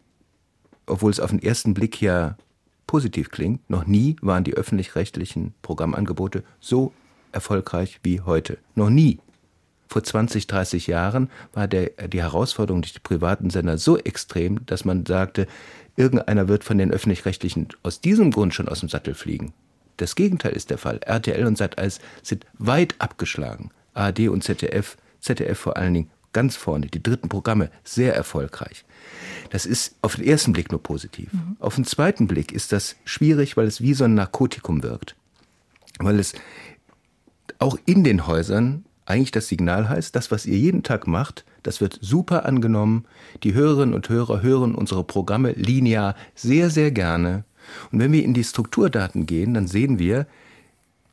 obwohl 0.86 1.12
es 1.12 1.20
auf 1.20 1.30
den 1.30 1.40
ersten 1.40 1.72
Blick 1.72 2.02
ja 2.02 2.36
positiv 2.88 3.30
klingt. 3.30 3.70
Noch 3.70 3.86
nie 3.86 4.16
waren 4.22 4.42
die 4.42 4.54
öffentlich-rechtlichen 4.54 5.54
Programmangebote 5.62 6.42
so 6.58 6.92
erfolgreich 7.30 8.00
wie 8.02 8.20
heute. 8.20 8.58
Noch 8.74 8.90
nie 8.90 9.20
vor 9.92 10.02
20, 10.02 10.46
30 10.46 10.86
Jahren 10.86 11.30
war 11.52 11.68
der, 11.68 11.90
die 12.08 12.22
Herausforderung 12.22 12.82
durch 12.82 12.94
die 12.94 13.00
privaten 13.00 13.50
Sender 13.50 13.78
so 13.78 13.98
extrem, 13.98 14.64
dass 14.66 14.84
man 14.84 15.06
sagte, 15.06 15.46
irgendeiner 15.96 16.48
wird 16.48 16.64
von 16.64 16.78
den 16.78 16.90
öffentlich-rechtlichen 16.90 17.68
aus 17.82 18.00
diesem 18.00 18.30
Grund 18.30 18.54
schon 18.54 18.68
aus 18.68 18.80
dem 18.80 18.88
Sattel 18.88 19.14
fliegen. 19.14 19.52
Das 19.98 20.14
Gegenteil 20.14 20.52
ist 20.52 20.70
der 20.70 20.78
Fall. 20.78 20.98
RTL 21.04 21.46
und 21.46 21.60
Sat1 21.60 22.00
sind 22.22 22.46
weit 22.54 22.94
abgeschlagen. 22.98 23.70
ARD 23.94 24.28
und 24.28 24.42
ZDF, 24.42 24.96
ZDF 25.20 25.58
vor 25.58 25.76
allen 25.76 25.94
Dingen 25.94 26.10
ganz 26.32 26.56
vorne, 26.56 26.86
die 26.86 27.02
dritten 27.02 27.28
Programme 27.28 27.70
sehr 27.84 28.14
erfolgreich. 28.14 28.86
Das 29.50 29.66
ist 29.66 29.96
auf 30.00 30.16
den 30.16 30.24
ersten 30.24 30.54
Blick 30.54 30.72
nur 30.72 30.82
positiv. 30.82 31.30
Mhm. 31.34 31.56
Auf 31.60 31.74
den 31.74 31.84
zweiten 31.84 32.26
Blick 32.26 32.52
ist 32.52 32.72
das 32.72 32.96
schwierig, 33.04 33.58
weil 33.58 33.66
es 33.66 33.82
wie 33.82 33.92
so 33.92 34.04
ein 34.04 34.14
Narkotikum 34.14 34.82
wirkt. 34.82 35.14
Weil 35.98 36.18
es 36.18 36.32
auch 37.58 37.76
in 37.84 38.02
den 38.02 38.26
Häusern 38.26 38.86
eigentlich 39.12 39.30
das 39.30 39.48
Signal 39.48 39.88
heißt, 39.88 40.16
das, 40.16 40.30
was 40.30 40.46
ihr 40.46 40.56
jeden 40.56 40.82
Tag 40.82 41.06
macht, 41.06 41.44
das 41.62 41.80
wird 41.80 41.98
super 42.00 42.46
angenommen. 42.46 43.04
Die 43.42 43.54
Hörerinnen 43.54 43.94
und 43.94 44.08
Hörer 44.08 44.42
hören 44.42 44.74
unsere 44.74 45.04
Programme 45.04 45.52
linear 45.52 46.16
sehr, 46.34 46.70
sehr 46.70 46.90
gerne. 46.90 47.44
Und 47.90 48.00
wenn 48.00 48.12
wir 48.12 48.24
in 48.24 48.34
die 48.34 48.42
Strukturdaten 48.42 49.26
gehen, 49.26 49.54
dann 49.54 49.66
sehen 49.68 49.98
wir, 49.98 50.26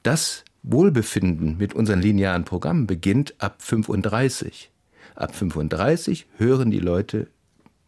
das 0.02 0.46
Wohlbefinden 0.64 1.58
mit 1.58 1.74
unseren 1.74 2.02
linearen 2.02 2.46
Programmen 2.46 2.88
beginnt 2.88 3.36
ab 3.38 3.58
35. 3.60 4.72
Ab 5.16 5.36
35 5.36 6.28
hören 6.38 6.72
die 6.72 6.80
Leute 6.80 7.28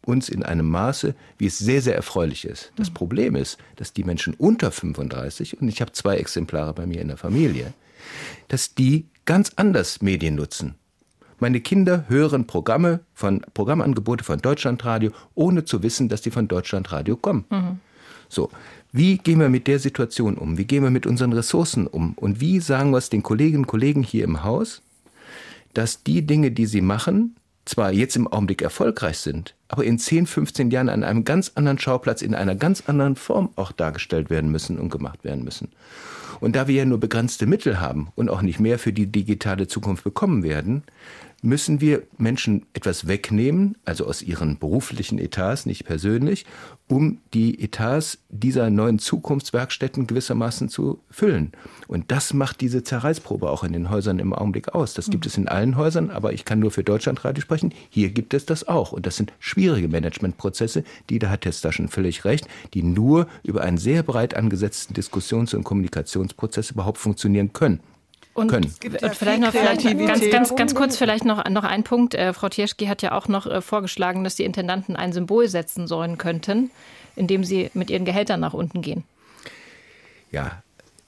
uns 0.05 0.28
in 0.28 0.43
einem 0.43 0.68
Maße, 0.68 1.16
wie 1.38 1.45
es 1.45 1.57
sehr, 1.57 1.82
sehr 1.82 1.95
erfreulich 1.95 2.45
ist. 2.45 2.74
Das 2.76 2.89
Problem 2.89 3.36
ist, 3.36 3.57
dass 3.78 3.93
die 3.93 4.03
Menschen 4.03 4.34
unter 4.34 4.72
35, 4.72 5.62
und 5.62 5.70
ich 5.70 5.80
habe 5.80 5.93
zwei 5.93 6.18
Exemplare 6.18 6.74
bei 6.74 6.86
mir 6.86 7.01
in 7.01 7.07
der 7.07 7.18
Familie, 7.18 7.74
dass 8.47 8.74
die 8.76 9.05
ganz 9.26 9.51
anders 9.55 10.01
Medien 10.01 10.36
nutzen. 10.36 10.76
Meine 11.39 11.59
Kinder 11.59 12.05
hören 12.07 12.45
Programme 12.45 12.99
von 13.13 13.41
Programmangebote 13.53 14.24
von 14.24 14.39
Deutschlandradio, 14.39 15.11
ohne 15.34 15.65
zu 15.65 15.82
wissen, 15.82 16.07
dass 16.07 16.22
die 16.22 16.32
von 16.32 16.47
Deutschlandradio 16.47 17.17
kommen. 17.17 17.45
Mhm. 17.49 17.80
So, 18.30 18.51
wie 18.91 19.17
gehen 19.17 19.39
wir 19.39 19.49
mit 19.49 19.67
der 19.67 19.80
Situation 19.80 20.38
um? 20.38 20.57
Wie 20.57 20.65
gehen 20.65 20.84
wir 20.84 20.91
mit 20.91 21.07
unseren 21.07 21.34
Ressourcen 21.34 21.88
um? 21.88 22.13
Und 22.13 22.39
wie 22.41 22.59
sagen 22.59 22.91
wir 22.91 22.97
es 22.97 23.09
den 23.09 23.24
Kolleginnen 23.24 23.63
und 23.63 23.67
Kollegen 23.67 24.03
hier 24.03 24.24
im 24.24 24.43
Haus, 24.43 24.82
dass 25.74 26.03
die 26.03 26.26
Dinge, 26.26 26.51
die 26.51 26.65
sie 26.65 26.82
machen, 26.82 27.36
zwar 27.65 27.91
jetzt 27.91 28.15
im 28.15 28.28
Augenblick 28.28 28.61
erfolgreich 28.61 29.17
sind, 29.19 29.55
aber 29.67 29.84
in 29.84 29.97
10, 29.97 30.28
15 30.28 30.72
Jahren 30.72 30.89
an 30.89 31.03
einem 31.03 31.24
ganz 31.24 31.51
anderen 31.55 31.80
Schauplatz, 31.80 32.22
in 32.22 32.36
einer 32.36 32.55
ganz 32.55 32.84
anderen 32.88 33.15
Form 33.15 33.49
auch 33.55 33.72
dargestellt 33.72 34.30
werden 34.30 34.51
müssen 34.51 34.78
und 34.78 34.89
gemacht 34.89 35.24
werden 35.24 35.43
müssen. 35.43 35.69
Und 36.39 36.55
da 36.55 36.67
wir 36.67 36.75
ja 36.75 36.86
nur 36.86 36.99
begrenzte 36.99 37.45
Mittel 37.45 37.79
haben 37.79 38.09
und 38.15 38.29
auch 38.29 38.41
nicht 38.41 38.59
mehr 38.59 38.79
für 38.79 38.93
die 38.93 39.11
digitale 39.11 39.67
Zukunft 39.67 40.03
bekommen 40.03 40.43
werden, 40.43 40.84
müssen 41.41 41.81
wir 41.81 42.03
Menschen 42.17 42.65
etwas 42.73 43.07
wegnehmen, 43.07 43.77
also 43.85 44.05
aus 44.05 44.21
ihren 44.21 44.57
beruflichen 44.59 45.19
Etats, 45.19 45.65
nicht 45.65 45.85
persönlich, 45.85 46.45
um 46.87 47.19
die 47.33 47.63
Etats 47.63 48.19
dieser 48.29 48.69
neuen 48.69 48.99
Zukunftswerkstätten 48.99 50.07
gewissermaßen 50.07 50.69
zu 50.69 50.99
füllen. 51.09 51.53
Und 51.87 52.11
das 52.11 52.33
macht 52.33 52.61
diese 52.61 52.83
Zerreißprobe 52.83 53.49
auch 53.49 53.63
in 53.63 53.73
den 53.73 53.89
Häusern 53.89 54.19
im 54.19 54.33
Augenblick 54.33 54.75
aus. 54.75 54.93
Das 54.93 55.09
gibt 55.09 55.25
es 55.25 55.37
in 55.37 55.47
allen 55.47 55.77
Häusern, 55.77 56.09
aber 56.11 56.33
ich 56.33 56.45
kann 56.45 56.59
nur 56.59 56.71
für 56.71 56.83
Deutschlandradio 56.83 57.41
sprechen. 57.41 57.73
Hier 57.89 58.09
gibt 58.09 58.33
es 58.33 58.45
das 58.45 58.67
auch. 58.67 58.91
Und 58.91 59.05
das 59.05 59.15
sind 59.15 59.33
schwierige 59.39 59.81
schwierige 59.81 59.87
Managementprozesse, 59.87 60.83
die, 61.09 61.19
da 61.19 61.29
hat 61.29 61.41
Testa 61.41 61.71
schon 61.71 61.87
völlig 61.87 62.25
recht, 62.25 62.47
die 62.73 62.83
nur 62.83 63.27
über 63.43 63.61
einen 63.61 63.77
sehr 63.77 64.03
breit 64.03 64.35
angesetzten 64.35 64.93
Diskussions- 64.93 65.53
und 65.53 65.63
Kommunikationsprozess 65.63 66.71
überhaupt 66.71 66.97
funktionieren 66.97 67.53
können. 67.53 67.79
Und 68.34 68.47
können. 68.47 68.73
Ja 68.84 69.09
vielleicht 69.09 69.41
noch 69.41 69.51
vielleicht 69.51 69.84
ganz, 69.84 70.29
ganz, 70.29 70.55
ganz 70.55 70.75
kurz 70.75 70.97
vielleicht 70.97 71.25
noch, 71.25 71.43
noch 71.49 71.63
ein 71.65 71.84
Punkt. 71.84 72.15
Äh, 72.15 72.34
Frau 72.34 72.47
Tierschki 72.47 72.86
hat 72.86 73.01
ja 73.01 73.11
auch 73.11 73.27
noch 73.27 73.45
äh, 73.45 73.61
vorgeschlagen, 73.61 74.23
dass 74.23 74.36
die 74.36 74.45
Intendanten 74.45 74.95
ein 74.95 75.11
Symbol 75.11 75.49
setzen 75.49 75.86
sollen 75.86 76.17
könnten, 76.17 76.71
indem 77.15 77.43
sie 77.43 77.69
mit 77.73 77.89
ihren 77.89 78.05
Gehältern 78.05 78.39
nach 78.39 78.53
unten 78.53 78.82
gehen. 78.82 79.03
Ja, 80.32 80.63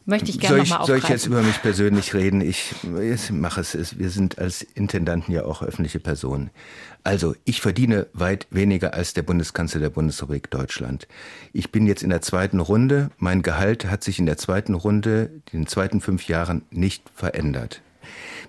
Möchte 0.05 0.31
ich 0.31 0.39
gerne 0.39 0.57
nochmal 0.57 0.79
aufgreifen. 0.79 0.87
Soll 0.87 0.97
ich 0.97 1.09
jetzt 1.09 1.25
über 1.27 1.41
mich 1.41 1.61
persönlich 1.61 2.13
reden? 2.13 2.41
Ich, 2.41 2.73
ich 3.01 3.31
mache 3.31 3.61
es. 3.61 3.97
Wir 3.97 4.09
sind 4.09 4.37
als 4.37 4.61
Intendanten 4.61 5.33
ja 5.33 5.45
auch 5.45 5.63
öffentliche 5.63 5.99
Personen. 5.99 6.49
Also, 7.05 7.35
ich 7.45 7.61
verdiene 7.61 8.07
weit 8.13 8.47
weniger 8.49 8.93
als 8.93 9.13
der 9.13 9.23
Bundeskanzler 9.23 9.79
der 9.79 9.89
Bundesrepublik 9.89 10.49
Deutschland. 10.49 11.07
Ich 11.53 11.71
bin 11.71 11.87
jetzt 11.87 12.03
in 12.03 12.09
der 12.09 12.21
zweiten 12.21 12.59
Runde. 12.59 13.11
Mein 13.17 13.41
Gehalt 13.41 13.85
hat 13.85 14.03
sich 14.03 14.19
in 14.19 14.25
der 14.25 14.37
zweiten 14.37 14.73
Runde, 14.73 15.31
in 15.51 15.61
den 15.61 15.67
zweiten 15.67 16.01
fünf 16.01 16.27
Jahren, 16.27 16.63
nicht 16.69 17.03
verändert. 17.15 17.81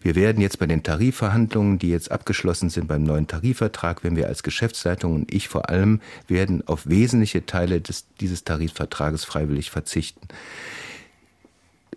Wir 0.02 0.16
werden 0.16 0.42
jetzt 0.42 0.58
bei 0.58 0.66
den 0.66 0.82
Tarifverhandlungen, 0.82 1.78
die 1.78 1.88
jetzt 1.88 2.10
abgeschlossen 2.10 2.68
sind 2.68 2.88
beim 2.88 3.04
neuen 3.04 3.26
Tarifvertrag, 3.26 4.04
wenn 4.04 4.16
wir 4.16 4.26
als 4.26 4.42
Geschäftsleitung 4.42 5.14
und 5.14 5.32
ich 5.32 5.48
vor 5.48 5.68
allem 5.70 6.00
werden 6.26 6.66
auf 6.66 6.88
wesentliche 6.88 7.46
Teile 7.46 7.80
des, 7.80 8.06
dieses 8.20 8.44
Tarifvertrages 8.44 9.24
freiwillig 9.24 9.70
verzichten. 9.70 10.28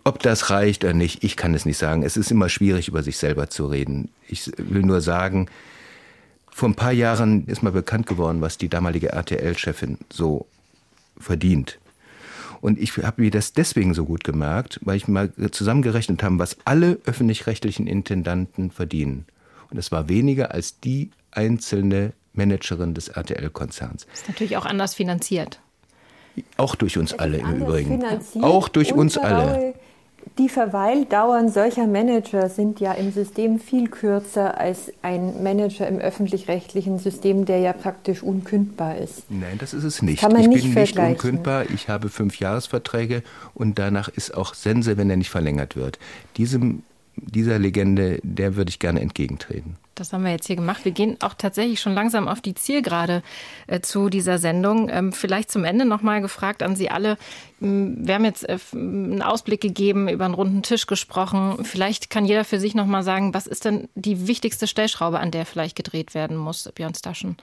Ob 0.08 0.22
das 0.22 0.48
reicht 0.48 0.84
oder 0.84 0.94
nicht, 0.94 1.22
ich 1.22 1.36
kann 1.36 1.52
es 1.52 1.66
nicht 1.66 1.76
sagen. 1.76 2.02
Es 2.02 2.16
ist 2.16 2.30
immer 2.30 2.48
schwierig, 2.48 2.88
über 2.88 3.02
sich 3.02 3.18
selber 3.18 3.50
zu 3.50 3.66
reden. 3.66 4.08
Ich 4.26 4.50
will 4.56 4.80
nur 4.80 5.02
sagen, 5.02 5.50
vor 6.50 6.70
ein 6.70 6.74
paar 6.74 6.92
Jahren 6.92 7.46
ist 7.46 7.62
mal 7.62 7.72
bekannt 7.72 8.06
geworden, 8.06 8.40
was 8.40 8.56
die 8.56 8.70
damalige 8.70 9.12
RTL-Chefin 9.12 9.98
so 10.10 10.46
verdient. 11.18 11.78
Und 12.62 12.78
ich 12.78 12.96
habe 12.96 13.20
mir 13.20 13.30
das 13.30 13.52
deswegen 13.52 13.92
so 13.92 14.06
gut 14.06 14.24
gemerkt, 14.24 14.80
weil 14.82 14.96
ich 14.96 15.08
mal 15.08 15.30
zusammengerechnet 15.50 16.22
habe, 16.22 16.38
was 16.38 16.56
alle 16.64 16.98
öffentlich-rechtlichen 17.04 17.86
Intendanten 17.86 18.70
verdienen. 18.70 19.26
Und 19.70 19.76
es 19.76 19.92
war 19.92 20.08
weniger 20.08 20.54
als 20.54 20.80
die 20.80 21.10
einzelne 21.32 22.14
Managerin 22.32 22.94
des 22.94 23.08
RTL-Konzerns. 23.08 24.06
Das 24.06 24.20
ist 24.22 24.28
natürlich 24.28 24.56
auch 24.56 24.64
anders 24.64 24.94
finanziert. 24.94 25.60
Auch 26.56 26.76
durch 26.76 26.96
uns 26.96 27.12
alle 27.12 27.36
im 27.36 27.56
Übrigen. 27.56 28.02
Auch 28.40 28.70
durch 28.70 28.94
uns 28.94 29.18
alle. 29.18 29.74
Die 30.36 30.48
Verweildauern 30.48 31.48
solcher 31.48 31.86
Manager 31.86 32.48
sind 32.48 32.80
ja 32.80 32.92
im 32.92 33.12
System 33.12 33.58
viel 33.58 33.88
kürzer 33.88 34.58
als 34.58 34.92
ein 35.02 35.42
Manager 35.42 35.88
im 35.88 35.98
öffentlich-rechtlichen 35.98 36.98
System, 36.98 37.44
der 37.44 37.60
ja 37.60 37.72
praktisch 37.72 38.22
unkündbar 38.22 38.98
ist. 38.98 39.30
Nein, 39.30 39.58
das 39.58 39.74
ist 39.74 39.84
es 39.84 40.02
nicht. 40.02 40.20
Kann 40.20 40.32
man 40.32 40.42
ich 40.42 40.48
nicht 40.48 40.74
bin 40.74 40.82
nicht 40.82 40.98
unkündbar. 40.98 41.70
Ich 41.70 41.88
habe 41.88 42.08
fünf 42.08 42.38
Jahresverträge 42.38 43.22
und 43.54 43.78
danach 43.78 44.08
ist 44.08 44.34
auch 44.34 44.54
Sense, 44.54 44.96
wenn 44.96 45.08
er 45.10 45.16
nicht 45.16 45.30
verlängert 45.30 45.76
wird. 45.76 45.98
Diesem, 46.36 46.82
dieser 47.22 47.58
Legende, 47.58 48.20
der 48.22 48.56
würde 48.56 48.70
ich 48.70 48.78
gerne 48.78 49.00
entgegentreten. 49.00 49.76
Das 49.98 50.12
haben 50.12 50.24
wir 50.24 50.30
jetzt 50.30 50.46
hier 50.46 50.56
gemacht. 50.56 50.84
Wir 50.84 50.92
gehen 50.92 51.16
auch 51.20 51.34
tatsächlich 51.34 51.80
schon 51.80 51.92
langsam 51.92 52.28
auf 52.28 52.40
die 52.40 52.54
Zielgerade 52.54 53.22
äh, 53.66 53.80
zu 53.80 54.08
dieser 54.08 54.38
Sendung. 54.38 54.88
Ähm, 54.90 55.12
vielleicht 55.12 55.50
zum 55.50 55.64
Ende 55.64 55.84
noch 55.84 56.02
mal 56.02 56.20
gefragt 56.20 56.62
an 56.62 56.76
Sie 56.76 56.88
alle. 56.90 57.18
Wir 57.58 58.14
haben 58.14 58.24
jetzt 58.24 58.48
äh, 58.48 58.58
einen 58.72 59.22
Ausblick 59.22 59.60
gegeben, 59.60 60.08
über 60.08 60.24
einen 60.24 60.34
runden 60.34 60.62
Tisch 60.62 60.86
gesprochen. 60.86 61.64
Vielleicht 61.64 62.10
kann 62.10 62.26
jeder 62.26 62.44
für 62.44 62.60
sich 62.60 62.74
noch 62.74 62.86
mal 62.86 63.02
sagen, 63.02 63.34
was 63.34 63.46
ist 63.46 63.64
denn 63.64 63.88
die 63.96 64.28
wichtigste 64.28 64.68
Stellschraube, 64.68 65.18
an 65.18 65.32
der 65.32 65.44
vielleicht 65.44 65.76
gedreht 65.76 66.14
werden 66.14 66.36
muss, 66.36 66.70
Björn 66.74 66.94
Staschen? 66.94 67.36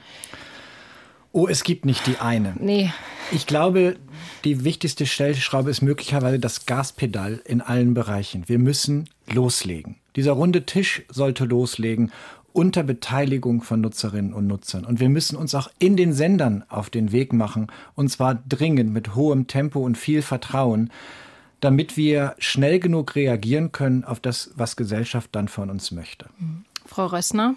Oh, 1.35 1.49
es 1.49 1.65
gibt 1.65 1.83
nicht 1.83 2.07
die 2.07 2.19
eine. 2.19 2.53
Nee. 2.57 2.93
Ich 3.29 3.45
glaube, 3.45 3.97
die 4.45 4.63
wichtigste 4.63 5.05
Stellschraube 5.05 5.69
ist 5.69 5.81
möglicherweise 5.81 6.39
das 6.39 6.65
Gaspedal 6.65 7.41
in 7.43 7.59
allen 7.59 7.93
Bereichen. 7.93 8.47
Wir 8.47 8.57
müssen 8.57 9.09
loslegen. 9.29 9.97
Dieser 10.15 10.31
runde 10.31 10.65
Tisch 10.65 11.01
sollte 11.09 11.43
loslegen 11.43 12.13
unter 12.53 12.83
Beteiligung 12.83 13.63
von 13.63 13.81
Nutzerinnen 13.81 14.33
und 14.33 14.47
Nutzern. 14.47 14.85
Und 14.85 15.01
wir 15.01 15.09
müssen 15.09 15.35
uns 15.35 15.53
auch 15.55 15.67
in 15.77 15.97
den 15.97 16.13
Sendern 16.13 16.63
auf 16.69 16.89
den 16.89 17.11
Weg 17.11 17.33
machen, 17.33 17.67
und 17.95 18.07
zwar 18.07 18.35
dringend 18.35 18.93
mit 18.93 19.13
hohem 19.13 19.47
Tempo 19.47 19.81
und 19.81 19.97
viel 19.97 20.21
Vertrauen, 20.21 20.89
damit 21.59 21.97
wir 21.97 22.35
schnell 22.37 22.79
genug 22.79 23.13
reagieren 23.13 23.73
können 23.73 24.05
auf 24.05 24.21
das, 24.21 24.51
was 24.55 24.77
Gesellschaft 24.77 25.31
dann 25.33 25.49
von 25.49 25.69
uns 25.69 25.91
möchte. 25.91 26.27
Frau 26.85 27.07
Rössner? 27.07 27.55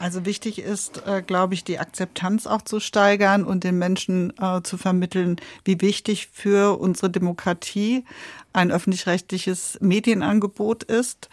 Also 0.00 0.24
wichtig 0.24 0.58
ist, 0.58 1.06
äh, 1.06 1.20
glaube 1.20 1.52
ich, 1.52 1.62
die 1.62 1.78
Akzeptanz 1.78 2.46
auch 2.46 2.62
zu 2.62 2.80
steigern 2.80 3.44
und 3.44 3.64
den 3.64 3.76
Menschen 3.76 4.32
äh, 4.40 4.62
zu 4.62 4.78
vermitteln, 4.78 5.36
wie 5.66 5.82
wichtig 5.82 6.30
für 6.32 6.80
unsere 6.80 7.10
Demokratie 7.10 8.06
ein 8.52 8.72
öffentlich-rechtliches 8.72 9.78
Medienangebot 9.80 10.82
ist 10.82 11.28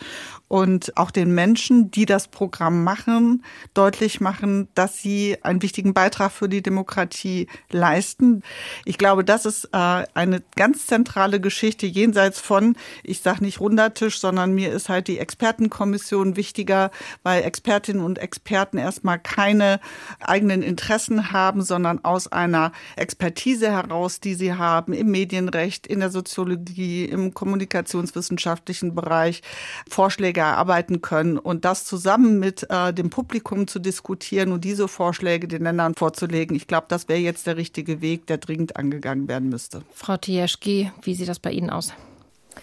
und 0.50 0.96
auch 0.98 1.10
den 1.10 1.34
Menschen, 1.34 1.90
die 1.90 2.06
das 2.06 2.28
Programm 2.28 2.84
machen, 2.84 3.44
deutlich 3.74 4.22
machen, 4.22 4.68
dass 4.76 4.98
sie 4.98 5.38
einen 5.42 5.64
wichtigen 5.64 5.96
Beitrag 5.96 6.32
für 6.32 6.48
die 6.48 6.62
Demokratie 6.62 7.48
leisten. 7.72 8.44
Ich 8.86 9.00
glaube, 9.00 9.24
das 9.24 9.46
ist 9.48 9.70
äh, 9.72 10.04
eine 10.14 10.44
ganz 10.58 10.86
zentrale 10.86 11.40
Geschichte 11.40 11.88
jenseits 11.88 12.40
von, 12.40 12.76
ich 13.02 13.22
sage 13.22 13.44
nicht 13.44 13.62
Rundertisch, 13.62 14.20
sondern 14.20 14.54
mir 14.54 14.72
ist 14.72 14.90
halt 14.90 15.08
die 15.08 15.18
Expertenkommission 15.18 16.36
wichtiger, 16.36 16.92
weil 17.24 17.44
Expertinnen 17.44 18.04
und 18.04 18.20
Experten 18.20 18.57
erstmal 18.58 19.20
keine 19.20 19.80
eigenen 20.20 20.62
Interessen 20.62 21.32
haben, 21.32 21.62
sondern 21.62 22.04
aus 22.04 22.32
einer 22.32 22.72
Expertise 22.96 23.72
heraus, 23.72 24.20
die 24.20 24.36
sie 24.36 24.54
haben 24.54 24.94
im 24.94 25.12
Medienrecht, 25.12 25.88
in 25.88 26.00
der 26.00 26.10
Soziologie, 26.10 27.06
im 27.06 27.34
kommunikationswissenschaftlichen 27.34 28.96
Bereich 28.96 29.42
Vorschläge 29.90 30.42
erarbeiten 30.42 31.02
können 31.02 31.38
und 31.38 31.66
das 31.66 31.86
zusammen 31.86 32.40
mit 32.40 32.66
äh, 32.70 32.94
dem 32.94 33.10
Publikum 33.10 33.68
zu 33.68 33.80
diskutieren 33.80 34.52
und 34.52 34.64
diese 34.64 34.88
Vorschläge 34.88 35.48
den 35.48 35.64
Ländern 35.64 35.96
vorzulegen. 35.96 36.56
Ich 36.56 36.68
glaube, 36.68 36.88
das 36.90 37.08
wäre 37.08 37.20
jetzt 37.20 37.48
der 37.48 37.58
richtige 37.58 38.02
Weg, 38.02 38.28
der 38.28 38.38
dringend 38.38 38.76
angegangen 38.76 39.28
werden 39.28 39.50
müsste. 39.50 39.82
Frau 39.94 40.18
Tieschki, 40.18 40.92
wie 41.02 41.16
sieht 41.16 41.28
das 41.28 41.40
bei 41.40 41.52
Ihnen 41.52 41.70
aus? 41.70 41.94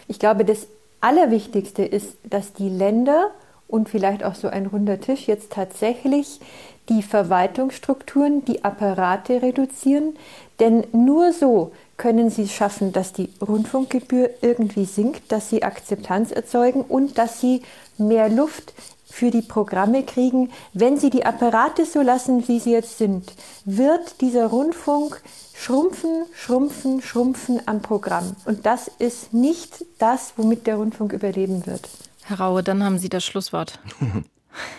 Ich 0.08 0.18
glaube, 0.18 0.44
das 0.44 0.66
Allerwichtigste 1.00 1.84
ist, 1.84 2.16
dass 2.24 2.52
die 2.52 2.68
Länder 2.68 3.30
und 3.68 3.88
vielleicht 3.88 4.24
auch 4.24 4.34
so 4.34 4.48
ein 4.48 4.66
runder 4.66 5.00
Tisch 5.00 5.26
jetzt 5.26 5.52
tatsächlich 5.52 6.40
die 6.88 7.02
Verwaltungsstrukturen, 7.02 8.44
die 8.44 8.64
Apparate 8.64 9.42
reduzieren. 9.42 10.16
Denn 10.60 10.84
nur 10.92 11.32
so 11.32 11.72
können 11.96 12.30
sie 12.30 12.48
schaffen, 12.48 12.92
dass 12.92 13.12
die 13.12 13.30
Rundfunkgebühr 13.40 14.30
irgendwie 14.42 14.84
sinkt, 14.84 15.32
dass 15.32 15.50
sie 15.50 15.62
Akzeptanz 15.62 16.30
erzeugen 16.30 16.82
und 16.82 17.18
dass 17.18 17.40
sie 17.40 17.62
mehr 17.98 18.28
Luft 18.28 18.74
für 19.14 19.30
die 19.30 19.42
Programme 19.42 20.02
kriegen. 20.02 20.50
Wenn 20.72 20.98
sie 20.98 21.08
die 21.08 21.24
Apparate 21.24 21.86
so 21.86 22.02
lassen, 22.02 22.48
wie 22.48 22.58
sie 22.58 22.72
jetzt 22.72 22.98
sind, 22.98 23.32
wird 23.64 24.20
dieser 24.20 24.48
Rundfunk 24.48 25.22
schrumpfen, 25.54 26.24
schrumpfen, 26.34 27.00
schrumpfen 27.00 27.62
am 27.66 27.80
Programm. 27.80 28.34
Und 28.44 28.66
das 28.66 28.90
ist 28.98 29.32
nicht 29.32 29.84
das, 29.98 30.34
womit 30.36 30.66
der 30.66 30.76
Rundfunk 30.76 31.12
überleben 31.12 31.64
wird. 31.64 31.88
Herr 32.26 32.40
Raue, 32.40 32.62
dann 32.62 32.82
haben 32.82 32.98
Sie 32.98 33.08
das 33.08 33.24
Schlusswort. 33.24 33.78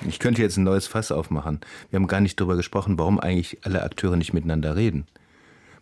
Ich 0.07 0.19
könnte 0.19 0.41
jetzt 0.41 0.55
ein 0.55 0.63
neues 0.63 0.87
Fass 0.87 1.11
aufmachen. 1.11 1.59
Wir 1.89 1.99
haben 1.99 2.07
gar 2.07 2.21
nicht 2.21 2.39
darüber 2.39 2.55
gesprochen, 2.55 2.97
warum 2.97 3.19
eigentlich 3.19 3.57
alle 3.65 3.83
Akteure 3.83 4.15
nicht 4.15 4.31
miteinander 4.31 4.77
reden 4.77 5.05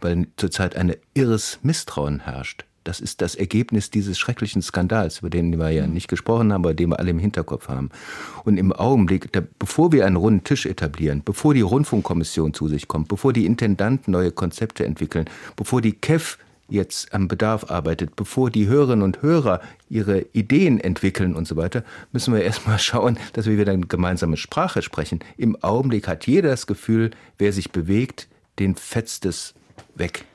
weil 0.03 0.27
zurzeit 0.37 0.75
ein 0.75 0.93
irres 1.13 1.59
Misstrauen 1.63 2.21
herrscht. 2.21 2.65
Das 2.83 2.99
ist 2.99 3.21
das 3.21 3.35
Ergebnis 3.35 3.91
dieses 3.91 4.19
schrecklichen 4.19 4.61
Skandals, 4.61 5.19
über 5.19 5.29
den 5.29 5.57
wir 5.57 5.69
ja 5.69 5.87
nicht 5.87 6.09
gesprochen 6.09 6.51
haben, 6.51 6.65
aber 6.65 6.73
den 6.73 6.89
wir 6.89 6.99
alle 6.99 7.11
im 7.11 7.19
Hinterkopf 7.19 7.69
haben. 7.69 7.89
Und 8.43 8.57
im 8.57 8.73
Augenblick, 8.73 9.31
da, 9.31 9.41
bevor 9.57 9.93
wir 9.93 10.05
einen 10.05 10.17
runden 10.17 10.43
Tisch 10.43 10.65
etablieren, 10.65 11.21
bevor 11.23 11.53
die 11.53 11.61
Rundfunkkommission 11.61 12.53
zu 12.53 12.67
sich 12.67 12.89
kommt, 12.89 13.07
bevor 13.07 13.31
die 13.31 13.45
Intendanten 13.45 14.11
neue 14.11 14.31
Konzepte 14.31 14.85
entwickeln, 14.85 15.29
bevor 15.55 15.81
die 15.81 15.93
KEF 15.93 16.37
jetzt 16.69 17.13
am 17.13 17.27
Bedarf 17.27 17.69
arbeitet, 17.69 18.15
bevor 18.15 18.49
die 18.49 18.67
Hörerinnen 18.67 19.03
und 19.03 19.21
Hörer 19.21 19.61
ihre 19.89 20.21
Ideen 20.33 20.79
entwickeln 20.79 21.35
und 21.35 21.47
so 21.47 21.55
weiter, 21.55 21.83
müssen 22.11 22.33
wir 22.33 22.43
erstmal 22.43 22.79
schauen, 22.79 23.17
dass 23.33 23.45
wir 23.45 23.57
wieder 23.57 23.73
eine 23.73 23.87
gemeinsame 23.87 24.37
Sprache 24.37 24.81
sprechen. 24.81 25.19
Im 25.37 25.61
Augenblick 25.61 26.07
hat 26.07 26.27
jeder 26.27 26.49
das 26.49 26.67
Gefühl, 26.67 27.11
wer 27.37 27.53
sich 27.53 27.71
bewegt, 27.71 28.27
den 28.59 28.75
fetzt 28.75 29.25
es 29.25 29.53
weg. 29.95 30.25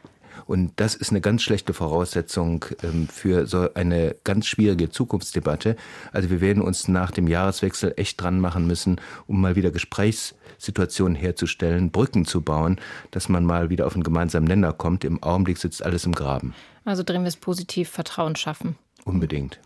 Und 0.47 0.73
das 0.77 0.95
ist 0.95 1.11
eine 1.11 1.21
ganz 1.21 1.43
schlechte 1.43 1.75
Voraussetzung 1.75 2.65
ähm, 2.83 3.07
für 3.07 3.47
so 3.47 3.75
eine 3.75 4.17
ganz 4.25 4.47
schwierige 4.47 4.89
Zukunftsdebatte. 4.89 5.77
Also 6.11 6.31
wir 6.31 6.41
werden 6.41 6.63
uns 6.63 6.89
nach 6.89 7.11
dem 7.11 7.29
Jahreswechsel 7.29 7.93
echt 7.97 8.21
dran 8.21 8.41
machen 8.41 8.67
müssen, 8.67 8.99
um 9.27 9.43
mal 9.43 9.57
wieder 9.57 9.71
Gesprächssituationen 10.59 11.15
herzustellen, 11.15 11.91
Brücken 11.91 12.25
zu 12.25 12.43
bauen, 12.43 12.81
dass 13.11 13.29
man 13.29 13.45
mal 13.45 13.71
wieder 13.71 13.87
auf 13.87 13.95
einen 13.95 14.03
gemeinsamen 14.03 14.47
Nenner 14.47 14.73
kommt. 14.73 15.05
Im 15.05 15.23
Augenblick 15.23 15.59
sitzt 15.59 15.85
alles 15.85 16.05
im 16.05 16.15
Graben. 16.15 16.55
Also 16.85 17.03
drehen 17.03 17.23
wir 17.23 17.29
es 17.29 17.37
positiv, 17.37 17.89
Vertrauen 17.89 18.37
schaffen. 18.37 18.77
Unbedingt. 19.05 19.59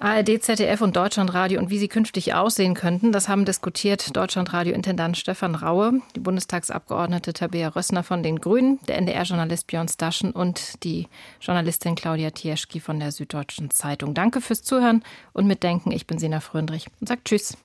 ARD, 0.00 0.42
ZDF 0.42 0.80
und 0.80 0.96
Deutschlandradio 0.96 1.60
und 1.60 1.70
wie 1.70 1.78
sie 1.78 1.86
künftig 1.86 2.34
aussehen 2.34 2.74
könnten, 2.74 3.12
das 3.12 3.28
haben 3.28 3.44
diskutiert 3.44 4.16
Deutschlandradio-Intendant 4.16 5.16
Stefan 5.16 5.54
Raue, 5.54 6.00
die 6.16 6.20
Bundestagsabgeordnete 6.20 7.32
Tabea 7.32 7.68
Rössner 7.68 8.02
von 8.02 8.24
den 8.24 8.40
Grünen, 8.40 8.80
der 8.88 8.98
NDR-Journalist 8.98 9.68
Björn 9.68 9.86
Staschen 9.86 10.32
und 10.32 10.82
die 10.82 11.06
Journalistin 11.40 11.94
Claudia 11.94 12.30
Tieschki 12.30 12.80
von 12.80 12.98
der 12.98 13.12
Süddeutschen 13.12 13.70
Zeitung. 13.70 14.14
Danke 14.14 14.40
fürs 14.40 14.62
Zuhören 14.62 15.04
und 15.32 15.46
Mitdenken. 15.46 15.92
Ich 15.92 16.08
bin 16.08 16.18
Sina 16.18 16.40
Fröndrich 16.40 16.88
und 17.00 17.08
sage 17.08 17.20
Tschüss. 17.24 17.56